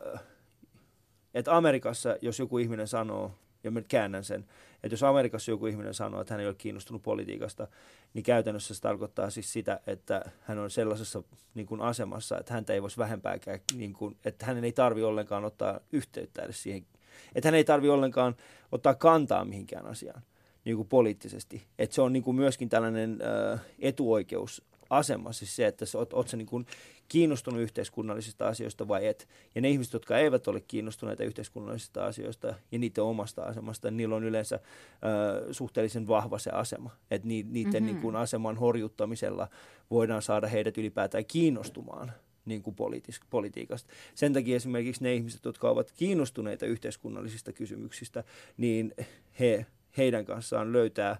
että 1.34 1.56
Amerikassa, 1.56 2.16
jos 2.20 2.38
joku 2.38 2.58
ihminen 2.58 2.88
sanoo, 2.88 3.34
ja 3.64 3.70
mä 3.70 3.82
käännän 3.88 4.24
sen, 4.24 4.44
että 4.82 4.92
jos 4.92 5.02
Amerikassa 5.02 5.50
joku 5.50 5.66
ihminen 5.66 5.94
sanoo, 5.94 6.20
että 6.20 6.34
hän 6.34 6.40
ei 6.40 6.46
ole 6.46 6.54
kiinnostunut 6.54 7.02
politiikasta, 7.02 7.68
niin 8.14 8.22
käytännössä 8.22 8.74
se 8.74 8.80
tarkoittaa 8.80 9.30
siis 9.30 9.52
sitä, 9.52 9.80
että 9.86 10.24
hän 10.40 10.58
on 10.58 10.70
sellaisessa 10.70 11.22
niin 11.54 11.66
kuin 11.66 11.80
asemassa, 11.80 12.38
että 12.38 12.54
häntä 12.54 12.72
ei 12.72 12.82
voisi 12.82 12.98
vähempääkään, 12.98 13.60
niin 13.76 13.92
kuin, 13.92 14.16
että 14.24 14.46
hänen 14.46 14.64
ei 14.64 14.72
tarvi 14.72 15.02
ollenkaan 15.02 15.44
ottaa 15.44 15.80
yhteyttä 15.92 16.42
edes 16.42 16.62
siihen, 16.62 16.86
että 17.34 17.46
hän 17.48 17.54
ei 17.54 17.64
tarvi 17.64 17.88
ollenkaan 17.88 18.36
ottaa 18.72 18.94
kantaa 18.94 19.44
mihinkään 19.44 19.86
asiaan 19.86 20.22
niin 20.64 20.76
kuin 20.76 20.88
poliittisesti. 20.88 21.62
Että 21.78 21.94
se 21.94 22.02
on 22.02 22.12
niin 22.12 22.22
kuin 22.22 22.36
myöskin 22.36 22.68
tällainen 22.68 23.18
äh, 23.52 23.60
etuoikeus 23.78 24.62
asema, 24.92 25.32
siis 25.32 25.56
se, 25.56 25.66
että 25.66 25.86
sä 25.86 25.98
oot, 25.98 26.12
oot 26.12 26.28
sä 26.28 26.36
niin 26.36 26.46
kuin 26.46 26.66
kiinnostunut 27.08 27.60
yhteiskunnallisista 27.60 28.48
asioista 28.48 28.88
vai 28.88 29.06
et. 29.06 29.28
Ja 29.54 29.60
ne 29.60 29.70
ihmiset, 29.70 29.92
jotka 29.92 30.18
eivät 30.18 30.48
ole 30.48 30.60
kiinnostuneita 30.60 31.24
yhteiskunnallisista 31.24 32.06
asioista 32.06 32.54
ja 32.72 32.78
niiden 32.78 33.04
omasta 33.04 33.42
asemasta, 33.42 33.90
niin 33.90 33.96
niillä 33.96 34.16
on 34.16 34.24
yleensä 34.24 34.56
ö, 34.56 35.52
suhteellisen 35.52 36.08
vahva 36.08 36.38
se 36.38 36.50
asema. 36.50 36.90
Että 37.10 37.28
ni, 37.28 37.46
niiden 37.48 37.72
mm-hmm. 37.72 37.86
niin 37.86 38.00
kuin 38.00 38.16
aseman 38.16 38.56
horjuttamisella 38.56 39.48
voidaan 39.90 40.22
saada 40.22 40.46
heidät 40.46 40.78
ylipäätään 40.78 41.24
kiinnostumaan 41.24 42.12
niin 42.44 42.62
kuin 42.62 42.76
poliitis- 42.76 43.26
politiikasta. 43.30 43.90
Sen 44.14 44.32
takia 44.32 44.56
esimerkiksi 44.56 45.02
ne 45.02 45.14
ihmiset, 45.14 45.44
jotka 45.44 45.70
ovat 45.70 45.92
kiinnostuneita 45.96 46.66
yhteiskunnallisista 46.66 47.52
kysymyksistä, 47.52 48.24
niin 48.56 48.94
he, 49.40 49.66
heidän 49.96 50.24
kanssaan 50.24 50.72
löytää 50.72 51.16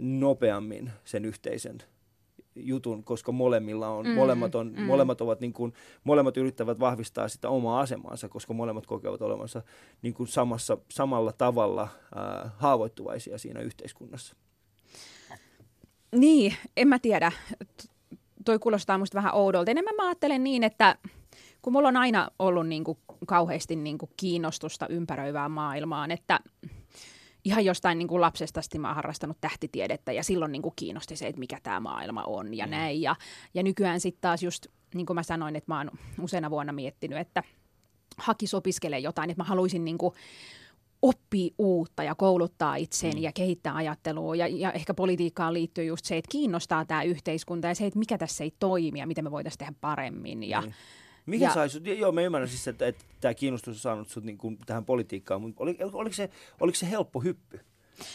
nopeammin 0.00 0.90
sen 1.04 1.24
yhteisen 1.24 1.78
jutun, 2.62 3.04
koska 3.04 3.32
molemmilla 3.32 3.88
on, 3.88 4.06
mm, 4.06 4.12
molemmat, 4.12 4.54
on, 4.54 4.72
mm. 4.76 4.82
molemmat, 4.82 5.20
ovat 5.20 5.40
niin 5.40 5.52
kuin, 5.52 5.72
molemmat 6.04 6.36
yrittävät 6.36 6.80
vahvistaa 6.80 7.28
sitä 7.28 7.48
omaa 7.48 7.80
asemaansa, 7.80 8.28
koska 8.28 8.54
molemmat 8.54 8.86
kokevat 8.86 9.22
olevansa 9.22 9.62
niin 10.02 10.14
kuin 10.14 10.26
samassa, 10.26 10.78
samalla 10.90 11.32
tavalla 11.32 11.82
äh, 11.82 12.52
haavoittuvaisia 12.56 13.38
siinä 13.38 13.60
yhteiskunnassa. 13.60 14.36
Niin, 16.16 16.54
en 16.76 16.88
mä 16.88 16.98
tiedä. 16.98 17.32
Toi 18.44 18.58
kuulostaa 18.58 18.98
musta 18.98 19.16
vähän 19.16 19.34
oudolta. 19.34 19.70
Enemmän 19.70 19.94
mä 19.96 20.06
ajattelen 20.06 20.44
niin, 20.44 20.64
että 20.64 20.96
kun 21.62 21.72
mulla 21.72 21.88
on 21.88 21.96
aina 21.96 22.28
ollut 22.38 22.68
niin 22.68 22.84
kuin 22.84 22.98
kauheasti 23.26 23.76
niin 23.76 23.98
kuin 23.98 24.10
kiinnostusta 24.16 24.86
ympäröivään 24.88 25.50
maailmaan, 25.50 26.10
että 26.10 26.40
ihan 27.44 27.64
jostain 27.64 27.98
niin 27.98 28.08
kuin 28.08 28.20
lapsesta 28.20 28.60
asti 28.60 28.78
mä 28.78 28.88
oon 28.88 28.96
harrastanut 28.96 29.36
tähtitiedettä 29.40 30.12
ja 30.12 30.24
silloin 30.24 30.52
niin 30.52 30.62
kuin 30.62 30.72
kiinnosti 30.76 31.16
se, 31.16 31.26
että 31.26 31.38
mikä 31.38 31.58
tämä 31.62 31.80
maailma 31.80 32.22
on 32.22 32.54
ja 32.54 32.66
mm. 32.66 32.70
näin. 32.70 33.02
Ja, 33.02 33.16
ja 33.54 33.62
nykyään 33.62 34.00
sitten 34.00 34.20
taas 34.20 34.42
just, 34.42 34.66
niin 34.94 35.06
kuin 35.06 35.14
mä 35.14 35.22
sanoin, 35.22 35.56
että 35.56 35.72
mä 35.72 35.78
oon 35.78 35.90
useana 36.20 36.50
vuonna 36.50 36.72
miettinyt, 36.72 37.18
että 37.18 37.42
hakis 38.18 38.54
opiskelee 38.54 38.98
jotain, 38.98 39.30
että 39.30 39.40
mä 39.42 39.48
haluaisin 39.48 39.84
niin 39.84 39.98
kuin 39.98 40.14
oppia 41.02 41.54
uutta 41.58 42.02
ja 42.02 42.14
kouluttaa 42.14 42.76
itseäni 42.76 43.20
mm. 43.20 43.22
ja 43.22 43.32
kehittää 43.32 43.74
ajattelua. 43.74 44.36
Ja, 44.36 44.46
ja 44.46 44.72
ehkä 44.72 44.94
politiikkaan 44.94 45.54
liittyy 45.54 45.84
just 45.84 46.04
se, 46.04 46.16
että 46.16 46.32
kiinnostaa 46.32 46.84
tämä 46.84 47.02
yhteiskunta 47.02 47.68
ja 47.68 47.74
se, 47.74 47.86
että 47.86 47.98
mikä 47.98 48.18
tässä 48.18 48.44
ei 48.44 48.54
toimi 48.58 48.98
ja 48.98 49.06
miten 49.06 49.24
me 49.24 49.30
voitaisiin 49.30 49.58
tehdä 49.58 49.72
paremmin. 49.80 50.42
Ja, 50.42 50.60
mm. 50.60 50.72
Mikä 51.30 51.44
ja... 51.44 51.54
sai 51.54 51.70
sut, 51.70 51.86
joo 51.86 52.12
mä 52.12 52.20
ymmärrän 52.20 52.48
siis, 52.48 52.68
että, 52.68 52.86
että 52.86 53.04
tämä 53.20 53.34
kiinnostus 53.34 53.76
on 53.76 53.80
saanut 53.80 54.08
sut 54.08 54.24
niin 54.24 54.38
kuin 54.38 54.58
tähän 54.66 54.84
politiikkaan, 54.84 55.42
mutta 55.42 55.62
oli, 55.62 55.76
oliko, 55.92 56.14
se, 56.14 56.30
oliko 56.60 56.76
se 56.76 56.90
helppo 56.90 57.20
hyppy? 57.20 57.60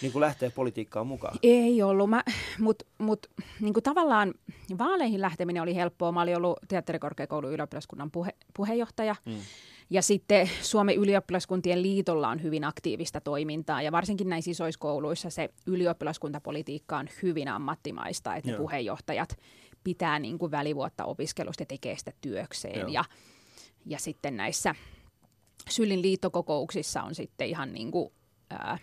Niin 0.02 0.12
kuin 0.12 0.22
lähteä 0.22 0.52
politiikkaan 0.52 1.08
mukaan? 1.08 1.38
Ei 1.44 1.84
ollut, 1.84 2.10
mutta 2.60 2.86
mut, 2.98 3.28
niin 3.62 3.74
kuin 3.74 3.84
tavallaan 3.84 4.34
vaaleihin 4.78 5.22
lähteminen 5.22 5.64
oli 5.64 5.76
helppoa. 5.76 6.12
Mä 6.12 6.22
olin 6.22 6.38
ollut 6.38 6.60
teatterikorkeakoulun 6.68 7.54
ylioppilaskunnan 7.54 8.12
puhe, 8.12 8.32
puheenjohtaja. 8.54 9.16
Mm. 9.26 9.38
Ja 9.90 10.02
sitten 10.02 10.50
Suomen 10.62 10.96
ylioppilaskuntien 10.96 11.82
liitolla 11.82 12.30
on 12.30 12.44
hyvin 12.44 12.64
aktiivista 12.64 13.22
toimintaa 13.22 13.82
ja 13.82 13.92
varsinkin 13.92 14.30
näissä 14.30 14.52
isoissa 14.52 14.80
kouluissa 14.80 15.30
se 15.30 15.50
ylioppilaskuntapolitiikka 15.68 16.98
on 16.98 17.08
hyvin 17.24 17.48
ammattimaista, 17.48 18.36
että 18.36 18.50
Joo. 18.50 18.58
ne 18.58 18.62
puheenjohtajat 18.62 19.38
pitää 19.86 20.20
niin 20.20 20.40
kuin 20.40 20.52
välivuotta 20.52 21.06
opiskelusta 21.06 21.62
ja 21.62 21.66
tekee 21.66 21.98
sitä 21.98 22.12
työkseen. 22.22 22.94
Ja, 22.94 23.04
ja 23.86 24.00
sitten 24.00 24.38
näissä 24.38 24.76
Sylin 25.70 26.02
liittokokouksissa 26.02 27.04
on 27.04 27.16
sitten 27.16 27.48
ihan 27.48 27.74
niin 27.74 27.92
kuin, 27.92 28.14
ää, 28.50 28.78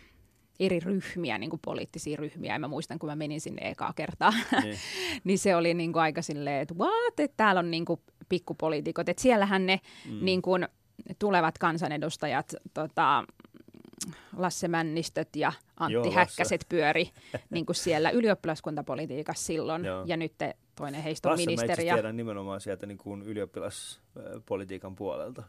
eri 0.60 0.80
ryhmiä, 0.80 1.38
niin 1.38 1.50
kuin 1.50 1.60
poliittisia 1.64 2.16
ryhmiä. 2.16 2.52
Ja 2.52 2.58
mä 2.58 2.68
muistan, 2.68 2.98
kun 2.98 3.08
mä 3.08 3.16
menin 3.16 3.40
sinne 3.40 3.70
ekaa 3.70 3.92
kertaa, 3.92 4.32
niin, 4.62 4.78
niin 5.24 5.38
se 5.38 5.56
oli 5.56 5.74
niin 5.74 5.92
kuin 5.92 6.02
aika 6.02 6.22
silleen, 6.22 6.62
että 6.62 6.74
what, 6.74 7.20
että 7.20 7.36
täällä 7.36 7.58
on 7.58 7.70
niin 7.70 7.84
kuin 7.84 8.00
pikkupoliitikot. 8.28 9.08
Että 9.08 9.22
siellähän 9.22 9.66
ne 9.66 9.80
mm. 10.10 10.24
niin 10.24 10.42
kuin 10.42 10.68
tulevat 11.18 11.58
kansanedustajat 11.58 12.54
tota, 12.74 13.24
Lasse 14.36 14.68
Männistöt 14.68 15.36
ja 15.36 15.52
Antti 15.76 15.94
Joo, 15.94 16.10
Häkkäset 16.10 16.66
pyöri 16.68 17.10
niin 17.50 17.66
kuin 17.66 17.76
siellä 17.76 18.10
ylioppilaskuntapolitiikassa 18.10 19.46
silloin. 19.46 19.84
Joo. 19.84 20.04
Ja 20.06 20.16
nyt 20.16 20.34
toinen 20.76 21.02
heistä 21.02 21.30
on 21.30 21.36
ministeri. 21.36 21.88
Mä 21.88 21.94
tiedän 21.94 22.16
nimenomaan 22.16 22.60
sieltä 22.60 22.86
niin 22.86 22.98
kuin 22.98 23.22
ylioppilaspolitiikan 23.22 24.96
puolelta. 24.96 25.42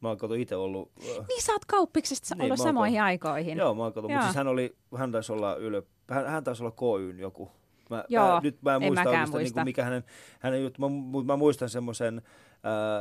Mä 0.00 0.08
oon 0.08 0.18
kato 0.18 0.34
itse 0.34 0.56
ollut... 0.56 0.90
Äh, 1.00 1.26
Niin 1.28 1.42
sä 1.42 1.52
oot 1.52 1.64
kauppiksesta 1.64 2.34
Niin, 2.34 2.44
ollut 2.44 2.58
samoihin 2.58 3.00
kau- 3.00 3.02
aikoihin. 3.04 3.58
Joo, 3.58 3.74
mä 3.74 3.82
oon 3.82 3.92
kato, 3.92 4.08
mutta 4.08 4.22
siis 4.22 4.36
hän 4.36 4.46
oli, 4.48 4.76
hän 4.96 5.12
taisi 5.12 5.32
olla 5.32 5.56
ylö, 5.56 5.82
hän, 6.10 6.26
hän 6.26 6.44
taisi 6.44 6.62
olla 6.62 6.70
KYn 6.72 7.18
joku. 7.20 7.50
Mä, 7.90 8.04
Joo, 8.08 8.28
mä, 8.34 8.40
nyt 8.42 8.62
mä 8.62 8.76
en 8.76 8.82
en 8.82 8.88
muista 8.88 9.00
oikeastaan, 9.00 9.24
Niin 9.24 9.42
muista. 9.44 9.54
kuin 9.54 9.64
mikä 9.64 9.84
hänen, 9.84 10.04
hänen 10.40 10.62
juttu, 10.62 10.80
mä, 10.80 10.88
mä 11.24 11.36
muistan 11.36 11.68
semmoisen 11.68 12.22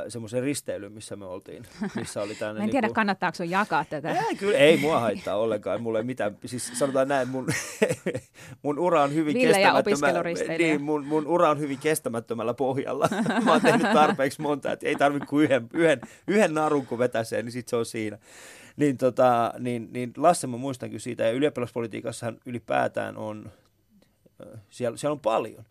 semmoisen 0.08 0.44
risteilyn, 0.44 0.92
missä 0.92 1.16
me 1.16 1.26
oltiin, 1.26 1.64
missä 1.96 2.22
oli. 2.22 2.38
Mä 2.42 2.48
en 2.64 2.70
tiedä, 2.70 2.88
niinku, 2.88 2.94
kannattaako 2.94 3.36
sun 3.36 3.50
jakaa 3.50 3.86
tätä. 3.86 4.12
ei, 4.12 4.36
kyllä, 4.36 4.58
ei 4.58 4.78
mua 4.78 5.00
haittaa 5.00 5.36
ollenkaan. 5.36 5.82
Mulla 5.82 6.00
ei 6.00 6.04
mitään, 6.06 6.38
siis 6.46 6.72
sanotaan 6.74 7.08
näin, 7.08 7.28
mun, 7.30 7.48
mun 8.64 8.80
ura 8.80 9.04
on 9.04 9.14
hyvin 9.14 9.34
Ville 9.34 9.60
ja 9.60 9.72
kestämättömä- 9.74 9.80
opiskeluristeilijä. 9.80 10.68
Niin, 10.68 10.82
mun, 10.82 11.06
mun 11.06 11.28
ura 11.28 11.50
on 11.50 11.60
hyvin 11.60 11.78
kestämättömällä 11.80 12.54
pohjalla. 12.54 13.10
Mä 13.46 13.52
oon 13.52 13.62
tehnyt 13.62 13.94
tarpeeksi 13.94 14.42
monta, 14.42 14.72
että 14.72 14.88
ei 14.88 14.96
tarvitse 14.96 15.28
kuin 15.28 15.44
yhden, 15.44 15.70
yhden, 15.74 16.02
yhden 16.28 16.54
narun, 16.54 16.86
kun 16.86 17.00
vetäsee, 17.00 17.44
niin 17.44 17.52
sit 17.52 17.68
se 17.68 17.76
on 17.76 17.86
siinä. 17.86 18.18
Niin, 18.78 18.98
tota, 18.98 19.54
niin, 19.60 19.90
niin 19.92 20.14
Lasse 20.18 20.48
mä 20.48 20.58
muistan 20.58 20.90
kyllä 20.90 21.00
siitä, 21.00 21.24
ja 21.24 21.32
ylioppilaspolitiikassahan 21.32 22.38
ylipäätään 22.46 23.18
on, 23.18 23.52
siellä, 24.70 24.98
siellä 24.98 25.14
on 25.14 25.20
paljon. 25.20 25.66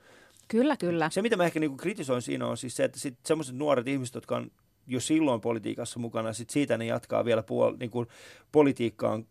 Kyllä, 0.55 0.77
kyllä. 0.77 1.11
Se, 1.11 1.23
mitä 1.23 1.37
mä 1.37 1.45
ehkä 1.45 1.61
niinku 1.61 1.77
kritisoin 1.77 2.23
siinä 2.23 2.47
on 2.47 2.57
siis 2.57 2.77
se, 2.77 2.85
että 2.85 2.99
sit 3.01 3.19
semmoiset 3.27 3.57
nuoret 3.57 3.89
ihmiset, 3.89 4.15
jotka 4.15 4.37
on 4.37 4.51
jo 4.87 5.01
silloin 5.01 5.41
politiikassa 5.41 6.01
mukana, 6.01 6.33
sit 6.33 6.51
siitä 6.51 6.79
ne 6.79 6.87
jatkaa 6.87 7.25
vielä 7.25 7.41
puol- 7.43 7.77
niinku 7.81 8.07
politiikkaan 8.53 9.27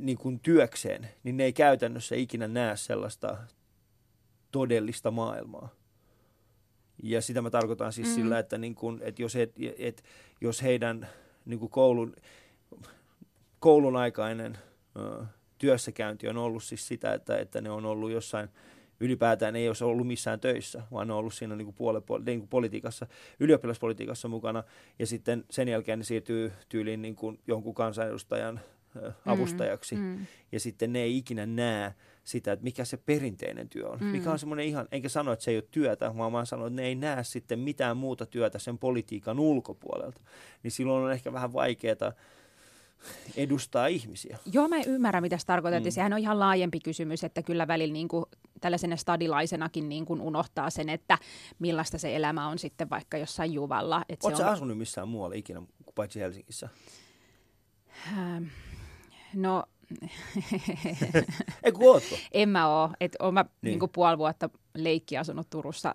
niinku 0.00 0.38
työkseen, 0.42 1.08
niin 1.22 1.36
ne 1.36 1.44
ei 1.44 1.52
käytännössä 1.52 2.14
ikinä 2.16 2.48
näe 2.48 2.76
sellaista 2.76 3.36
todellista 4.52 5.10
maailmaa. 5.10 5.68
Ja 7.02 7.22
sitä 7.22 7.42
mä 7.42 7.50
tarkoitan 7.50 7.92
siis 7.92 8.08
Mm. 8.08 8.14
sillä, 8.14 8.38
että, 8.38 8.58
niin 8.58 8.74
kun, 8.74 9.00
että 9.02 9.22
jos, 9.22 9.36
et, 9.36 9.52
et, 9.78 10.04
jos 10.40 10.62
heidän 10.62 11.08
niin 11.44 11.68
koulun, 11.70 12.16
koulun 13.60 13.96
aikainen 13.96 14.58
ö, 14.96 15.24
työssäkäynti 15.58 16.28
on 16.28 16.36
ollut 16.36 16.64
siis 16.64 16.88
sitä, 16.88 17.14
että, 17.14 17.38
että 17.38 17.60
ne 17.60 17.70
on 17.70 17.86
ollut 17.86 18.10
jossain, 18.10 18.48
ylipäätään 19.00 19.56
ei 19.56 19.68
ole 19.68 19.76
ollut 19.82 20.06
missään 20.06 20.40
töissä, 20.40 20.82
vaan 20.92 21.06
ne 21.06 21.12
on 21.12 21.18
ollut 21.18 21.34
siinä 21.34 21.56
niin 21.56 21.66
kuin 21.66 21.74
puole, 21.74 22.02
niin 22.26 22.38
kuin 22.38 22.48
politiikassa, 22.48 23.06
ylioppilaspolitiikassa 23.40 24.28
mukana, 24.28 24.64
ja 24.98 25.06
sitten 25.06 25.44
sen 25.50 25.68
jälkeen 25.68 25.98
ne 25.98 26.04
siirtyy 26.04 26.52
tyyliin 26.68 27.02
niin 27.02 27.16
kuin 27.16 27.38
jonkun 27.46 27.74
kansanedustajan 27.74 28.60
ö, 28.96 29.12
avustajaksi, 29.26 29.94
Mm, 29.96 30.02
mm. 30.02 30.26
ja 30.52 30.60
sitten 30.60 30.92
ne 30.92 31.02
ei 31.02 31.16
ikinä 31.16 31.46
näe 31.46 31.94
sitä, 32.24 32.52
että 32.52 32.64
mikä 32.64 32.84
se 32.84 32.96
perinteinen 32.96 33.68
työ 33.68 33.88
on. 33.88 33.98
Mm. 33.98 34.06
Mm. 34.06 34.10
Mikä 34.12 34.30
on 34.30 34.38
semmoinen 34.38 34.66
ihan, 34.66 34.88
enkä 34.92 35.08
sano, 35.08 35.32
että 35.32 35.44
se 35.44 35.50
ei 35.50 35.56
ole 35.56 35.64
työtä, 35.70 36.16
vaan 36.16 36.32
mä 36.32 36.44
sanon, 36.44 36.66
että 36.66 36.82
ne 36.82 36.88
ei 36.88 36.94
näe 36.94 37.24
sitten 37.24 37.58
mitään 37.58 37.96
muuta 37.96 38.26
työtä 38.26 38.58
sen 38.58 38.78
politiikan 38.78 39.40
ulkopuolelta. 39.40 40.20
Niin 40.62 40.70
silloin 40.70 41.04
on 41.04 41.12
ehkä 41.12 41.32
vähän 41.32 41.52
vaikeaa 41.52 42.12
edustaa 43.36 43.86
ihmisiä. 43.86 44.38
Joo, 44.52 44.68
mä 44.68 44.76
ymmärrän, 44.86 45.22
mitä 45.22 45.38
sä 45.38 45.46
tarkoitat. 45.46 45.84
Mm. 45.84 45.90
Sehän 45.90 46.12
on 46.12 46.18
ihan 46.18 46.38
laajempi 46.38 46.80
kysymys, 46.80 47.24
että 47.24 47.42
kyllä 47.42 47.68
välillä 47.68 47.92
niin 47.92 48.08
kuin, 48.08 48.24
tällaisena 48.60 48.96
stadilaisenakin 48.96 49.88
niin 49.88 50.04
kuin 50.06 50.20
unohtaa 50.20 50.70
sen, 50.70 50.88
että 50.88 51.18
millaista 51.58 51.98
se 51.98 52.16
elämä 52.16 52.48
on 52.48 52.58
sitten 52.58 52.90
vaikka 52.90 53.18
jossain 53.18 53.52
Juvalla. 53.52 53.96
Oletko 53.96 54.36
se 54.36 54.44
on, 54.44 54.52
asunut 54.52 54.78
missään 54.78 55.08
muualla 55.08 55.34
ikinä, 55.34 55.62
paitsi 55.94 56.20
Helsingissä? 56.20 56.68
Ähm, 58.12 58.44
no, 59.34 59.64
Ei 61.62 61.72
kun 61.72 61.86
ootko? 61.86 62.16
en 62.32 62.48
mä 62.48 62.68
oo. 62.68 62.90
Et 63.00 63.16
oon 63.18 63.34
mä 63.34 63.42
niin. 63.42 63.50
Niin. 63.62 63.78
niin 63.78 63.90
puoli 63.90 64.18
vuotta 64.18 64.50
leikki 64.74 65.18
asunut 65.18 65.50
Turussa 65.50 65.94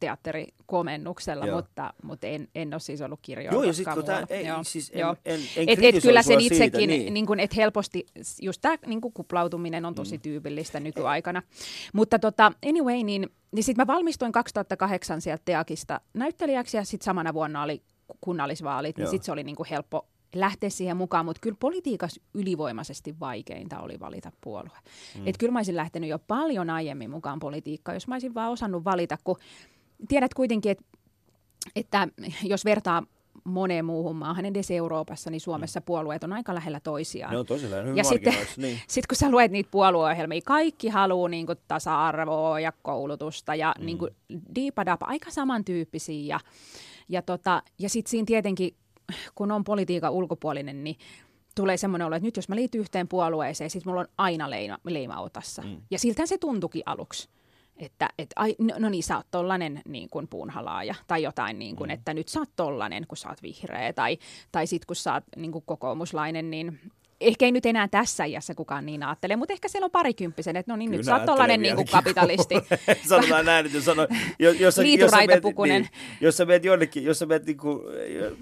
teatterikomennuksella, 0.00 1.46
Joo. 1.46 1.56
mutta, 1.56 1.94
mutta 2.02 2.26
en, 2.26 2.48
en 2.54 2.74
ole 2.74 2.80
siis 2.80 3.00
ollut 3.00 3.18
kirjoilla. 3.22 3.56
Joo, 3.56 3.62
ja 3.62 3.72
sitten 3.72 3.94
koskaan 3.94 4.24
kun 4.24 4.26
tämä, 4.28 4.38
ei, 4.38 4.46
Joo. 4.46 4.64
siis 4.64 4.92
Joo. 4.94 5.16
en, 5.24 5.34
en, 5.34 5.40
en 5.56 5.68
Et, 5.68 5.94
et 5.94 6.02
kyllä 6.02 6.22
sen 6.22 6.40
siitä, 6.40 6.54
itsekin, 6.54 6.88
niin. 6.88 7.14
niin. 7.14 7.26
kun, 7.26 7.40
et 7.40 7.56
helposti, 7.56 8.06
just 8.42 8.60
tämä 8.60 8.76
niin 8.86 9.00
kuplautuminen 9.00 9.84
on 9.84 9.94
tosi 9.94 10.16
Mm. 10.16 10.20
tyypillistä 10.22 10.80
nykyaikana. 10.80 11.42
Mutta 11.92 12.18
tota, 12.18 12.52
anyway, 12.66 13.02
niin, 13.02 13.26
niin 13.52 13.64
sitten 13.64 13.86
mä 13.86 13.94
valmistuin 13.94 14.32
2008 14.32 15.20
sieltä 15.20 15.42
Teakista 15.44 16.00
näyttelijäksi 16.14 16.76
ja 16.76 16.84
sitten 16.84 17.04
samana 17.04 17.34
vuonna 17.34 17.62
oli 17.62 17.82
kunnallisvaalit, 18.20 18.96
niin 18.96 19.04
Joo. 19.04 19.10
sitten 19.10 19.24
se 19.26 19.32
oli 19.32 19.42
niin 19.44 19.56
kuin 19.56 19.68
helppo 19.70 20.06
lähteä 20.34 20.70
siihen 20.70 20.96
mukaan, 20.96 21.24
mutta 21.24 21.40
kyllä 21.40 21.56
politiikassa 21.60 22.20
ylivoimaisesti 22.34 23.20
vaikeinta 23.20 23.80
oli 23.80 24.00
valita 24.00 24.32
puolue. 24.40 24.78
Mm. 25.18 25.22
Et 25.26 25.38
kyllä 25.38 25.52
mä 25.52 25.58
olisin 25.58 25.76
lähtenyt 25.76 26.10
jo 26.10 26.18
paljon 26.18 26.70
aiemmin 26.70 27.10
mukaan 27.10 27.38
politiikkaan, 27.38 27.96
jos 27.96 28.08
mä 28.08 28.14
olisin 28.14 28.34
vaan 28.34 28.50
osannut 28.50 28.84
valita, 28.84 29.18
kun 29.24 29.36
tiedät 30.08 30.34
kuitenkin, 30.34 30.72
että, 30.72 30.84
että 31.76 32.08
jos 32.42 32.64
vertaa 32.64 33.02
moneen 33.44 33.84
muuhun 33.84 34.16
maahan, 34.16 34.44
edes 34.44 34.70
Euroopassa, 34.70 35.30
niin 35.30 35.40
Suomessa 35.40 35.80
puolueet 35.80 36.24
on 36.24 36.32
aika 36.32 36.54
lähellä 36.54 36.80
toisiaan. 36.80 37.32
Ne 37.32 37.38
on 37.38 37.46
tosi 37.46 37.70
lähellä, 37.70 37.96
Ja 37.96 38.04
sitten- 38.04 38.34
niin. 38.56 38.80
Sitten 38.88 39.08
kun 39.08 39.16
sä 39.16 39.30
luet 39.30 39.52
niitä 39.52 39.70
puolueohjelmia, 39.70 40.40
kaikki 40.44 40.88
haluaa 40.88 41.28
niin 41.28 41.46
kuin 41.46 41.58
tasa-arvoa 41.68 42.60
ja 42.60 42.72
koulutusta 42.82 43.54
ja 43.54 43.74
mm. 43.78 43.86
niin 43.86 43.98
kuin 43.98 44.10
diipadapa, 44.54 45.06
aika 45.06 45.30
samantyyppisiä. 45.30 46.34
Ja, 46.34 46.40
ja, 47.08 47.22
tota, 47.22 47.62
ja 47.78 47.88
sitten 47.88 48.10
siinä 48.10 48.26
tietenkin, 48.26 48.74
kun 49.34 49.52
on 49.52 49.64
politiikan 49.64 50.12
ulkopuolinen, 50.12 50.84
niin 50.84 50.96
tulee 51.54 51.76
semmoinen 51.76 52.06
olo, 52.06 52.16
että 52.16 52.26
nyt 52.26 52.36
jos 52.36 52.48
mä 52.48 52.56
liityn 52.56 52.80
yhteen 52.80 53.08
puolueeseen, 53.08 53.70
sitten 53.70 53.90
mulla 53.90 54.00
on 54.00 54.08
aina 54.18 54.50
leima, 54.50 54.78
leima 54.84 55.20
otassa. 55.20 55.62
Mm. 55.62 55.76
Ja 55.90 55.98
siltä 55.98 56.26
se 56.26 56.38
tuntukin 56.38 56.82
aluksi. 56.86 57.28
Että 57.76 58.08
et, 58.18 58.30
ai, 58.36 58.56
no, 58.58 58.74
no 58.78 58.88
niin, 58.88 59.02
sä 59.02 59.16
oot 59.16 59.26
tollanen 59.30 59.82
niin 59.88 60.10
kuin 60.10 60.28
puunhalaaja 60.28 60.94
tai 61.06 61.22
jotain, 61.22 61.58
niin 61.58 61.76
kuin, 61.76 61.90
mm. 61.90 61.94
että 61.94 62.14
nyt 62.14 62.28
sä 62.28 62.40
oot 62.40 62.50
tollanen, 62.56 63.06
kun 63.06 63.16
sä 63.16 63.28
oot 63.28 63.42
vihreä 63.42 63.92
tai, 63.92 64.18
tai 64.52 64.66
sit 64.66 64.84
kun 64.84 64.96
sä 64.96 65.14
oot 65.14 65.24
niin 65.36 65.52
kuin 65.52 65.64
kokoomuslainen, 65.66 66.50
niin 66.50 66.80
ehkä 67.20 67.44
ei 67.44 67.52
nyt 67.52 67.66
enää 67.66 67.88
tässä 67.88 68.24
iässä 68.24 68.54
kukaan 68.54 68.86
niin 68.86 69.02
ajattele, 69.02 69.36
mutta 69.36 69.52
ehkä 69.52 69.68
siellä 69.68 69.84
on 69.84 69.90
parikymppisen, 69.90 70.56
että 70.56 70.72
no 70.72 70.76
niin, 70.76 70.90
Kyllä 70.90 70.98
nyt 70.98 71.06
sä 71.06 71.16
oot 71.16 71.24
tollanen 71.24 71.62
niin 71.62 71.76
kuin 71.76 71.88
kapitalisti. 71.92 72.54
Sanotaan 73.08 73.46
näin, 73.46 73.66
että 73.66 73.78
jos, 73.78 73.84
sano, 73.84 74.02
jos, 74.38 74.60
jos, 74.60 74.60
jos, 74.60 75.10
sä 75.10 75.26
meet, 75.26 75.44
niin, 75.64 75.88
jos 76.20 76.36
sä 76.36 76.44
meet 76.44 76.64
jonnekin, 76.64 77.04
jos 77.04 77.18
sä 77.18 77.26
meet 77.26 77.46
niinku, 77.46 77.82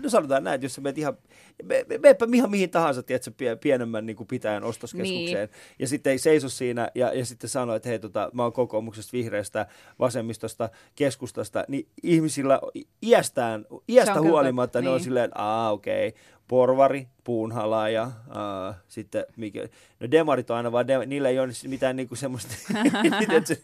no 0.03 0.09
sanotaan 0.09 0.45
näin, 0.45 0.55
että 0.55 0.65
jos 0.65 0.75
sä 0.75 0.81
meet 0.81 0.99
ihan, 0.99 1.17
me, 1.63 1.85
me, 1.89 1.99
meepä 1.99 2.27
ihan 2.35 2.51
mihin 2.51 2.71
tahansa, 2.71 3.03
tiedätkö, 3.03 3.31
pie- 3.31 3.57
pienemmän 3.57 4.07
niinku 4.07 4.25
pitäjän 4.25 4.65
ostoskeskukseen, 4.65 5.49
niin. 5.49 5.77
ja 5.79 5.89
sitten 5.89 6.11
ei 6.11 6.19
seiso 6.19 6.49
siinä, 6.49 6.89
ja, 6.95 7.13
ja 7.15 7.25
sitten 7.25 7.51
sano, 7.51 7.75
että 7.75 7.89
hei, 7.89 7.99
tota, 7.99 8.31
mä 8.33 8.43
oon 8.43 8.53
kokoomuksesta, 8.53 9.13
vihreästä, 9.13 9.67
vasemmistosta, 9.99 10.69
keskustasta, 10.95 11.65
niin 11.69 11.89
ihmisillä 12.03 12.61
iästään, 13.03 13.67
iästä 13.89 14.15
kyllä 14.15 14.29
huolimatta, 14.31 14.79
totta, 14.79 14.81
ne 14.81 14.89
on 14.89 14.97
niin. 14.97 15.05
silleen, 15.05 15.31
aa 15.35 15.73
okei, 15.73 16.09
okay, 16.09 16.21
porvari, 16.49 17.07
puunhalaaja, 17.25 18.03
äh, 18.03 18.77
sitten 18.89 19.25
mikä, 19.37 19.69
no 20.01 20.11
demarit 20.11 20.51
on 20.51 20.57
aina 20.57 20.73
vaan, 20.73 20.89
de, 20.89 21.07
niillä 21.07 21.29
ei 21.29 21.39
ole 21.39 21.53
mitään 21.69 21.97
niinku 21.97 22.17
semmoista, 22.17 22.55
että 23.37 23.45
se, 23.45 23.61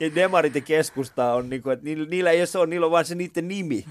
ja 0.00 0.14
demarit 0.14 0.54
ja 0.54 0.60
keskusta 0.60 1.34
on 1.34 1.50
niinku, 1.50 1.70
että 1.70 1.84
niillä, 1.84 2.08
niillä 2.08 2.30
ei 2.30 2.46
se 2.46 2.58
ole, 2.58 2.66
niillä 2.66 2.86
on 2.86 2.92
vaan 2.92 3.04
se 3.04 3.14
niiden 3.14 3.48
nimi, 3.48 3.84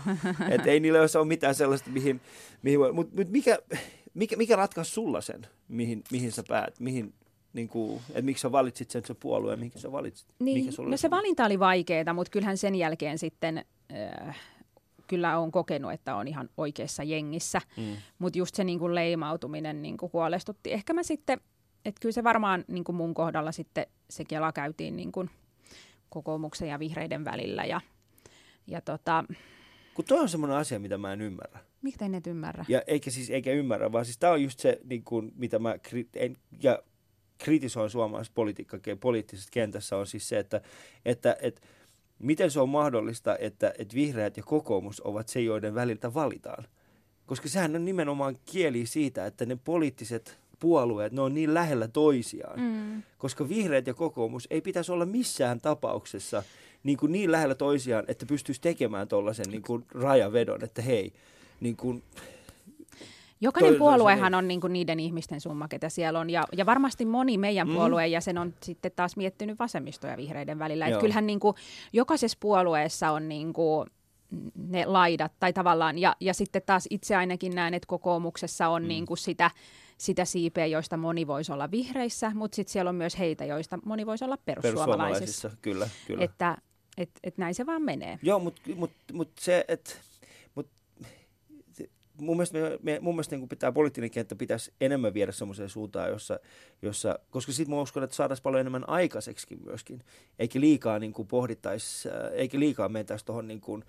että 0.50 0.70
ei 0.70 0.80
niillä 0.80 1.00
ole 1.00 1.28
mitään 1.28 1.56
sellaista, 1.56 1.90
mihin, 1.90 2.22
mihin 2.62 2.80
voi, 2.80 2.92
mutta 2.92 3.16
mut 3.16 3.30
mikä, 3.30 3.60
mikä, 4.14 4.36
mikä 4.36 4.56
ratkaisi 4.56 4.92
sulla 4.92 5.22
sen, 5.22 5.48
mihin, 5.68 6.04
mihin 6.12 6.32
sä 6.32 6.44
päät, 6.48 6.80
mihin, 6.80 7.14
niin 7.54 7.68
kuin, 7.68 8.02
että 8.10 8.22
miksi 8.22 8.42
sä 8.42 8.52
valitsit 8.52 8.92
sen, 8.92 9.06
sen 9.06 9.16
puolueen, 9.20 9.60
mihin 9.60 9.72
sä 9.76 9.92
valitsit? 9.92 10.28
Niin, 10.40 10.58
mikä 10.58 10.72
sulla 10.72 10.90
no 10.90 10.98
se 10.98 11.10
valinta 11.10 11.46
oli 11.46 11.60
vaikeaa, 11.60 12.14
mutta 12.14 12.32
kyllähän 12.32 12.58
sen 12.58 12.76
jälkeen 12.76 13.18
sitten 13.18 13.66
äh, 14.28 14.38
kyllä 15.08 15.38
on 15.40 15.52
kokenut, 15.52 15.92
että 15.92 16.16
on 16.16 16.28
ihan 16.28 16.50
oikeassa 16.58 17.04
jengissä. 17.04 17.62
Mm. 17.78 17.96
Mutta 18.20 18.40
just 18.40 18.56
se 18.56 18.64
niin 18.64 18.80
kuin 18.80 18.96
leimautuminen 18.96 19.82
niin 19.82 19.98
kuin 19.98 20.14
huolestutti. 20.14 20.74
Ehkä 20.74 20.94
mä 20.94 21.04
sitten, 21.04 21.42
että 21.86 22.02
kyllä 22.02 22.14
se 22.14 22.24
varmaan 22.24 22.66
niin 22.68 22.84
kuin 22.84 22.96
mun 22.96 23.14
kohdalla 23.14 23.52
sitten 23.52 23.88
se 24.10 24.26
kela 24.26 24.52
käytiin 24.52 24.96
niin 24.96 25.12
kuin 25.12 25.30
kokoomuksen 26.10 26.68
ja 26.68 26.80
vihreiden 26.80 27.26
välillä. 27.26 27.66
Ja, 27.66 27.82
ja 28.68 28.82
tota, 28.82 29.24
Kun 29.94 30.06
toi 30.06 30.20
on 30.20 30.30
semmoinen 30.30 30.58
asia, 30.58 30.80
mitä 30.80 30.98
mä 30.98 31.14
en 31.14 31.22
ymmärrä. 31.22 31.60
miten 31.82 32.12
ne 32.12 32.18
et 32.18 32.28
ymmärrä? 32.28 32.66
Ja 32.68 32.82
eikä 32.88 33.12
siis 33.12 33.30
eikä 33.30 33.52
ymmärrä, 33.52 33.92
vaan 33.92 34.06
siis 34.06 34.18
tämä 34.18 34.34
on 34.34 34.44
just 34.44 34.60
se, 34.60 34.80
niin 34.84 35.04
kuin, 35.04 35.32
mitä 35.36 35.60
mä 35.60 35.76
kri- 35.76 36.10
en, 36.16 36.38
ja 36.64 36.80
kritisoin 37.38 37.90
suomalaisessa 37.90 38.34
poliittisessa 39.00 39.50
kentässä, 39.52 39.98
on 39.98 40.08
siis 40.08 40.30
se, 40.30 40.40
että, 40.40 40.62
että, 41.06 41.38
että 41.42 41.62
miten 42.24 42.52
se 42.52 42.60
on 42.60 42.70
mahdollista, 42.70 43.38
että, 43.38 43.74
että 43.78 43.96
vihreät 43.96 44.38
ja 44.38 44.44
kokoomus 44.44 45.02
ovat 45.06 45.28
se, 45.28 45.42
joiden 45.42 45.76
väliltä 45.76 46.14
valitaan. 46.14 46.64
Koska 47.26 47.50
sehän 47.50 47.76
on 47.76 47.86
nimenomaan 47.86 48.38
kieli 48.46 48.86
siitä, 48.86 49.26
että 49.26 49.46
ne 49.46 49.58
poliittiset 49.64 50.40
puolueet, 50.60 51.14
ne 51.14 51.22
on 51.22 51.34
niin 51.34 51.54
lähellä 51.54 51.88
toisiaan. 51.88 52.60
Mm. 52.60 53.04
Koska 53.18 53.50
vihreät 53.50 53.88
ja 53.88 53.94
kokoomus 53.94 54.48
ei 54.50 54.62
pitäisi 54.62 54.92
olla 54.92 55.06
missään 55.06 55.62
tapauksessa 55.62 56.44
niin, 56.84 56.98
kuin 56.98 57.12
niin 57.12 57.32
lähellä 57.32 57.56
toisiaan, 57.56 58.06
että 58.08 58.26
pystyisi 58.26 58.62
tekemään 58.62 59.08
tuollaisen 59.08 59.50
niin 59.50 59.62
kuin 59.62 59.86
rajavedon, 59.92 60.64
että 60.64 60.82
hei, 60.82 61.14
niin 61.60 61.76
kuin, 61.76 62.04
Jokainen 63.44 63.76
puoluehan 63.76 64.32
niin. 64.32 64.38
on 64.38 64.48
niin 64.48 64.62
kuin 64.62 64.74
niiden 64.74 65.00
ihmisten 65.00 65.42
summa, 65.42 65.68
ketä 65.68 65.90
siellä 65.90 66.20
on. 66.20 66.30
Ja, 66.30 66.44
ja 66.58 66.66
varmasti 66.66 67.06
moni 67.06 67.38
meidän 67.38 67.68
Mm. 67.68 67.74
puolueen 67.74 68.12
jäsen 68.12 68.38
on 68.38 68.54
sitten 68.64 68.92
taas 68.96 69.18
miettinyt 69.18 69.60
vasemmisto 69.60 70.08
ja 70.08 70.18
vihreiden 70.18 70.60
välillä. 70.60 70.88
Et 70.88 70.98
kyllähän 70.98 71.28
niin 71.28 71.40
kuin, 71.40 71.56
jokaisessa 71.94 72.38
puolueessa 72.42 73.12
on 73.12 73.30
niin 73.30 73.54
kuin, 73.54 73.90
ne 74.56 74.86
laidat, 74.86 75.32
tai 75.40 75.54
tavallaan, 75.54 75.98
ja, 75.98 76.16
ja 76.20 76.34
sitten 76.34 76.62
taas 76.66 76.88
itse 76.90 77.16
ainakin 77.16 77.56
näen, 77.56 77.74
että 77.74 77.88
kokoomuksessa 77.88 78.68
on 78.68 78.82
mm. 78.82 78.88
niin 78.88 79.06
kuin 79.06 79.18
sitä, 79.18 79.52
sitä 79.98 80.26
siipeä, 80.26 80.66
joista 80.66 80.98
moni 80.98 81.28
voisi 81.28 81.52
olla 81.52 81.72
vihreissä, 81.72 82.32
mutta 82.36 82.56
sitten 82.56 82.72
siellä 82.72 82.90
on 82.90 82.96
myös 82.96 83.20
heitä, 83.20 83.46
joista 83.46 83.80
moni 83.86 84.06
voisi 84.06 84.26
olla 84.26 84.38
perussuomalaisissa. 84.38 85.50
perussuomalaisissa 85.50 85.52
kyllä, 85.62 85.90
kyllä. 86.08 86.24
Että 86.24 86.58
et, 86.98 87.10
et 87.24 87.38
näin 87.38 87.56
se 87.56 87.66
vaan 87.66 87.82
menee. 87.82 88.20
Joo, 88.22 88.40
mutta 88.40 88.62
mut, 88.76 88.92
mut 89.14 89.30
se, 89.40 89.66
että 89.68 89.92
mun 92.22 92.38
mielestä, 92.38 92.58
me, 92.58 92.80
me, 92.82 93.00
mun 93.02 93.16
mielestä 93.16 93.36
niin 93.36 93.50
pitää 93.50 93.72
poliittinen 93.72 94.12
kenttä 94.12 94.36
pitäisi 94.36 94.74
enemmän 94.82 95.14
viedä 95.14 95.32
semmoiseen 95.32 95.70
suuntaan, 95.70 96.10
jossa, 96.10 96.40
jossa 96.82 97.20
koska 97.30 97.52
sitten 97.52 97.76
mä 97.76 97.82
uskon, 97.82 98.04
että 98.04 98.16
saataisiin 98.16 98.44
paljon 98.44 98.62
enemmän 98.62 98.90
aikaiseksi 98.90 99.58
myöskin, 99.66 100.04
eikä 100.40 100.60
liikaa 100.60 101.00
niin 101.00 101.14
pohdittaisi, 101.28 102.10
eikä 102.34 102.60
liikaa 102.60 102.90
mentäisi 102.90 103.26
tuohon 103.26 103.48
niin 103.48 103.62
kuin, 103.62 103.84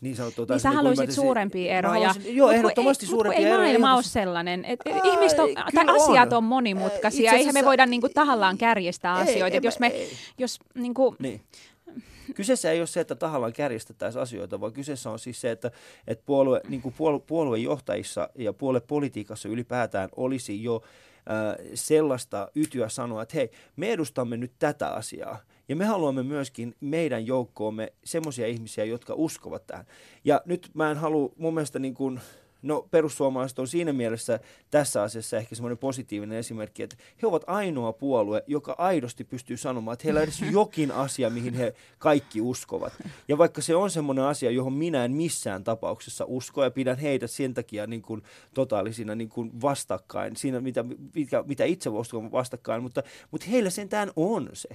niin 0.00 0.16
sanottu. 0.16 0.46
Niin 0.48 0.60
sä 0.60 0.68
niin 0.68 0.76
haluaisit 0.76 1.10
suurempia 1.10 1.78
eroja. 1.78 1.94
Haluaisin, 1.94 2.36
joo, 2.36 2.50
ehdottomasti 2.50 3.06
ei, 3.06 3.10
suurempia 3.10 3.46
ei 3.46 3.52
eroja. 3.52 3.68
Ei 3.68 3.78
maailma 3.78 3.94
ole 3.94 4.02
sellainen. 4.02 4.64
Et 4.64 4.80
Ää, 4.86 5.00
ihmiset 5.04 5.38
on, 5.38 5.48
tai 5.74 5.84
asiat 5.96 6.32
on 6.32 6.44
monimutkaisia. 6.44 7.32
Eihän 7.32 7.54
me 7.54 7.64
voida 7.64 7.86
niinku 7.86 8.08
tahallaan 8.14 8.58
kärjestää 8.58 9.16
ei, 9.16 9.22
asioita. 9.22 9.56
Ei, 9.56 9.60
jos 9.62 9.78
me, 9.78 9.86
ei. 9.86 10.10
jos 10.38 10.58
niinku, 10.74 11.16
niin. 11.18 11.40
Kyseessä 12.34 12.70
ei 12.70 12.78
ole 12.80 12.86
se, 12.86 13.00
että 13.00 13.14
tahallaan 13.14 13.52
kärjestettäisiin 13.52 14.22
asioita, 14.22 14.60
vaan 14.60 14.72
kyseessä 14.72 15.10
on 15.10 15.18
siis 15.18 15.40
se, 15.40 15.50
että, 15.50 15.70
että 16.06 16.22
puolue, 16.26 16.60
niin 16.68 16.82
kuin 16.82 16.94
puolue, 16.98 17.20
puoluejohtajissa 17.26 18.28
ja 18.34 18.52
puoluepolitiikassa 18.52 19.48
ylipäätään 19.48 20.08
olisi 20.16 20.62
jo 20.62 20.82
äh, 21.30 21.66
sellaista 21.74 22.48
ytyä 22.54 22.88
sanoa, 22.88 23.22
että 23.22 23.36
hei, 23.36 23.50
me 23.76 23.92
edustamme 23.92 24.36
nyt 24.36 24.52
tätä 24.58 24.88
asiaa. 24.88 25.38
Ja 25.68 25.76
me 25.76 25.84
haluamme 25.84 26.22
myöskin 26.22 26.74
meidän 26.80 27.26
joukkoomme 27.26 27.92
semmoisia 28.04 28.46
ihmisiä, 28.46 28.84
jotka 28.84 29.14
uskovat 29.14 29.66
tähän. 29.66 29.86
Ja 30.24 30.42
nyt 30.44 30.70
mä 30.74 30.90
en 30.90 30.96
halua, 30.96 31.32
mun 31.36 31.54
mielestä 31.54 31.78
niin 31.78 31.94
kuin, 31.94 32.20
No 32.62 32.88
perussuomalaiset 32.90 33.58
on 33.58 33.68
siinä 33.68 33.92
mielessä 33.92 34.40
tässä 34.70 35.02
asiassa 35.02 35.36
ehkä 35.36 35.54
semmoinen 35.54 35.78
positiivinen 35.78 36.38
esimerkki, 36.38 36.82
että 36.82 36.96
he 37.22 37.26
ovat 37.26 37.44
ainoa 37.46 37.92
puolue, 37.92 38.44
joka 38.46 38.74
aidosti 38.78 39.24
pystyy 39.24 39.56
sanomaan, 39.56 39.92
että 39.92 40.04
heillä 40.04 40.18
on 40.18 40.24
edes 40.24 40.42
jokin 40.50 40.92
asia, 40.92 41.30
mihin 41.30 41.54
he 41.54 41.74
kaikki 41.98 42.40
uskovat. 42.40 42.92
Ja 43.28 43.38
vaikka 43.38 43.62
se 43.62 43.76
on 43.76 43.90
semmoinen 43.90 44.24
asia, 44.24 44.50
johon 44.50 44.72
minä 44.72 45.04
en 45.04 45.12
missään 45.12 45.64
tapauksessa 45.64 46.24
usko 46.28 46.64
ja 46.64 46.70
pidän 46.70 46.98
heitä 46.98 47.26
sen 47.26 47.54
takia 47.54 47.86
niin 47.86 48.02
kuin 48.02 48.22
totaalisina 48.54 49.14
niin 49.14 49.28
kuin 49.28 49.60
vastakkain, 49.62 50.36
siinä 50.36 50.60
mitä, 50.60 50.84
mitä, 51.46 51.64
itse 51.64 51.90
uskon 51.90 52.32
vastakkain, 52.32 52.82
mutta, 52.82 53.02
mutta 53.30 53.46
heillä 53.50 53.70
sentään 53.70 54.10
on 54.16 54.50
se. 54.52 54.68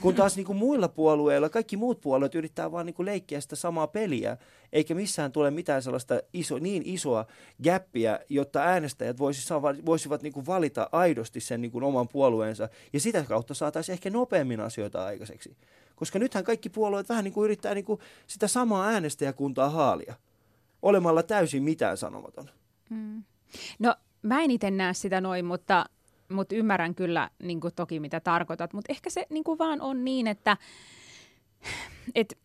Kun 0.00 0.14
taas 0.14 0.36
niin 0.36 0.46
kuin 0.46 0.58
muilla 0.58 0.88
puolueilla, 0.88 1.48
kaikki 1.48 1.76
muut 1.76 2.00
puolueet 2.00 2.34
yrittää 2.34 2.72
vaan 2.72 2.86
niin 2.86 2.94
kuin 2.94 3.06
leikkiä 3.06 3.40
sitä 3.40 3.56
samaa 3.56 3.86
peliä, 3.86 4.36
eikä 4.72 4.94
missään 4.94 5.32
tule 5.32 5.50
mitään 5.50 5.82
sellaista 5.82 6.20
iso, 6.32 6.58
niin 6.58 6.82
isoa 6.86 7.26
gäppiä, 7.62 8.20
jotta 8.28 8.60
äänestäjät 8.60 9.18
voisivat, 9.18 9.86
voisivat 9.86 10.22
niin 10.22 10.32
kuin 10.32 10.46
valita 10.46 10.88
aidosti 10.92 11.40
sen 11.40 11.60
niin 11.60 11.70
kuin 11.70 11.84
oman 11.84 12.08
puolueensa, 12.08 12.68
ja 12.92 13.00
sitä 13.00 13.24
kautta 13.24 13.54
saataisiin 13.54 13.92
ehkä 13.92 14.10
nopeammin 14.10 14.60
asioita 14.60 15.04
aikaiseksi. 15.04 15.56
Koska 15.96 16.18
nythän 16.18 16.44
kaikki 16.44 16.68
puolueet 16.68 17.08
vähän 17.08 17.24
niin 17.24 17.34
kuin 17.34 17.44
yrittää 17.44 17.74
niin 17.74 17.84
kuin 17.84 18.00
sitä 18.26 18.48
samaa 18.48 18.86
äänestäjäkuntaa 18.86 19.70
haalia, 19.70 20.14
olemalla 20.82 21.22
täysin 21.22 21.62
mitään 21.62 21.96
sanomaton. 21.96 22.50
Mm. 22.90 23.22
No 23.78 23.94
mä 24.22 24.42
en 24.42 24.50
itse 24.50 24.70
näe 24.70 24.94
sitä 24.94 25.20
noin, 25.20 25.44
mutta 25.44 25.86
mutta 26.28 26.54
ymmärrän 26.54 26.94
kyllä 26.94 27.30
niin 27.42 27.60
kuin 27.60 27.74
toki, 27.74 28.00
mitä 28.00 28.20
tarkoitat. 28.20 28.72
Mutta 28.72 28.92
ehkä 28.92 29.10
se 29.10 29.26
niin 29.30 29.44
kuin 29.44 29.58
vaan 29.58 29.80
on 29.80 30.04
niin, 30.04 30.26
että 30.26 30.56
et, 32.14 32.38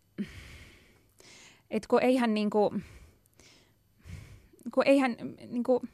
et 1.69 1.87
kun 1.87 2.01
eihän, 2.01 2.33
niin 2.33 2.49
kuin, 2.49 2.83
kun 4.73 4.83
eihän, 4.87 5.15
niin 5.47 5.63
kuin, 5.63 5.89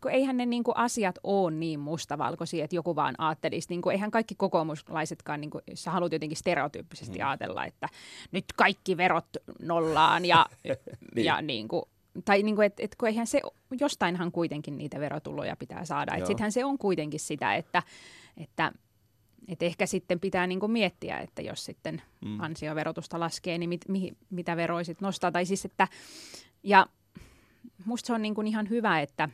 kun 0.00 0.10
eihän 0.10 0.36
ne 0.36 0.46
niin 0.46 0.64
kuin 0.64 0.76
asiat 0.76 1.18
ole 1.24 1.50
niin 1.50 1.80
mustavalkoisia, 1.80 2.64
että 2.64 2.76
joku 2.76 2.96
vaan 2.96 3.14
ajattelisi, 3.18 3.68
niin 3.70 3.82
kuin, 3.82 3.92
eihän 3.92 4.10
kaikki 4.10 4.34
kokoomuslaisetkaan, 4.34 5.40
niin 5.40 5.50
kuin, 5.50 5.62
sä 5.74 5.90
haluat 5.90 6.12
jotenkin 6.12 6.38
stereotyyppisesti 6.38 7.18
mm. 7.18 7.26
ajatella, 7.26 7.64
että 7.64 7.88
nyt 8.32 8.44
kaikki 8.56 8.96
verot 8.96 9.26
nollaan 9.62 10.24
ja, 10.24 10.46
niin. 11.14 11.24
ja 11.24 11.42
niin 11.42 11.68
kuin, 11.68 11.82
tai 12.24 12.42
niin 12.42 12.56
kuin, 12.56 12.66
et, 12.66 12.80
et, 12.80 12.94
kun 12.94 13.08
eihän 13.08 13.26
se, 13.26 13.40
jostainhan 13.80 14.32
kuitenkin 14.32 14.78
niitä 14.78 15.00
verotuloja 15.00 15.56
pitää 15.56 15.84
saada. 15.84 16.14
Että 16.14 16.26
sittenhän 16.26 16.52
se 16.52 16.64
on 16.64 16.78
kuitenkin 16.78 17.20
sitä, 17.20 17.54
että, 17.54 17.82
että 18.36 18.72
et 19.48 19.62
ehkä 19.62 19.86
sitten 19.86 20.20
pitää 20.20 20.46
niin 20.46 20.60
kuin 20.60 20.72
miettiä, 20.72 21.18
että 21.18 21.42
jos 21.42 21.64
sitten 21.64 22.02
mm. 22.24 22.40
ansioverotusta 22.40 23.20
laskee, 23.20 23.58
niin 23.58 23.68
mit, 23.68 23.88
mi, 23.88 24.12
mitä 24.30 24.56
veroisit 24.56 25.00
nostaa. 25.00 25.32
Tai 25.32 25.46
siis, 25.46 25.64
että, 25.64 25.88
ja 26.62 26.86
musta 27.84 28.06
se 28.06 28.12
on 28.12 28.22
niin 28.22 28.34
kuin 28.34 28.46
ihan 28.46 28.68
hyvä, 28.70 29.00
että, 29.00 29.28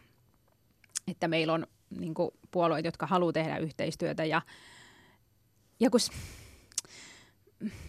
että 1.09 1.29
meillä 1.29 1.53
on 1.53 1.67
niin 1.99 2.15
kuin 2.15 2.31
puolueet, 2.51 2.85
jotka 2.85 3.07
haluaa 3.07 3.33
tehdä 3.33 3.59
yhteistyötä. 3.59 4.25
Ja, 4.25 4.43
ja 5.81 5.91
kun, 5.91 6.01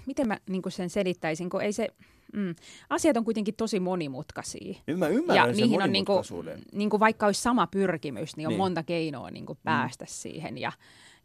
miten 0.05 0.27
mä 0.27 0.37
niin 0.49 0.61
kuin 0.61 0.73
sen 0.73 0.89
selittäisin, 0.89 1.49
kun 1.49 1.61
ei 1.61 1.73
se, 1.73 1.87
Mm. 2.33 2.55
Asiat 2.89 3.17
on 3.17 3.23
kuitenkin 3.23 3.55
tosi 3.55 3.79
monimutkaisia. 3.79 4.79
Nyt 4.87 4.99
mä 4.99 5.07
ymmärrän 5.07 5.49
ja 5.49 5.55
sen 5.55 5.63
niihin 5.63 5.81
on 5.81 5.91
niin 5.91 6.05
kuin, 6.05 6.23
niin 6.71 6.89
kuin 6.89 6.99
vaikka 6.99 7.25
olisi 7.25 7.41
sama 7.41 7.67
pyrkimys, 7.67 8.37
niin 8.37 8.47
on 8.47 8.51
niin. 8.51 8.57
monta 8.57 8.83
keinoa 8.83 9.31
niin 9.31 9.45
kuin 9.45 9.59
päästä 9.63 10.05
mm. 10.05 10.09
siihen. 10.11 10.57
Ja, 10.57 10.71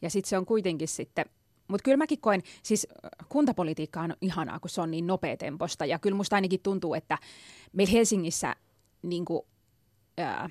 ja 0.02 0.10
sitten 0.10 0.28
se 0.28 0.38
on 0.38 0.46
kuitenkin 0.46 0.88
sitten, 0.88 1.24
mutta 1.68 1.84
kyllä 1.84 1.96
mäkin 1.96 2.20
koen, 2.20 2.42
siis 2.62 2.86
kuntapolitiikka 3.28 4.00
on 4.00 4.16
ihanaa, 4.20 4.60
kun 4.60 4.70
se 4.70 4.80
on 4.80 4.90
niin 4.90 5.06
nopeatemposta. 5.06 5.86
Ja 5.86 5.98
kyllä 5.98 6.16
musta 6.16 6.36
ainakin 6.36 6.60
tuntuu, 6.60 6.94
että 6.94 7.18
meillä 7.72 7.92
Helsingissä 7.92 8.56
niin 9.02 9.24
kuin, 9.24 9.42
ää, 10.18 10.50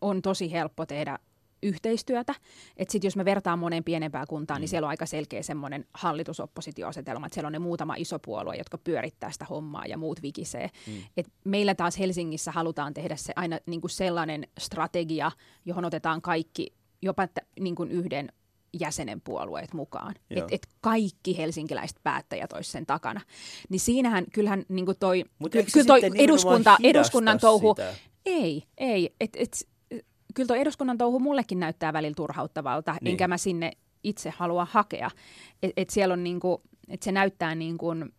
on 0.00 0.22
tosi 0.22 0.52
helppo 0.52 0.86
tehdä 0.86 1.18
yhteistyötä. 1.62 2.34
Että 2.76 2.92
sitten 2.92 3.06
jos 3.06 3.16
me 3.16 3.24
vertaan 3.24 3.58
monen 3.58 3.84
pienempään 3.84 4.26
kuntaan, 4.26 4.56
niin 4.56 4.60
mm. 4.60 4.62
niin 4.62 4.68
siellä 4.68 4.86
on 4.86 4.90
aika 4.90 5.06
selkeä 5.06 5.42
semmoinen 5.42 5.84
hallitusoppositioasetelma, 5.94 7.26
että 7.26 7.34
siellä 7.34 7.46
on 7.46 7.52
ne 7.52 7.58
muutama 7.58 7.94
iso 7.94 8.18
puolue, 8.18 8.56
jotka 8.56 8.78
pyörittää 8.78 9.30
sitä 9.30 9.44
hommaa 9.44 9.86
ja 9.86 9.98
muut 9.98 10.22
vikisee. 10.22 10.70
Mm. 10.86 10.92
Et 11.16 11.26
meillä 11.44 11.74
taas 11.74 11.98
Helsingissä 11.98 12.52
halutaan 12.52 12.94
tehdä 12.94 13.16
se 13.16 13.32
aina 13.36 13.58
niin 13.66 13.80
kuin 13.80 13.90
sellainen 13.90 14.46
strategia, 14.58 15.32
johon 15.64 15.84
otetaan 15.84 16.22
kaikki, 16.22 16.74
jopa 17.02 17.26
t- 17.26 17.46
niin 17.60 17.74
kuin 17.74 17.90
yhden 17.90 18.32
jäsenen 18.80 19.20
puolueet 19.20 19.74
mukaan. 19.74 20.14
Että 20.30 20.54
et 20.54 20.66
kaikki 20.80 21.36
helsinkiläiset 21.36 21.96
päättäjät 22.02 22.52
olisi 22.52 22.70
sen 22.70 22.86
takana. 22.86 23.20
Niin 23.68 23.80
siinähän 23.80 24.24
kyllähän 24.32 24.64
niin 24.68 24.86
kuin 24.86 24.98
toi, 25.00 25.24
ky- 25.50 25.84
toi 25.84 26.00
eduskunta, 26.14 26.76
eduskunnan 26.82 27.38
touhu, 27.38 27.74
sitä? 27.76 27.94
ei, 28.26 28.62
ei. 28.78 29.14
Et, 29.20 29.30
et, 29.36 29.68
kyllä 30.34 30.46
tuo 30.46 30.56
eduskunnan 30.56 30.98
touhu 30.98 31.20
mullekin 31.20 31.60
näyttää 31.60 31.92
välillä 31.92 32.14
turhauttavalta, 32.14 32.96
niin. 33.00 33.10
enkä 33.10 33.28
mä 33.28 33.36
sinne 33.38 33.72
itse 34.04 34.30
halua 34.30 34.66
hakea. 34.70 35.10
Et, 35.62 35.72
et 35.76 35.90
siellä 35.90 36.12
on 36.12 36.24
niinku, 36.24 36.62
et 36.88 37.02
se 37.02 37.12
näyttää 37.12 37.54
niin 37.54 37.78
kuin 37.78 38.12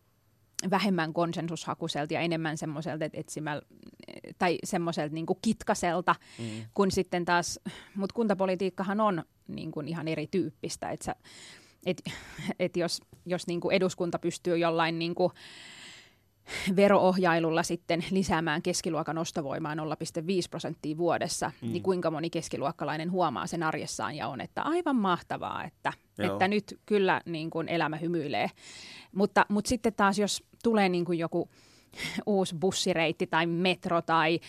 vähemmän 0.70 1.14
konsensushakuiselta 1.14 2.14
ja 2.14 2.20
enemmän 2.20 2.58
semmoiselta 2.58 3.06
etsimällä 3.14 3.62
tai 4.38 4.58
semmoiselta 4.64 5.14
niin 5.14 5.26
kitkaselta, 5.42 6.16
mm. 6.40 6.46
kun 6.74 6.92
sitten 6.92 7.26
taas, 7.26 7.60
mutta 7.96 8.14
kuntapolitiikkahan 8.14 9.00
on 9.00 9.24
niin 9.48 9.72
kuin 9.72 9.88
ihan 9.88 10.08
erityyppistä, 10.08 10.90
että 10.90 11.16
et, 11.86 12.04
et 12.60 12.78
jos, 12.78 13.02
jos 13.26 13.48
niin 13.48 13.62
kuin 13.62 13.76
eduskunta 13.76 14.20
pystyy 14.20 14.58
jollain 14.58 15.00
niin 15.00 15.16
kuin, 15.16 15.32
veroohjailulla 16.76 17.64
sitten 17.64 18.06
lisäämään 18.12 18.62
keskiluokan 18.62 19.18
ostovoimaa 19.18 19.76
0,5 19.76 19.80
prosenttia 20.50 20.98
vuodessa, 20.98 21.52
mm. 21.62 21.72
niin 21.72 21.84
kuinka 21.84 22.12
moni 22.12 22.30
keskiluokkalainen 22.30 23.12
huomaa 23.12 23.48
sen 23.48 23.64
arjessaan 23.64 24.16
ja 24.16 24.28
on, 24.28 24.42
että 24.42 24.62
aivan 24.62 24.96
mahtavaa, 24.96 25.64
että, 25.64 25.94
että 26.20 26.48
nyt 26.48 26.80
kyllä 26.86 27.22
niin 27.26 27.50
kuin 27.50 27.70
elämä 27.70 27.98
hymyilee. 27.98 28.52
Mutta, 29.16 29.46
mutta 29.50 29.70
sitten 29.70 29.94
taas, 29.94 30.20
jos 30.20 30.44
tulee 30.64 30.90
niin 30.90 31.06
kuin 31.06 31.20
joku 31.20 31.50
uusi 32.26 32.56
bussireitti 32.56 33.28
tai 33.28 33.46
metro 33.46 34.02
tai 34.02 34.40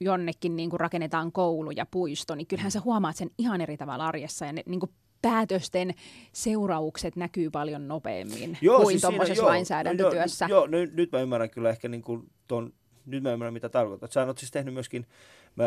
jonnekin 0.00 0.56
niin 0.56 0.70
kuin 0.70 0.80
rakennetaan 0.80 1.32
koulu 1.32 1.70
ja 1.70 1.86
puisto, 1.86 2.34
niin 2.34 2.46
kyllähän 2.46 2.70
sä 2.70 2.80
huomaat 2.80 3.16
sen 3.16 3.30
ihan 3.38 3.60
eri 3.60 3.76
tavalla 3.76 4.06
arjessa 4.06 4.46
ja 4.46 4.52
ne 4.52 4.62
niin 4.66 4.80
kuin 4.80 4.92
päätösten 5.22 5.94
seuraukset 6.32 7.16
näkyy 7.16 7.50
paljon 7.50 7.88
nopeammin 7.88 8.58
joo, 8.60 8.80
kuin 8.80 8.92
siis 8.92 9.00
tuommoisessa 9.00 9.46
lainsäädäntötyössä. 9.46 10.46
Joo, 10.48 10.58
joo 10.58 10.66
nyt, 10.66 10.94
nyt 10.94 11.12
mä 11.12 11.20
ymmärrän 11.20 11.50
kyllä 11.50 11.70
ehkä 11.70 11.88
niin 11.88 12.02
kuin 12.02 12.30
ton, 12.48 12.72
nyt 13.06 13.22
mä 13.22 13.32
ymmärrän 13.32 13.52
mitä 13.52 13.68
tarkoitat. 13.68 14.12
Sä 14.12 14.26
oot 14.26 14.38
siis 14.38 14.50
tehnyt 14.50 14.74
myöskin, 14.74 15.06
mä, 15.56 15.64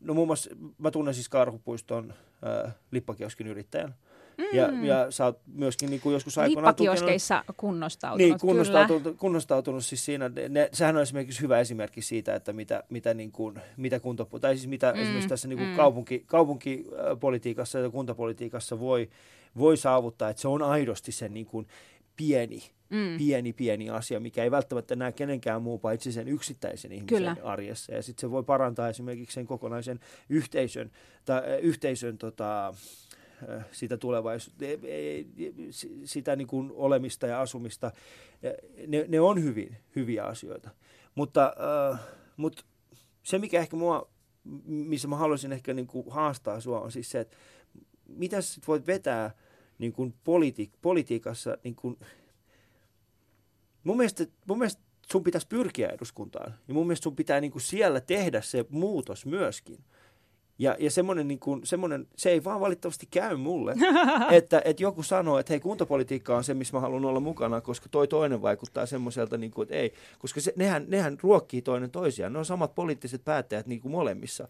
no 0.00 0.14
muun 0.14 0.28
muassa 0.28 0.50
mä 0.78 0.90
tunnen 0.90 1.14
siis 1.14 1.28
Karhupuiston 1.28 2.14
äh, 2.66 2.74
lippakioskin 2.90 3.46
yrittäjän. 3.46 3.94
Mm. 4.38 4.44
Ja, 4.52 4.70
ja 4.82 5.10
sä 5.10 5.24
oot 5.24 5.40
myöskin 5.46 5.90
niin 5.90 6.00
kuin 6.00 6.12
joskus 6.12 6.38
aikoinaan 6.38 6.74
tukenut... 6.74 6.98
kunnostautunut, 7.56 8.28
Niin, 8.28 8.40
kunnostautunut, 8.40 9.02
kyllä. 9.02 9.16
kunnostautunut 9.18 9.84
siis 9.84 10.04
siinä. 10.04 10.30
Ne, 10.48 10.68
sehän 10.72 10.96
on 10.96 11.02
esimerkiksi 11.02 11.40
hyvä 11.40 11.60
esimerkki 11.60 12.02
siitä, 12.02 12.34
että 12.34 12.52
mitä, 12.52 12.84
mitä, 12.88 13.14
niin 13.14 13.32
kuin, 13.32 13.54
mitä 13.76 14.00
kunta, 14.00 14.26
tai 14.40 14.56
siis 14.56 14.68
mitä 14.68 14.92
mm. 14.92 15.00
esimerkiksi 15.00 15.28
tässä 15.28 15.48
niin 15.48 15.58
kuin 15.58 15.70
mm. 15.70 15.76
kaupunki, 15.76 16.24
kaupunkipolitiikassa 16.26 17.78
ja 17.78 17.90
kuntapolitiikassa 17.90 18.80
voi, 18.80 19.10
voi 19.58 19.76
saavuttaa, 19.76 20.30
että 20.30 20.42
se 20.42 20.48
on 20.48 20.62
aidosti 20.62 21.12
sen 21.12 21.34
niin 21.34 21.46
kuin 21.46 21.66
pieni 22.16 22.62
mm. 22.94 23.18
pieni, 23.18 23.52
pieni 23.52 23.90
asia, 23.90 24.20
mikä 24.20 24.44
ei 24.44 24.50
välttämättä 24.50 24.96
näe 24.96 25.12
kenenkään 25.12 25.62
muu 25.62 25.78
paitsi 25.78 26.12
sen 26.12 26.28
yksittäisen 26.28 26.92
ihmisen 26.92 27.18
Kyllä. 27.18 27.36
arjessa. 27.42 27.94
Ja 27.94 28.02
sitten 28.02 28.20
se 28.20 28.30
voi 28.30 28.42
parantaa 28.42 28.88
esimerkiksi 28.88 29.34
sen 29.34 29.46
kokonaisen 29.46 30.00
yhteisön, 30.28 30.90
tai, 31.24 31.42
yhteisön 31.60 32.18
tota, 32.18 32.74
sitä 33.72 33.96
tulevaisuutta, 33.96 34.64
sitä 36.04 36.36
niin 36.36 36.46
kuin 36.46 36.70
olemista 36.74 37.26
ja 37.26 37.40
asumista. 37.40 37.92
Ne, 38.86 39.04
ne 39.08 39.20
on 39.20 39.42
hyvin, 39.42 39.76
hyviä 39.96 40.24
asioita. 40.24 40.70
Mutta, 41.14 41.56
äh, 41.92 42.00
mutta 42.36 42.64
se, 43.22 43.38
mikä 43.38 43.60
ehkä 43.60 43.76
mua, 43.76 44.10
missä 44.64 45.08
mä 45.08 45.16
haluaisin 45.16 45.52
ehkä 45.52 45.74
niin 45.74 45.86
kuin 45.86 46.10
haastaa 46.10 46.60
sua, 46.60 46.80
on 46.80 46.92
siis 46.92 47.10
se, 47.10 47.20
että 47.20 47.36
mitä 48.06 48.40
sä 48.40 48.60
voit 48.66 48.86
vetää 48.86 49.34
niin 49.78 49.92
kuin 49.92 50.14
politi- 50.24 50.70
politiikassa, 50.82 51.58
niin 51.64 51.74
kuin, 51.74 51.98
mun, 53.84 53.96
mielestä, 53.96 54.26
mun 54.48 54.58
mielestä 54.58 54.82
sun 55.12 55.24
pitäisi 55.24 55.46
pyrkiä 55.48 55.88
eduskuntaan. 55.88 56.54
Ja 56.68 56.74
mun 56.74 56.86
mielestä 56.86 57.04
sun 57.04 57.16
pitää 57.16 57.40
niin 57.40 57.52
kuin 57.52 57.62
siellä 57.62 58.00
tehdä 58.00 58.40
se 58.40 58.64
muutos 58.68 59.26
myöskin. 59.26 59.84
Ja, 60.58 60.76
ja 60.78 60.90
semmoinen, 60.90 61.28
niin 61.28 61.38
kuin, 61.38 61.66
semmoinen, 61.66 62.06
se 62.16 62.30
ei 62.30 62.44
vaan 62.44 62.60
valitettavasti 62.60 63.06
käy 63.10 63.36
mulle, 63.36 63.74
että, 64.30 64.62
että 64.64 64.82
joku 64.82 65.02
sanoo, 65.02 65.38
että 65.38 65.52
hei 65.52 65.60
kuntapolitiikka 65.60 66.36
on 66.36 66.44
se, 66.44 66.54
missä 66.54 66.76
mä 66.76 66.80
haluan 66.80 67.04
olla 67.04 67.20
mukana, 67.20 67.60
koska 67.60 67.88
toi 67.88 68.08
toinen 68.08 68.42
vaikuttaa 68.42 68.86
semmoiselta, 68.86 69.36
niin 69.36 69.50
kuin, 69.50 69.62
että 69.62 69.74
ei, 69.74 69.92
koska 70.18 70.40
se, 70.40 70.52
nehän, 70.56 70.84
nehän 70.88 71.18
ruokkii 71.22 71.62
toinen 71.62 71.90
toisiaan. 71.90 72.32
Ne 72.32 72.38
on 72.38 72.44
samat 72.44 72.74
poliittiset 72.74 73.24
päättäjät 73.24 73.66
niin 73.66 73.80
kuin 73.80 73.92
molemmissa 73.92 74.48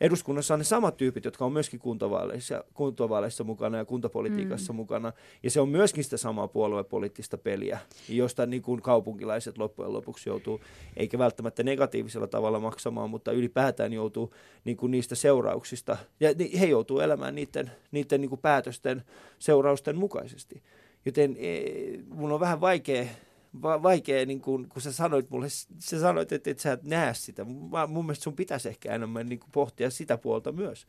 eduskunnassa 0.00 0.54
on 0.54 0.60
ne 0.60 0.64
samat 0.64 0.96
tyypit, 0.96 1.24
jotka 1.24 1.44
on 1.44 1.52
myöskin 1.52 1.80
kuntavaaleissa, 1.80 2.64
kuntavaaleissa 2.74 3.44
mukana 3.44 3.78
ja 3.78 3.84
kuntapolitiikassa 3.84 4.72
mm. 4.72 4.76
mukana. 4.76 5.12
Ja 5.42 5.50
se 5.50 5.60
on 5.60 5.68
myöskin 5.68 6.04
sitä 6.04 6.16
samaa 6.16 6.48
puoluepoliittista 6.48 7.38
peliä, 7.38 7.78
josta 8.08 8.46
niin 8.46 8.62
kuin 8.62 8.82
kaupunkilaiset 8.82 9.58
loppujen 9.58 9.92
lopuksi 9.92 10.28
joutuu, 10.28 10.60
eikä 10.96 11.18
välttämättä 11.18 11.62
negatiivisella 11.62 12.26
tavalla 12.26 12.60
maksamaan, 12.60 13.10
mutta 13.10 13.32
ylipäätään 13.32 13.92
joutuu 13.92 14.34
niin 14.64 14.76
kuin 14.76 14.90
niistä 14.90 15.14
seurauksista. 15.14 15.96
Ja 16.20 16.34
he 16.60 16.66
joutuu 16.66 17.00
elämään 17.00 17.34
niiden, 17.34 17.70
niiden 17.90 18.20
niin 18.20 18.28
kuin 18.28 18.40
päätösten 18.40 19.02
seurausten 19.38 19.96
mukaisesti. 19.96 20.62
Joten 21.04 21.36
e, 21.38 21.62
mun 22.08 22.32
on 22.32 22.40
vähän 22.40 22.60
vaikea 22.60 23.04
va- 23.04 23.25
vaikea, 23.62 24.26
niin 24.26 24.40
kun, 24.40 24.68
kun 24.68 24.82
sä 24.82 24.92
sanoit 24.92 25.30
mulle, 25.30 25.48
sä 25.78 26.00
sanoit, 26.00 26.32
että 26.32 26.50
et 26.50 26.58
sä 26.58 26.72
et 26.72 26.82
näe 26.82 27.14
sitä. 27.14 27.44
Mun 27.88 28.04
mielestä 28.04 28.22
sun 28.22 28.36
pitäisi 28.36 28.68
ehkä 28.68 28.94
enemmän 28.94 29.28
niin 29.28 29.40
pohtia 29.52 29.90
sitä 29.90 30.18
puolta 30.18 30.52
myös. 30.52 30.86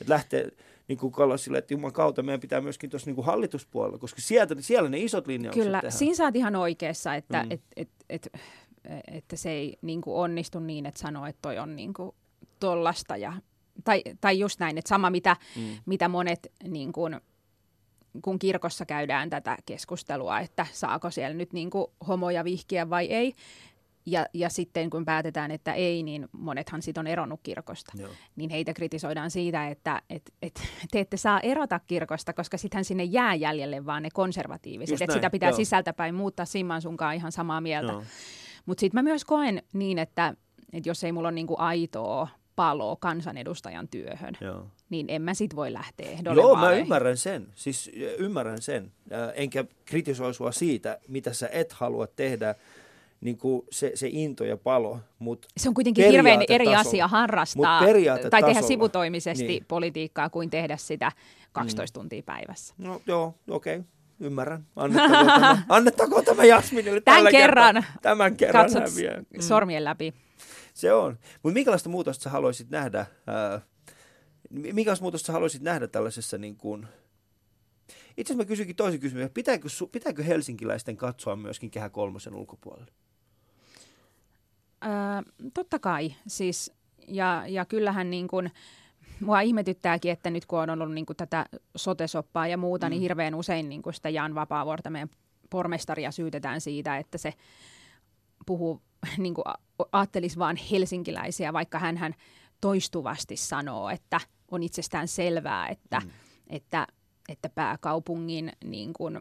Että 0.00 0.12
lähtee 0.12 0.48
niin 0.88 0.98
kuin 0.98 1.14
sille, 1.36 1.58
että 1.58 1.74
Jumalan 1.74 1.92
kautta 1.92 2.22
meidän 2.22 2.40
pitää 2.40 2.60
myöskin 2.60 2.90
tuossa 2.90 3.10
niin 3.10 3.24
hallituspuolella, 3.24 3.98
koska 3.98 4.20
sieltä, 4.20 4.56
siellä 4.60 4.88
ne 4.88 4.98
isot 4.98 5.26
linjaukset 5.26 5.64
Kyllä, 5.64 5.78
tehdään. 5.78 5.98
siinä 5.98 6.14
sä 6.14 6.24
oot 6.24 6.36
ihan 6.36 6.56
oikeassa, 6.56 7.14
että 7.14 7.42
mm. 7.42 7.50
et, 7.50 7.62
et, 7.76 7.88
et, 8.08 8.32
että 9.08 9.36
se 9.36 9.50
ei 9.50 9.78
niin 9.82 10.00
kuin 10.00 10.16
onnistu 10.16 10.58
niin, 10.58 10.86
että 10.86 11.00
sanoo, 11.00 11.26
että 11.26 11.42
toi 11.42 11.58
on 11.58 11.76
niin 11.76 11.94
kuin 11.94 12.14
tollasta 12.60 13.16
ja 13.16 13.32
tai, 13.84 14.02
tai 14.20 14.38
just 14.38 14.60
näin, 14.60 14.78
että 14.78 14.88
sama 14.88 15.10
mitä, 15.10 15.36
mm. 15.56 15.62
mitä 15.86 16.08
monet 16.08 16.52
niin 16.68 16.92
kuin, 16.92 17.20
kun 18.22 18.38
kirkossa 18.38 18.86
käydään 18.86 19.30
tätä 19.30 19.56
keskustelua, 19.66 20.40
että 20.40 20.66
saako 20.72 21.10
siellä 21.10 21.34
nyt 21.34 21.52
niin 21.52 21.70
kuin 21.70 21.86
homoja 22.08 22.44
vihkiä 22.44 22.90
vai 22.90 23.06
ei. 23.06 23.34
Ja, 24.06 24.26
ja 24.34 24.48
sitten 24.48 24.90
kun 24.90 25.04
päätetään, 25.04 25.50
että 25.50 25.72
ei, 25.72 26.02
niin 26.02 26.28
monethan 26.32 26.82
sitten 26.82 27.00
on 27.00 27.06
eronnut 27.06 27.40
kirkosta. 27.42 27.92
Joo. 27.96 28.10
Niin 28.36 28.50
heitä 28.50 28.74
kritisoidaan 28.74 29.30
siitä, 29.30 29.68
että 29.68 30.02
et, 30.10 30.32
et, 30.42 30.62
te 30.90 31.00
ette 31.00 31.16
saa 31.16 31.40
erota 31.40 31.80
kirkosta, 31.86 32.32
koska 32.32 32.58
sittenhän 32.58 32.84
sinne 32.84 33.04
jää 33.04 33.34
jäljelle 33.34 33.86
vaan 33.86 34.02
ne 34.02 34.08
konservatiiviset. 34.14 35.02
Että 35.02 35.14
sitä 35.14 35.30
pitää 35.30 35.48
Joo. 35.48 35.56
sisältäpäin 35.56 36.14
muuttaa. 36.14 36.46
Simman 36.46 36.82
sunkaan 36.82 37.14
ihan 37.14 37.32
samaa 37.32 37.60
mieltä. 37.60 37.92
Mutta 38.66 38.80
sitten 38.80 38.98
mä 38.98 39.02
myös 39.02 39.24
koen 39.24 39.62
niin, 39.72 39.98
että, 39.98 40.34
että 40.72 40.88
jos 40.88 41.04
ei 41.04 41.12
mulla 41.12 41.28
ole 41.28 41.34
niinku 41.34 41.54
aitoa 41.58 42.28
palo 42.60 42.96
kansanedustajan 42.96 43.88
työhön, 43.88 44.34
Joo. 44.40 44.66
niin 44.90 45.06
en 45.08 45.22
mä 45.22 45.34
sit 45.34 45.56
voi 45.56 45.72
lähteä 45.72 46.10
ehdolle 46.10 46.40
Joo, 46.40 46.50
vaaleihin. 46.50 46.78
mä 46.78 46.82
ymmärrän 46.84 47.16
sen. 47.16 47.46
Siis 47.54 47.90
ymmärrän 48.18 48.62
sen. 48.62 48.92
Enkä 49.34 49.64
kritisoi 49.84 50.34
sua 50.34 50.52
siitä, 50.52 50.98
mitä 51.08 51.32
sä 51.32 51.48
et 51.52 51.72
halua 51.72 52.06
tehdä 52.06 52.54
niin 53.20 53.38
kuin 53.38 53.62
se, 53.70 53.92
se 53.94 54.08
into 54.12 54.44
ja 54.44 54.56
palo. 54.56 54.98
Mut 55.18 55.46
se 55.56 55.68
on 55.68 55.74
kuitenkin 55.74 56.10
hirveän 56.10 56.40
eri 56.48 56.74
asia 56.74 57.08
harrastaa 57.08 57.82
tai 58.30 58.42
tehdä 58.42 58.62
sivutoimisesti 58.62 59.46
niin. 59.46 59.64
politiikkaa 59.68 60.30
kuin 60.30 60.50
tehdä 60.50 60.76
sitä 60.76 61.12
12 61.52 61.98
mm. 61.98 62.02
tuntia 62.02 62.22
päivässä. 62.26 62.74
No 62.78 63.00
joo, 63.06 63.34
okei. 63.48 63.76
Okay. 63.76 63.88
Ymmärrän. 64.20 64.66
Annettakoon 64.76 65.26
tämä, 65.26 65.64
annettakoon 65.76 66.24
tämä 66.24 66.44
Jasminille 66.44 67.00
Tämän 67.00 67.26
kerran. 67.30 67.74
Kertaa. 67.74 67.92
Tämän 68.02 68.36
kerran 68.36 68.64
Katsot 68.64 68.90
häviää. 68.90 69.18
Mm. 69.18 69.40
sormien 69.40 69.84
läpi. 69.84 70.14
Se 70.80 70.92
on. 70.92 71.18
Mutta 71.42 71.54
minkälaista 71.54 71.88
muutosta 71.88 72.22
sä 72.22 72.30
haluaisit 72.30 72.70
nähdä, 72.70 73.06
ää, 73.26 73.60
minkälaista 74.50 75.02
muutosta 75.02 75.26
sä 75.26 75.32
haluaisit 75.32 75.62
nähdä 75.62 75.86
tällaisessa 75.86 76.38
niin 76.38 76.56
kuin, 76.56 76.86
itse 78.16 78.32
asiassa 78.32 78.34
mä 78.34 78.44
kysynkin 78.44 78.76
toisen 78.76 79.00
kysymyksen, 79.00 79.30
pitääkö, 79.30 79.68
pitääkö 79.92 80.22
helsinkiläisten 80.22 80.96
katsoa 80.96 81.36
myöskin 81.36 81.70
Kehä 81.70 81.88
kolmosen 81.88 82.34
ulkopuolelle? 82.34 82.92
Öö, 84.84 85.50
totta 85.54 85.78
kai, 85.78 86.14
siis, 86.26 86.72
ja, 87.08 87.44
ja 87.48 87.64
kyllähän 87.64 88.10
niin 88.10 88.28
kuin, 88.28 88.50
mua 89.20 89.40
ihmetyttääkin, 89.40 90.12
että 90.12 90.30
nyt 90.30 90.46
kun 90.46 90.58
on 90.58 90.70
ollut 90.70 90.94
niin 90.94 91.06
kuin 91.06 91.16
tätä 91.16 91.46
sotesoppaa 91.76 92.46
ja 92.46 92.56
muuta, 92.56 92.88
niin 92.88 92.90
mm. 92.90 93.00
niin 93.00 93.02
hirveän 93.02 93.34
usein 93.34 93.68
niin 93.68 93.82
kuin 93.82 93.94
sitä 93.94 94.08
Jan 94.08 94.34
Vapaavuorta, 94.34 94.90
meidän 94.90 95.10
pormestaria, 95.50 96.10
syytetään 96.10 96.60
siitä, 96.60 96.96
että 96.96 97.18
se 97.18 97.34
puhuu 98.46 98.82
niin 99.18 99.34
kuin 99.34 99.44
ajattelisi 99.92 100.38
vain 100.38 100.56
helsinkiläisiä, 100.70 101.52
vaikka 101.52 101.78
hän 101.78 102.14
toistuvasti 102.60 103.36
sanoo, 103.36 103.90
että 103.90 104.20
on 104.50 104.62
itsestään 104.62 105.08
selvää, 105.08 105.68
että, 105.68 106.00
mm. 106.00 106.10
että, 106.50 106.86
että 107.28 107.48
pääkaupungin 107.48 108.52
niin 108.64 108.92
kuin 108.92 109.20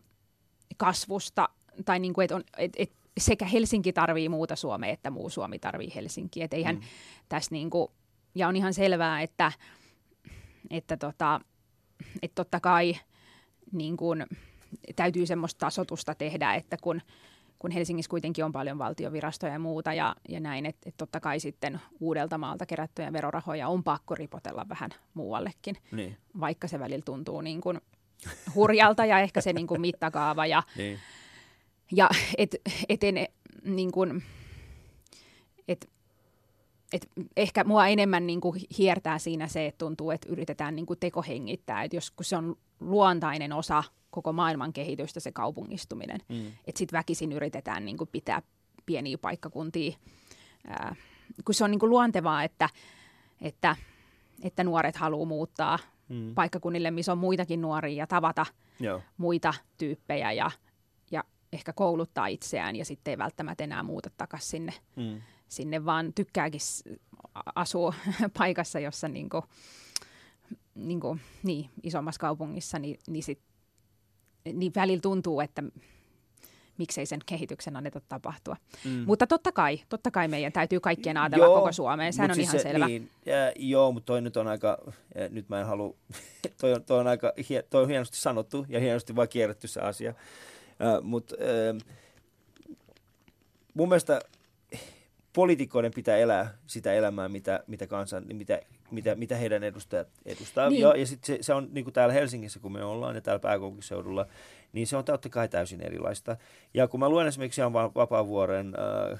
kasvusta, 0.77 1.49
tai 1.85 1.99
niin 1.99 2.13
kuin, 2.13 2.23
että 2.25 2.35
on, 2.35 2.43
et, 2.57 2.71
et 2.77 2.91
sekä 3.17 3.45
Helsinki 3.45 3.93
tarvii 3.93 4.29
muuta 4.29 4.55
Suomea, 4.55 4.91
että 4.91 5.09
muu 5.09 5.29
Suomi 5.29 5.59
tarvii 5.59 5.95
Helsinkiä. 5.95 6.45
Että 6.45 6.57
eihän 6.57 6.75
mm. 6.75 6.81
tässä 7.29 7.51
niin 7.51 7.69
kuin, 7.69 7.91
ja 8.35 8.47
on 8.47 8.55
ihan 8.55 8.73
selvää, 8.73 9.21
että, 9.21 9.51
että, 10.69 10.97
tota, 10.97 11.41
että 12.21 12.35
totta 12.35 12.59
kai 12.59 12.95
niin 13.71 13.97
kuin, 13.97 14.25
täytyy 14.95 15.25
semmoista 15.25 15.59
tasotusta 15.59 16.15
tehdä, 16.15 16.53
että 16.53 16.77
kun 16.81 17.01
kun 17.59 17.71
Helsingissä 17.71 18.09
kuitenkin 18.09 18.45
on 18.45 18.51
paljon 18.51 18.77
valtiovirastoja 18.77 19.53
ja 19.53 19.59
muuta 19.59 19.93
ja, 19.93 20.15
ja 20.29 20.39
näin, 20.39 20.65
että 20.65 20.89
et 20.89 20.97
totta 20.97 21.19
kai 21.19 21.39
sitten 21.39 21.81
uudelta 21.99 22.37
maalta 22.37 22.65
kerättyjä 22.65 23.13
verorahoja 23.13 23.67
on 23.67 23.83
pakko 23.83 24.15
ripotella 24.15 24.65
vähän 24.69 24.89
muuallekin, 25.13 25.77
niin. 25.91 26.17
vaikka 26.39 26.67
se 26.67 26.79
välillä 26.79 27.03
tuntuu 27.05 27.41
niin 27.41 27.61
kuin 27.61 27.81
hurjalta 28.55 29.05
ja 29.05 29.19
ehkä 29.19 29.41
se 29.41 29.53
niin 29.53 29.67
kuin 29.67 29.81
mittakaava 29.81 30.45
ja, 30.45 30.63
niin. 30.77 30.99
ja 31.91 32.09
et, 32.37 32.55
et 32.89 33.03
en, 33.03 33.15
niin 33.63 33.91
kuin, 33.91 34.23
et, 35.67 35.89
et 36.93 37.07
ehkä 37.37 37.63
mua 37.63 37.87
enemmän 37.87 38.27
niin 38.27 38.41
kuin 38.41 38.61
hiertää 38.77 39.19
siinä 39.19 39.47
se, 39.47 39.65
että 39.65 39.77
tuntuu, 39.77 40.11
että 40.11 40.29
yritetään 40.29 40.75
niin 40.75 40.85
kuin 40.85 40.99
tekohengittää, 40.99 41.83
että 41.83 41.97
jos 41.97 42.11
kun 42.11 42.25
se 42.25 42.37
on 42.37 42.55
luontainen 42.79 43.53
osa 43.53 43.83
koko 44.09 44.33
maailman 44.33 44.73
kehitystä 44.73 45.19
se 45.19 45.31
kaupungistuminen. 45.31 46.19
Mm. 46.29 46.47
Että 46.47 46.79
sitten 46.79 46.97
väkisin 46.97 47.31
yritetään 47.31 47.85
niin 47.85 47.97
kuin 47.97 48.09
pitää 48.11 48.41
pieniä 48.85 49.17
paikkakuntia, 49.17 49.97
ää, 50.67 50.95
kun 51.45 51.55
se 51.55 51.63
on 51.63 51.71
niin 51.71 51.79
kuin 51.79 51.89
luontevaa, 51.89 52.43
että, 52.43 52.69
että, 53.41 53.75
että 54.43 54.63
nuoret 54.63 54.95
haluaa 54.95 55.25
muuttaa 55.25 55.79
mm. 56.09 56.35
paikkakunnille, 56.35 56.91
missä 56.91 57.11
on 57.11 57.17
muitakin 57.17 57.61
nuoria 57.61 57.97
ja 57.97 58.07
tavata 58.07 58.45
Joo. 58.79 59.01
muita 59.17 59.53
tyyppejä 59.77 60.31
ja, 60.31 60.51
ja 61.11 61.23
ehkä 61.53 61.73
kouluttaa 61.73 62.27
itseään 62.27 62.75
ja 62.75 62.85
sitten 62.85 63.11
ei 63.11 63.17
välttämättä 63.17 63.63
enää 63.63 63.83
muuta 63.83 64.09
takaisin 64.17 64.49
sinne, 64.49 64.73
mm. 64.95 65.21
sinne, 65.47 65.85
vaan 65.85 66.13
tykkääkin 66.13 66.61
asua 67.55 67.93
paikassa, 68.37 68.79
jossa 68.79 69.07
niin 69.07 69.29
kuin, 69.29 69.43
niin 70.87 70.99
kuin, 70.99 71.21
niin, 71.43 71.69
isommassa 71.83 72.19
kaupungissa, 72.19 72.79
niin, 72.79 72.99
niin 73.07 73.23
sit 73.23 73.39
niin 74.53 74.71
välillä 74.75 75.01
tuntuu, 75.01 75.39
että 75.39 75.63
miksei 76.79 77.05
sen 77.05 77.19
kehityksen 77.25 77.75
anneta 77.75 78.01
tapahtua. 78.09 78.55
Mm. 78.85 79.03
Mutta 79.07 79.27
totta 79.27 79.51
kai, 79.51 79.79
totta 79.89 80.11
kai 80.11 80.27
meidän 80.27 80.51
täytyy 80.51 80.79
kaikkien 80.79 81.17
ajatella 81.17 81.45
joo, 81.45 81.55
koko 81.59 81.71
Suomeen, 81.71 82.13
sehän 82.13 82.31
on 82.31 82.35
siis 82.35 82.47
ihan 82.47 82.59
se, 82.59 82.63
selvä. 82.63 82.87
Niin, 82.87 83.09
ja, 83.25 83.35
joo, 83.55 83.91
mutta 83.91 84.05
toi 84.05 84.21
nyt 84.21 84.37
on 84.37 84.47
aika, 84.47 84.77
ja 85.15 85.29
nyt 85.29 85.49
mä 85.49 85.59
en 85.59 85.65
halua, 85.65 85.95
toi 86.61 86.73
on, 86.73 86.83
toi 86.83 86.99
on 86.99 87.07
aika, 87.07 87.33
toi 87.69 87.83
on 87.83 87.89
hienosti 87.89 88.17
sanottu 88.17 88.65
ja 88.69 88.79
hienosti 88.79 89.15
vaan 89.15 89.29
kierretty 89.29 89.67
se 89.67 89.79
asia. 89.79 90.13
Uh, 90.69 91.03
mutta 91.03 91.35
uh, 91.35 91.81
mun 93.73 93.89
mielestä 93.89 94.21
poliitikkoiden 95.33 95.91
pitää 95.95 96.17
elää 96.17 96.57
sitä 96.67 96.93
elämää, 96.93 97.29
mitä, 97.29 97.63
mitä, 97.67 97.87
kansan, 97.87 98.25
mitä 98.33 98.61
mitä, 98.91 99.15
mitä 99.15 99.35
heidän 99.35 99.63
edustajat 99.63 100.07
edustaa. 100.25 100.69
Niin. 100.69 100.81
Ja, 100.81 100.97
ja 100.97 101.05
sitten 101.05 101.35
se, 101.35 101.43
se 101.43 101.53
on 101.53 101.67
niin 101.71 101.83
kuin 101.83 101.93
täällä 101.93 102.13
Helsingissä, 102.13 102.59
kun 102.59 102.71
me 102.71 102.83
ollaan 102.83 103.15
ja 103.15 103.21
täällä 103.21 103.39
pääkaupunkiseudulla, 103.39 104.25
niin 104.73 104.87
se 104.87 104.97
on 104.97 105.05
totta 105.05 105.29
kai 105.29 105.49
täysin 105.49 105.81
erilaista. 105.81 106.37
Ja 106.73 106.87
kun 106.87 106.99
mä 106.99 107.09
luen 107.09 107.27
esimerkiksi 107.27 107.61
Jan 107.61 107.73
Vapaavuoren 107.73 108.73
äh, 109.11 109.19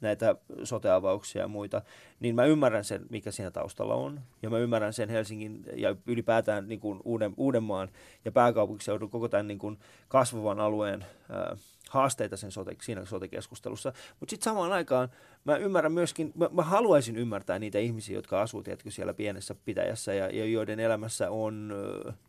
näitä 0.00 0.36
soteavauksia 0.64 1.42
ja 1.42 1.48
muita, 1.48 1.82
niin 2.20 2.34
mä 2.34 2.44
ymmärrän 2.44 2.84
sen, 2.84 3.06
mikä 3.10 3.30
siinä 3.30 3.50
taustalla 3.50 3.94
on. 3.94 4.20
Ja 4.42 4.50
mä 4.50 4.58
ymmärrän 4.58 4.92
sen 4.92 5.08
Helsingin 5.08 5.64
ja 5.76 5.96
ylipäätään 6.06 6.68
niin 6.68 6.80
kuin 6.80 7.00
Uuden, 7.04 7.34
Uudenmaan 7.36 7.88
ja 8.24 8.32
pääkaupunkiseudun 8.32 9.10
koko 9.10 9.28
tämän 9.28 9.48
niin 9.48 9.58
kuin 9.58 9.78
kasvavan 10.08 10.60
alueen 10.60 11.04
äh, 11.30 11.58
haasteita 11.90 12.36
sen 12.36 12.50
sote, 12.50 12.76
siinä 12.82 13.04
sote-keskustelussa. 13.04 13.92
Mutta 14.20 14.30
sitten 14.30 14.44
samaan 14.44 14.72
aikaan 14.72 15.08
mä 15.44 15.56
ymmärrän 15.56 15.92
myöskin, 15.92 16.32
mä, 16.34 16.48
mä 16.52 16.62
haluaisin 16.62 17.16
ymmärtää 17.16 17.58
niitä 17.58 17.78
ihmisiä, 17.78 18.16
jotka 18.16 18.42
asuu 18.42 18.62
tiedätkö, 18.62 18.90
siellä 18.90 19.14
pienessä 19.14 19.54
pitäjässä 19.64 20.14
ja, 20.14 20.30
ja 20.30 20.44
joiden 20.44 20.80
elämässä 20.80 21.30
on, 21.30 21.72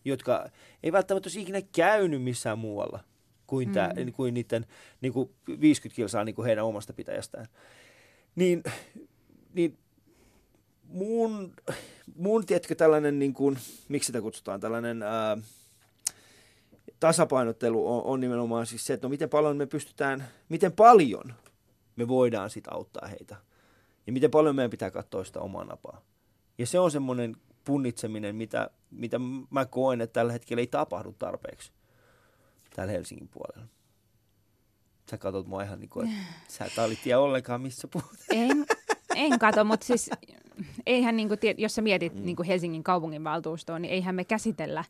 jotka 0.05 0.49
ei 0.83 0.91
välttämättä 0.91 1.27
olisi 1.27 1.41
ikinä 1.41 1.61
käynyt 1.61 2.23
missään 2.23 2.59
muualla 2.59 2.99
kuin, 3.47 3.67
mm. 3.67 3.73
tää, 3.73 3.93
kuin 4.15 4.33
niiden 4.33 4.65
niin 5.01 5.13
kuin 5.13 5.29
50 5.61 5.95
kilsaa 5.95 6.23
niin 6.23 6.35
kuin 6.35 6.45
heidän 6.45 6.65
omasta 6.65 6.93
pitäjästään. 6.93 7.45
Niin, 8.35 8.63
niin 9.53 9.77
mun, 10.83 11.53
mun 12.15 12.45
tiedätkö, 12.45 12.75
tällainen, 12.75 13.19
niin 13.19 13.33
kuin, 13.33 13.57
miksi 13.89 14.07
sitä 14.07 14.21
kutsutaan, 14.21 14.59
tällainen 14.59 15.03
ää, 15.03 15.37
tasapainottelu 17.01 17.93
on, 17.93 18.03
on 18.03 18.19
nimenomaan 18.19 18.65
siis 18.65 18.85
se, 18.85 18.93
että 18.93 19.07
no 19.07 19.09
miten 19.09 19.29
paljon 19.29 19.57
me 19.57 19.65
pystytään, 19.65 20.27
miten 20.49 20.71
paljon 20.71 21.33
me 21.95 22.07
voidaan 22.07 22.49
sit 22.49 22.67
auttaa 22.67 23.07
heitä. 23.07 23.35
Ja 24.07 24.13
miten 24.13 24.31
paljon 24.31 24.55
meidän 24.55 24.71
pitää 24.71 24.91
katsoa 24.91 25.23
sitä 25.23 25.39
omaa 25.39 25.65
napaa. 25.65 26.01
Ja 26.57 26.65
se 26.65 26.79
on 26.79 26.91
semmoinen 26.91 27.35
punnitseminen, 27.63 28.35
mitä, 28.35 28.69
mitä 28.91 29.19
mä 29.49 29.65
koen, 29.65 30.01
että 30.01 30.13
tällä 30.13 30.33
hetkellä 30.33 30.61
ei 30.61 30.67
tapahdu 30.67 31.15
tarpeeksi 31.19 31.71
täällä 32.75 32.93
Helsingin 32.93 33.27
puolella. 33.27 33.67
Sä 35.11 35.17
katsot 35.17 35.47
mua 35.47 35.63
ihan 35.63 35.79
niin 35.79 35.89
kuin, 35.89 36.09
että 36.09 36.33
sä 36.55 36.65
et 36.65 36.99
tiedä 37.03 37.19
ollenkaan, 37.19 37.61
missä 37.61 37.87
puhut. 37.87 38.19
En, 38.29 38.65
en 39.15 39.39
kato, 39.39 39.63
mutta 39.63 39.85
siis 39.85 40.09
eihän, 40.85 41.15
niin 41.15 41.27
kuin, 41.27 41.39
jos 41.57 41.75
sä 41.75 41.81
mietit 41.81 42.15
mm. 42.15 42.25
niin 42.25 42.35
kuin 42.35 42.47
Helsingin 42.47 42.83
kaupunginvaltuustoa, 42.83 43.79
niin 43.79 43.93
eihän 43.93 44.15
me 44.15 44.25
käsitellä 44.25 44.83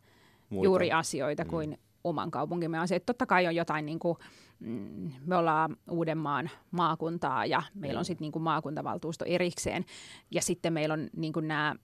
Muita. 0.50 0.66
juuri 0.66 0.92
asioita 0.92 1.44
mm. 1.44 1.50
kuin 1.50 1.80
oman 2.04 2.32
kaupunkimme 2.32 2.80
asioita. 2.80 3.06
Totta 3.06 3.26
kai 3.26 3.48
on 3.48 3.56
jotain, 3.56 3.86
niin 3.86 4.00
kuin, 4.00 4.18
mm, 4.60 5.12
me 5.26 5.36
ollaan 5.36 5.78
Uudenmaan 5.92 6.50
maakuntaa 6.72 7.46
ja 7.46 7.64
meillä 7.74 8.00
on 8.00 8.06
sitten 8.06 8.32
niin 8.34 8.44
maakuntavaltuusto 8.44 9.26
erikseen. 9.26 9.86
Ja 10.32 10.42
sitten 10.42 10.74
meillä 10.74 10.94
on 10.94 11.10
niin 11.16 11.34
kuin 11.34 11.48
nämä 11.48 11.76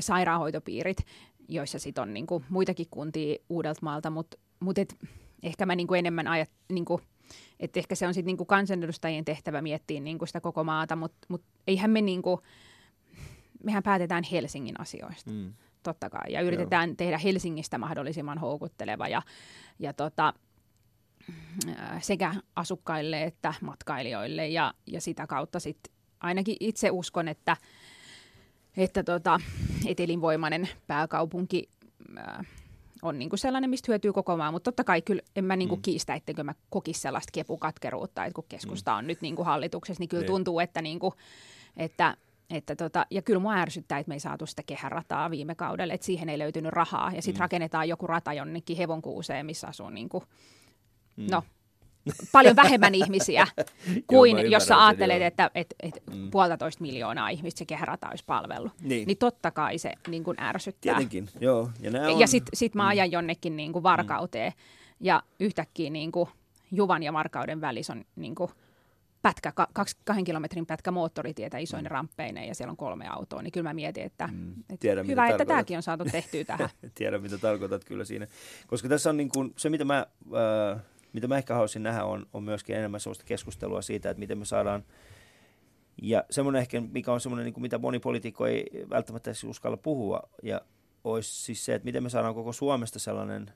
sairaanhoitopiirit, 0.00 0.98
joissa 1.48 1.78
sitten 1.78 2.02
on 2.02 2.14
niin 2.14 2.26
kuin 2.26 2.44
muitakin 2.48 2.86
kuntia 2.90 3.36
Uudeltamaalta, 3.48 4.10
mutta 4.10 4.36
mutta 4.60 4.80
et, 4.80 4.96
ehkä 5.42 5.66
mä 5.66 5.76
niinku 5.76 5.94
enemmän 5.94 6.28
ajat, 6.28 6.50
niinku, 6.72 7.00
että 7.60 7.80
ehkä 7.80 7.94
se 7.94 8.06
on 8.06 8.14
sitten 8.14 8.26
niinku 8.26 8.44
kansanedustajien 8.44 9.24
tehtävä 9.24 9.62
miettiä 9.62 10.00
niinku 10.00 10.26
sitä 10.26 10.40
koko 10.40 10.64
maata, 10.64 10.96
mutta 10.96 11.18
mut 11.28 11.42
eihän 11.66 11.90
me 11.90 12.00
niinku, 12.00 12.42
mehän 13.64 13.82
päätetään 13.82 14.24
Helsingin 14.32 14.80
asioista. 14.80 15.30
Mm. 15.30 15.54
Totta 15.82 16.10
kai. 16.10 16.32
Ja 16.32 16.40
yritetään 16.40 16.88
Joo. 16.88 16.96
tehdä 16.96 17.18
Helsingistä 17.18 17.78
mahdollisimman 17.78 18.38
houkutteleva 18.38 19.08
ja, 19.08 19.22
ja 19.78 19.92
tota, 19.92 20.34
sekä 22.00 22.34
asukkaille 22.56 23.22
että 23.22 23.54
matkailijoille. 23.60 24.48
Ja, 24.48 24.74
ja 24.86 25.00
sitä 25.00 25.26
kautta 25.26 25.60
sitten 25.60 25.94
ainakin 26.20 26.56
itse 26.60 26.90
uskon, 26.90 27.28
että, 27.28 27.56
että 28.76 29.02
tota, 29.02 29.40
et 29.86 30.00
elinvoimainen 30.00 30.68
pääkaupunki 30.86 31.68
on 33.02 33.18
niin 33.18 33.30
kuin 33.30 33.38
sellainen, 33.38 33.70
mistä 33.70 33.92
hyötyy 33.92 34.12
koko 34.12 34.36
maa, 34.36 34.52
mutta 34.52 34.70
totta 34.70 34.84
kai 34.84 35.02
kyllä 35.02 35.22
en 35.36 35.44
mä 35.44 35.56
niin 35.56 35.68
kuin 35.68 35.78
mm. 35.78 35.82
kiistä, 35.82 36.14
etteikö 36.14 36.44
mä 36.44 36.54
kokisi 36.70 37.00
sellaista 37.00 37.30
kepukatkeruutta, 37.32 38.24
että 38.24 38.34
kun 38.34 38.44
keskusta 38.48 38.92
mm. 38.92 38.98
on 38.98 39.06
nyt 39.06 39.20
niin 39.20 39.36
kuin 39.36 39.46
hallituksessa, 39.46 40.00
niin 40.00 40.08
kyllä 40.08 40.20
niin. 40.20 40.26
tuntuu, 40.26 40.60
että, 40.60 40.82
niin 40.82 40.98
kuin, 40.98 41.14
että 41.76 42.16
että 42.50 42.76
tota, 42.76 43.06
ja 43.10 43.22
kyllä 43.22 43.40
mua 43.40 43.54
ärsyttää, 43.54 43.98
että 43.98 44.08
me 44.08 44.14
ei 44.14 44.20
saatu 44.20 44.46
sitä 44.46 44.62
kehärataa 44.66 45.30
viime 45.30 45.54
kaudella, 45.54 45.94
että 45.94 46.04
siihen 46.04 46.28
ei 46.28 46.38
löytynyt 46.38 46.72
rahaa. 46.72 47.12
Ja 47.14 47.22
sitten 47.22 47.38
mm. 47.38 47.44
rakennetaan 47.44 47.88
joku 47.88 48.06
rata 48.06 48.32
jonnekin 48.32 48.76
hevonkuuseen, 48.76 49.46
missä 49.46 49.68
asuu 49.68 49.90
niin 49.90 50.08
kuin, 50.08 50.24
mm. 51.16 51.26
no, 51.30 51.42
paljon 52.32 52.56
vähemmän 52.56 52.94
ihmisiä 52.94 53.46
kuin 54.06 54.38
Joo, 54.38 54.46
jos 54.46 54.66
sä 54.66 54.86
ajattelet, 54.86 55.16
sen, 55.16 55.26
että 55.26 55.50
et, 55.54 55.74
et 55.80 56.02
mm. 56.14 56.30
puolitoista 56.30 56.82
miljoonaa 56.82 57.28
ihmistä 57.28 57.58
se 57.58 57.64
kehärata 57.64 58.08
olisi 58.08 58.24
palvellut. 58.26 58.72
Niin. 58.80 59.06
niin 59.06 59.18
totta 59.18 59.50
kai 59.50 59.78
se 59.78 59.92
niin 60.08 60.24
kuin 60.24 60.40
ärsyttää. 60.40 60.94
Tietenkin, 60.94 61.28
joo. 61.40 61.70
Ja, 61.80 61.90
on... 62.12 62.20
ja 62.20 62.26
sitten 62.26 62.56
sit 62.56 62.74
mä 62.74 62.82
mm. 62.82 62.88
ajan 62.88 63.08
mm. 63.08 63.12
jonnekin 63.12 63.56
niin 63.56 63.72
kuin 63.72 63.82
varkauteen 63.82 64.52
mm. 64.52 64.96
ja 65.00 65.22
yhtäkkiä 65.40 65.90
niin 65.90 66.12
kuin 66.12 66.28
Juvan 66.72 67.02
ja 67.02 67.12
Varkauden 67.12 67.60
välissä 67.60 67.92
on 67.92 68.04
niin 68.16 68.34
kuin 68.34 68.50
pätkä, 69.22 69.52
kaksi, 69.72 69.96
kahden 70.04 70.24
kilometrin 70.24 70.66
pätkä 70.66 70.90
moottoritietä 70.90 71.58
isoin 71.58 71.84
mm. 71.84 71.90
ramppeineen 71.90 72.48
ja 72.48 72.54
siellä 72.54 72.70
on 72.70 72.76
kolme 72.76 73.08
autoa, 73.08 73.42
niin 73.42 73.52
kyllä 73.52 73.68
mä 73.68 73.74
mietin, 73.74 74.04
että, 74.04 74.26
mm. 74.26 74.52
että 74.60 74.76
Tiedän, 74.80 75.06
hyvä, 75.06 75.28
että 75.28 75.44
tämäkin 75.44 75.76
on 75.76 75.82
saatu 75.82 76.04
tehtyä 76.04 76.44
tähän. 76.44 76.68
Tiedän, 76.94 77.22
mitä 77.22 77.38
tarkoitat 77.38 77.84
kyllä 77.84 78.04
siinä. 78.04 78.26
Koska 78.66 78.88
tässä 78.88 79.10
on 79.10 79.16
niin 79.16 79.28
kuin, 79.28 79.52
se, 79.56 79.70
mitä 79.70 79.84
mä 79.84 80.06
äh, 80.74 80.82
mitä 81.12 81.28
mä 81.28 81.38
ehkä 81.38 81.54
haluaisin 81.54 81.82
nähdä, 81.82 82.04
on, 82.04 82.26
on 82.32 82.42
myöskin 82.42 82.76
enemmän 82.76 83.00
sellaista 83.00 83.24
keskustelua 83.24 83.82
siitä, 83.82 84.10
että 84.10 84.20
miten 84.20 84.38
me 84.38 84.44
saadaan, 84.44 84.84
ja 86.02 86.24
semmoinen 86.30 86.60
ehkä, 86.60 86.80
mikä 86.80 87.12
on 87.12 87.20
semmoinen, 87.20 87.44
niin 87.44 87.54
kuin 87.54 87.62
mitä 87.62 87.78
moni 87.78 87.98
poliitikko 87.98 88.46
ei 88.46 88.86
välttämättä 88.90 89.30
uskalla 89.46 89.76
puhua, 89.76 90.22
ja 90.42 90.60
olisi 91.04 91.42
siis 91.42 91.64
se, 91.64 91.74
että 91.74 91.84
miten 91.84 92.02
me 92.02 92.08
saadaan 92.08 92.34
koko 92.34 92.52
Suomesta 92.52 92.98
sellainen 92.98 93.50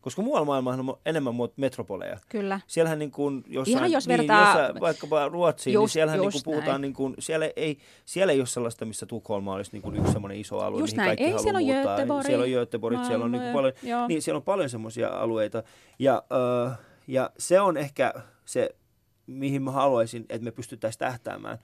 koska 0.00 0.22
muualla 0.22 0.44
maailmassa 0.44 0.80
on 0.80 0.98
enemmän 1.06 1.34
metropoleja. 1.56 2.18
Kyllä. 2.28 2.60
Siellähän 2.66 2.98
niin 2.98 3.10
kuin 3.10 3.44
jossain, 3.46 3.76
Ihan 3.76 3.92
jos 3.92 4.08
niin, 4.08 4.18
vertaa... 4.18 4.44
niin, 4.44 4.58
jossain, 4.58 4.80
vaikkapa 4.80 5.28
Ruotsiin, 5.28 5.70
niin 5.70 5.74
just, 5.74 5.82
niin 5.82 5.92
siellähän 5.92 6.20
niin 6.20 6.32
kuin 6.32 6.42
puhutaan, 6.44 6.80
niin 6.80 6.92
kuin, 6.92 7.14
siellä, 7.18 7.50
ei, 7.56 7.78
siellä 8.04 8.32
ei 8.32 8.40
ole 8.40 8.46
sellaista, 8.46 8.84
missä 8.84 9.06
Tukholma 9.06 9.54
olisi 9.54 9.72
niin 9.72 9.82
kuin 9.82 9.96
yksi 9.96 10.12
semmoinen 10.12 10.38
iso 10.38 10.58
alue, 10.58 10.80
just 10.80 10.96
mihin 10.96 10.96
näin. 10.96 11.08
kaikki 11.08 11.24
ei, 11.24 11.38
siellä 11.38 11.58
on 11.58 11.64
Göteborg. 11.64 12.26
Siellä 12.26 12.44
on 12.44 12.50
Göteborg, 12.50 13.04
siellä 13.04 13.24
on 13.24 13.32
niin 13.32 13.42
kuin 13.42 13.52
paljon, 13.52 13.72
niin, 14.08 14.22
siellä 14.22 14.36
on 14.36 14.42
paljon 14.42 14.70
semmoisia 14.70 15.08
alueita. 15.08 15.62
Ja, 15.98 16.22
uh, 16.66 16.72
ja 17.06 17.30
se 17.38 17.60
on 17.60 17.76
ehkä 17.76 18.14
se, 18.44 18.70
mihin 19.26 19.62
mä 19.62 19.70
haluaisin, 19.70 20.26
että 20.28 20.44
me 20.44 20.50
pystyttäisiin 20.50 20.98
tähtäämään. 20.98 21.58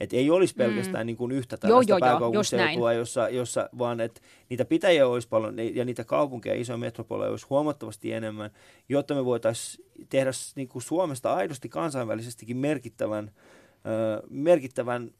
Että 0.00 0.16
ei 0.16 0.30
olisi 0.30 0.54
pelkästään 0.54 1.04
mm. 1.04 1.06
niin 1.06 1.16
kuin 1.16 1.32
yhtä 1.32 1.56
tällaista 1.56 1.96
pääkaupunkiseutua, 2.00 2.92
jossa, 2.92 3.28
jossa, 3.28 3.68
vaan 3.78 4.00
että 4.00 4.20
niitä 4.48 4.64
pitäjiä 4.64 5.06
olisi 5.06 5.28
paljon 5.28 5.56
ja 5.74 5.84
niitä 5.84 6.04
kaupunkeja, 6.04 6.60
isoja 6.60 6.76
metropoleja 6.76 7.30
olisi 7.30 7.46
huomattavasti 7.50 8.12
enemmän, 8.12 8.50
jotta 8.88 9.14
me 9.14 9.24
voitaisiin 9.24 9.86
tehdä 10.08 10.30
niin 10.54 10.68
kuin 10.68 10.82
Suomesta 10.82 11.34
aidosti 11.34 11.68
kansainvälisestikin 11.68 12.56
merkittävän, 12.56 13.30
äh, 13.74 14.22
merkittävän 14.30 15.10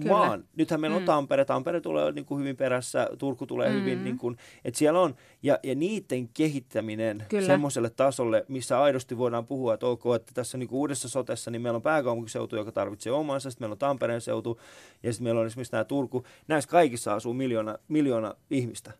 Kyllä. 0.00 0.12
maan. 0.12 0.44
Nythän 0.56 0.80
meillä 0.80 0.96
on 0.96 1.02
mm. 1.02 1.06
Tampere, 1.06 1.44
Tampere 1.44 1.80
tulee 1.80 2.12
niin 2.12 2.24
kuin 2.24 2.40
hyvin 2.40 2.56
perässä, 2.56 3.08
Turku 3.18 3.46
tulee 3.46 3.68
mm. 3.68 3.74
hyvin, 3.74 4.04
niin 4.04 4.18
kuin, 4.18 4.36
että 4.64 4.78
siellä 4.78 5.00
on, 5.00 5.14
ja, 5.42 5.58
ja 5.62 5.74
niiden 5.74 6.28
kehittäminen 6.28 7.26
semmoiselle 7.46 7.90
tasolle, 7.90 8.44
missä 8.48 8.80
aidosti 8.80 9.18
voidaan 9.18 9.46
puhua, 9.46 9.74
että 9.74 9.86
ok, 9.86 10.02
että 10.16 10.32
tässä 10.34 10.58
niin 10.58 10.68
kuin 10.68 10.78
uudessa 10.78 11.08
sotessa, 11.08 11.50
niin 11.50 11.62
meillä 11.62 11.76
on 11.76 11.82
pääkaupunkiseutu, 11.82 12.56
joka 12.56 12.72
tarvitsee 12.72 13.12
omansa, 13.12 13.50
sitten 13.50 13.64
meillä 13.64 13.74
on 13.74 13.78
Tampereen 13.78 14.20
seutu, 14.20 14.60
ja 15.02 15.12
sitten 15.12 15.24
meillä 15.24 15.40
on 15.40 15.46
esimerkiksi 15.46 15.72
nämä 15.72 15.84
Turku. 15.84 16.24
Näissä 16.48 16.70
kaikissa 16.70 17.14
asuu 17.14 17.34
miljoona, 17.34 17.78
miljoona 17.88 18.34
ihmistä, 18.50 18.92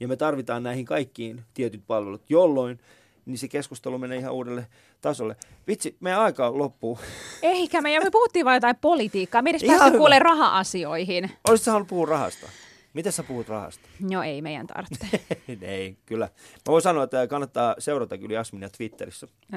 ja 0.00 0.08
me 0.08 0.16
tarvitaan 0.16 0.62
näihin 0.62 0.84
kaikkiin 0.84 1.42
tietyt 1.54 1.82
palvelut, 1.86 2.22
jolloin 2.28 2.78
niin 3.26 3.38
se 3.38 3.48
keskustelu 3.48 3.98
menee 3.98 4.18
ihan 4.18 4.32
uudelle 4.32 4.66
tasolle. 5.00 5.36
Vitsi, 5.66 5.96
meidän 6.00 6.20
aika 6.20 6.58
loppuu. 6.58 6.98
Eikä 7.42 7.80
me, 7.80 7.92
ja 7.92 8.00
me 8.00 8.10
puhuttiin 8.10 8.44
vain 8.44 8.56
jotain 8.56 8.76
politiikkaa. 8.76 9.42
Me 9.42 9.50
edes 9.50 9.64
päästy 9.64 9.98
kuule 9.98 10.18
raha-asioihin. 10.18 11.30
Olisitko 11.48 11.70
halunnut 11.70 11.88
puhua 11.88 12.06
rahasta? 12.06 12.46
Miten 12.94 13.12
sä 13.12 13.22
puhut 13.22 13.48
rahasta? 13.48 13.88
No 14.00 14.22
ei 14.22 14.42
meidän 14.42 14.66
tarvitse. 14.66 15.20
ei, 15.62 15.96
kyllä. 16.06 16.24
Mä 16.54 16.60
voin 16.66 16.82
sanoa, 16.82 17.04
että 17.04 17.26
kannattaa 17.26 17.74
seurata 17.78 18.18
kyllä 18.18 18.34
Jasminia 18.34 18.68
Twitterissä. 18.68 19.26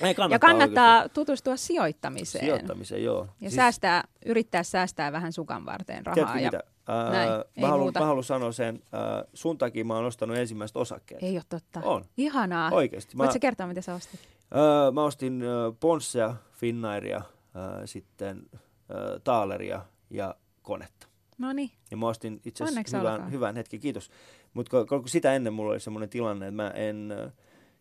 ei 0.00 0.14
kannattaa 0.14 0.28
ja 0.28 0.38
kannattaa 0.38 0.94
oikeasti. 0.96 1.14
tutustua 1.14 1.56
sijoittamiseen. 1.56 2.44
Sijoittamiseen, 2.44 3.04
joo. 3.04 3.28
Ja 3.40 3.50
siis... 3.50 3.54
säästää, 3.54 4.04
yrittää 4.26 4.62
säästää 4.62 5.12
vähän 5.12 5.32
sukan 5.32 5.66
varteen 5.66 6.06
rahaa. 6.06 6.14
Tiedätkö 6.14 6.38
ja... 6.38 6.50
mitä? 6.50 6.75
Ää, 6.86 7.10
Näin, 7.10 7.30
mä, 7.60 7.68
haluan, 7.68 7.92
mä 7.98 8.06
haluan 8.06 8.24
sanoa 8.24 8.52
sen, 8.52 8.82
ää, 8.92 9.24
sun 9.34 9.58
takia 9.58 9.84
mä 9.84 9.94
oon 9.94 10.04
ostanut 10.04 10.36
ensimmäiset 10.36 10.76
osakkeet. 10.76 11.22
Ei 11.22 11.36
ole 11.36 11.42
totta. 11.48 11.80
On. 11.84 12.04
Ihanaa. 12.16 12.70
Oikeasti. 12.72 13.18
Voitko 13.18 13.38
kertoa, 13.40 13.66
mitä 13.66 13.80
sä 13.80 13.94
ostit? 13.94 14.20
Ää, 14.50 14.90
mä 14.90 15.04
ostin 15.04 15.42
ää, 15.42 15.72
Ponssea, 15.80 16.34
Finnairia, 16.52 17.22
ää, 17.54 17.86
sitten 17.86 18.42
ää, 18.52 18.98
Taaleria 19.24 19.82
ja 20.10 20.34
konetta. 20.62 21.06
No 21.38 21.52
niin. 21.52 21.70
Ja 21.90 21.96
mä 21.96 22.08
ostin 22.08 22.40
itse 22.44 22.64
asiassa 22.64 22.98
hyvän, 22.98 23.30
hyvän 23.30 23.56
hetken, 23.56 23.80
kiitos. 23.80 24.10
Mutta 24.54 24.76
sitä 25.06 25.34
ennen 25.34 25.52
mulla 25.52 25.72
oli 25.72 25.80
semmoinen 25.80 26.08
tilanne, 26.08 26.46
että 26.46 26.56
mä 26.56 26.70
en, 26.70 27.14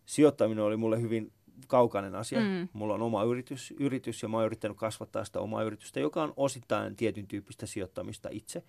sijoittaminen 0.06 0.64
oli 0.64 0.78
mulle 0.78 1.02
hyvin 1.02 1.32
kaukainen 1.68 2.16
asia. 2.16 2.40
Mm. 2.40 2.68
Mulla 2.74 2.94
on 2.94 3.02
oma 3.02 3.24
yritys, 3.24 3.74
yritys 3.80 4.24
ja 4.24 4.30
mä 4.30 4.38
oon 4.38 4.46
yrittänyt 4.46 4.78
kasvattaa 4.78 5.26
sitä 5.26 5.40
omaa 5.40 5.64
yritystä, 5.64 6.00
joka 6.00 6.24
on 6.24 6.34
osittain 6.38 6.96
tietyn 6.96 7.28
tyyppistä 7.28 7.66
sijoittamista 7.66 8.30
itse. 8.32 8.64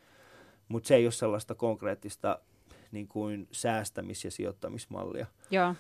Mutta 0.69 0.87
se 0.87 0.95
ei 0.95 1.07
ole 1.07 1.13
sellaista 1.13 1.55
konkreettista 1.55 2.39
niin 2.93 3.09
kuin 3.09 3.49
säästämis- 3.53 4.25
ja 4.25 4.31
sijoittamismallia. 4.31 5.27
Joo. 5.51 5.75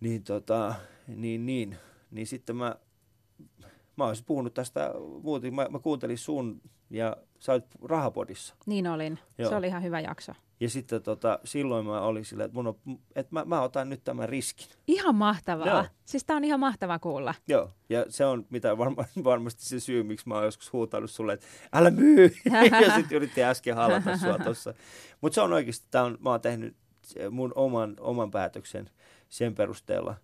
Niin, 0.00 0.24
tota, 0.24 0.74
niin, 1.06 1.46
niin, 1.46 1.76
niin 2.10 2.26
sitten 2.26 2.56
mä, 2.56 2.76
mä 3.96 4.04
olisin 4.04 4.24
puhunut 4.24 4.54
tästä 4.54 4.94
muuten. 5.22 5.54
Mä, 5.54 5.66
mä 5.70 5.78
kuuntelin 5.78 6.18
sun 6.18 6.60
ja 6.90 7.16
sä 7.38 7.52
olit 7.52 7.66
rahapodissa. 7.84 8.54
Niin 8.66 8.86
olin. 8.86 9.18
Joo. 9.38 9.50
Se 9.50 9.56
oli 9.56 9.66
ihan 9.66 9.82
hyvä 9.82 10.00
jakso. 10.00 10.32
Ja 10.60 10.70
sitten 10.70 11.02
tota, 11.02 11.38
silloin 11.44 11.86
mä 11.86 12.00
olin 12.00 12.24
silleen, 12.24 12.46
että, 12.46 12.54
mun 12.54 12.66
on, 12.66 12.98
että 13.14 13.34
mä, 13.34 13.44
mä 13.44 13.62
otan 13.62 13.88
nyt 13.88 14.04
tämän 14.04 14.28
riskin. 14.28 14.66
Ihan 14.86 15.14
mahtavaa. 15.14 15.66
Joo. 15.66 15.84
Siis 16.04 16.24
tää 16.24 16.36
on 16.36 16.44
ihan 16.44 16.60
mahtavaa 16.60 16.98
kuulla. 16.98 17.34
Joo, 17.48 17.70
ja 17.88 18.06
se 18.08 18.24
on 18.24 18.46
mitä 18.50 18.78
varma, 18.78 19.04
varmasti 19.24 19.64
se 19.64 19.80
syy, 19.80 20.02
miksi 20.02 20.28
mä 20.28 20.34
oon 20.34 20.44
joskus 20.44 20.72
huutanut 20.72 21.10
sulle, 21.10 21.32
että 21.32 21.46
älä 21.72 21.90
myy. 21.90 22.30
ja 22.82 22.94
sitten 22.94 23.16
yritti 23.16 23.44
äsken 23.44 23.76
halata 23.76 24.16
sua 24.16 24.38
tuossa. 24.38 24.74
Mutta 25.20 25.34
se 25.34 25.40
on 25.40 25.52
oikeasti, 25.52 25.86
tää 25.90 26.04
on, 26.04 26.18
mä 26.20 26.30
oon 26.30 26.40
tehnyt 26.40 26.76
mun 27.30 27.52
oman, 27.54 27.96
oman 28.00 28.30
päätöksen 28.30 28.90
sen 29.28 29.54
perusteella. 29.54 30.14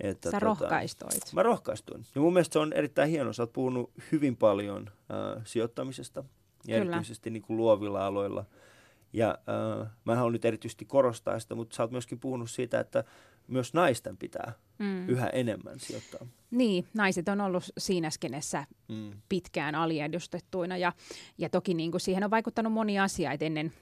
Että 0.00 0.30
Sä 0.30 0.36
tota, 0.36 0.44
rohkaistuit. 0.44 1.32
Mä 1.32 1.42
rohkaistuin. 1.42 2.06
Ja 2.14 2.20
mun 2.20 2.32
mielestä 2.32 2.52
se 2.52 2.58
on 2.58 2.72
erittäin 2.72 3.10
hieno. 3.10 3.32
Sä 3.32 3.42
oot 3.42 3.52
puhunut 3.52 3.90
hyvin 4.12 4.36
paljon 4.36 4.90
äh, 4.90 5.42
sijoittamisesta 5.44 6.24
ja 6.66 6.78
Kyllä. 6.78 6.96
erityisesti 6.96 7.30
niin 7.30 7.42
kuin 7.42 7.56
luovilla 7.56 8.06
aloilla– 8.06 8.44
ja 9.14 9.38
äh, 9.82 9.88
mä 10.04 10.16
haluan 10.16 10.32
nyt 10.32 10.44
erityisesti 10.44 10.84
korostaa 10.84 11.40
sitä, 11.40 11.54
mutta 11.54 11.76
sä 11.76 11.82
oot 11.82 11.90
myöskin 11.90 12.20
puhunut 12.20 12.50
siitä, 12.50 12.80
että 12.80 13.04
myös 13.48 13.74
naisten 13.74 14.16
pitää 14.16 14.52
mm. 14.78 15.08
yhä 15.08 15.26
enemmän 15.26 15.80
sijoittaa. 15.80 16.26
Niin, 16.50 16.86
naiset 16.94 17.28
on 17.28 17.40
ollut 17.40 17.64
siinä 17.78 18.10
skenessä 18.10 18.66
mm. 18.88 19.12
pitkään 19.28 19.74
aliedustettuina 19.74 20.76
ja, 20.76 20.92
ja 21.38 21.48
toki 21.48 21.74
niin 21.74 21.90
kuin 21.90 22.00
siihen 22.00 22.24
on 22.24 22.30
vaikuttanut 22.30 22.72
moni 22.72 22.98
asia, 22.98 23.32
että 23.32 23.44
ennen, 23.46 23.72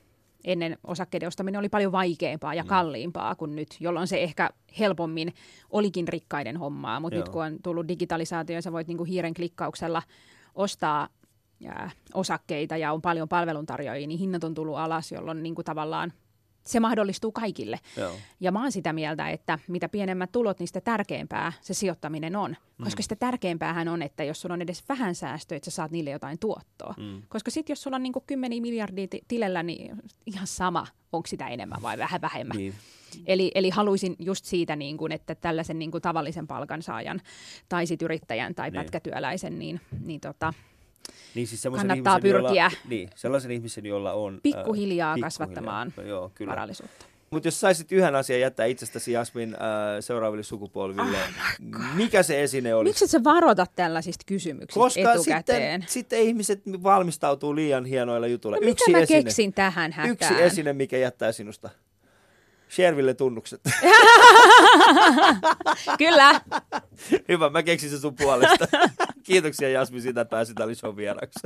ennen 0.44 0.78
osakkeiden 0.84 1.26
ostaminen 1.26 1.58
oli 1.58 1.68
paljon 1.68 1.92
vaikeampaa 1.92 2.54
ja 2.54 2.62
mm. 2.62 2.68
kalliimpaa 2.68 3.34
kuin 3.34 3.56
nyt, 3.56 3.76
jolloin 3.80 4.06
se 4.06 4.22
ehkä 4.22 4.50
helpommin 4.78 5.34
olikin 5.70 6.08
rikkaiden 6.08 6.56
hommaa, 6.56 7.00
mutta 7.00 7.18
nyt 7.18 7.28
kun 7.28 7.44
on 7.44 7.58
tullut 7.62 7.88
digitalisaatio, 7.88 8.62
sä 8.62 8.72
voit 8.72 8.88
niin 8.88 8.98
kuin 8.98 9.08
hiiren 9.08 9.34
klikkauksella 9.34 10.02
ostaa 10.54 11.08
ja 11.21 11.21
osakkeita 12.14 12.76
ja 12.76 12.92
on 12.92 13.02
paljon 13.02 13.28
palveluntarjoajia, 13.28 14.06
niin 14.06 14.20
hinnat 14.20 14.44
on 14.44 14.54
tullut 14.54 14.76
alas, 14.76 15.12
jolloin 15.12 15.42
niin 15.42 15.54
kuin 15.54 15.64
tavallaan 15.64 16.12
se 16.66 16.80
mahdollistuu 16.80 17.32
kaikille. 17.32 17.78
Joo. 17.96 18.12
Ja 18.40 18.52
mä 18.52 18.62
oon 18.62 18.72
sitä 18.72 18.92
mieltä, 18.92 19.30
että 19.30 19.58
mitä 19.68 19.88
pienemmät 19.88 20.32
tulot, 20.32 20.58
niin 20.58 20.66
sitä 20.66 20.80
tärkeämpää 20.80 21.52
se 21.60 21.74
sijoittaminen 21.74 22.36
on. 22.36 22.50
Mm. 22.50 22.84
Koska 22.84 23.02
sitä 23.02 23.16
tärkeämpäähän 23.16 23.88
on, 23.88 24.02
että 24.02 24.24
jos 24.24 24.40
sulla 24.40 24.52
on 24.52 24.62
edes 24.62 24.84
vähän 24.88 25.14
säästöä, 25.14 25.56
että 25.56 25.70
sä 25.70 25.74
saat 25.74 25.90
niille 25.90 26.10
jotain 26.10 26.38
tuottoa. 26.38 26.94
Mm. 26.98 27.22
Koska 27.28 27.50
sitten 27.50 27.72
jos 27.72 27.82
sulla 27.82 27.96
on 27.96 28.02
niin 28.02 28.12
kymmeniä 28.26 28.60
miljardia 28.60 29.06
t- 29.06 29.24
tilellä, 29.28 29.62
niin 29.62 29.96
ihan 30.26 30.46
sama, 30.46 30.86
onko 31.12 31.26
sitä 31.26 31.48
enemmän 31.48 31.82
vai 31.82 31.98
vähän 31.98 32.20
vähemmän. 32.20 32.56
Niin. 32.56 32.74
Eli, 33.26 33.52
eli 33.54 33.70
haluaisin 33.70 34.16
just 34.18 34.44
siitä, 34.44 34.76
niin 34.76 34.96
kuin, 34.96 35.12
että 35.12 35.34
tällaisen 35.34 35.78
niin 35.78 35.90
kuin 35.90 36.02
tavallisen 36.02 36.46
palkansaajan 36.46 37.20
tai 37.68 37.86
sit 37.86 38.02
yrittäjän 38.02 38.54
tai 38.54 38.70
niin. 38.70 38.80
pätkätyöläisen, 38.80 39.58
niin, 39.58 39.80
niin 40.00 40.20
tota, 40.20 40.52
niin 41.34 41.46
siis 41.46 41.62
kannattaa 41.62 42.16
ihmisen, 42.16 42.22
pyrkiä 42.22 42.64
jolla, 42.64 42.76
niin, 42.88 43.10
sellaisen 43.14 43.50
ihmisen, 43.50 43.86
jolla 43.86 44.12
on... 44.12 44.40
Pikkuhiljaa, 44.42 45.12
äh, 45.12 45.20
kasvattamaan 45.20 45.92
no, 45.96 46.02
joo, 46.02 46.30
kyllä. 46.34 46.50
varallisuutta. 46.50 47.06
Mutta 47.30 47.46
jos 47.46 47.60
saisit 47.60 47.92
yhden 47.92 48.14
asian 48.14 48.40
jättää 48.40 48.66
itsestäsi 48.66 49.12
Jasmin 49.12 49.54
äh, 49.54 49.60
seuraaville 50.00 50.42
sukupolville, 50.42 51.16
oh 51.18 51.80
mikä 51.94 52.22
se 52.22 52.42
esine 52.42 52.74
olisi? 52.74 52.90
Miksi 52.90 53.06
sä 53.06 53.24
varoitat 53.24 53.70
tällaisista 53.76 54.24
kysymyksistä 54.26 54.80
Koska 54.80 55.12
etukäteen? 55.12 55.80
Sitten, 55.80 55.92
sitten 55.92 56.20
ihmiset 56.20 56.62
valmistautuu 56.82 57.54
liian 57.54 57.84
hienoilla 57.84 58.26
jutuilla. 58.26 58.56
No, 58.56 58.66
Yksi 58.66 58.84
mitä 58.86 58.98
mä 58.98 59.02
esine. 59.02 59.22
keksin 59.22 59.52
tähän 59.52 59.92
hätään? 59.92 60.12
Yksi 60.12 60.42
esine, 60.42 60.72
mikä 60.72 60.96
jättää 60.96 61.32
sinusta. 61.32 61.70
Sherville 62.72 63.14
tunnukset. 63.14 63.60
Kyllä. 65.98 66.40
Hyvä, 67.28 67.50
mä 67.50 67.62
keksin 67.62 67.90
sen 67.90 68.00
sun 68.00 68.16
puolesta. 68.16 68.68
Kiitoksia 69.22 69.68
Jasmi 69.68 70.00
siitä, 70.00 70.20
että 70.20 70.30
pääsit 70.30 70.56
Show 70.74 70.96
vieraksi. 70.96 71.40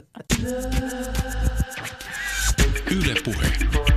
Yle 2.91 3.15
puhe. 3.25 3.96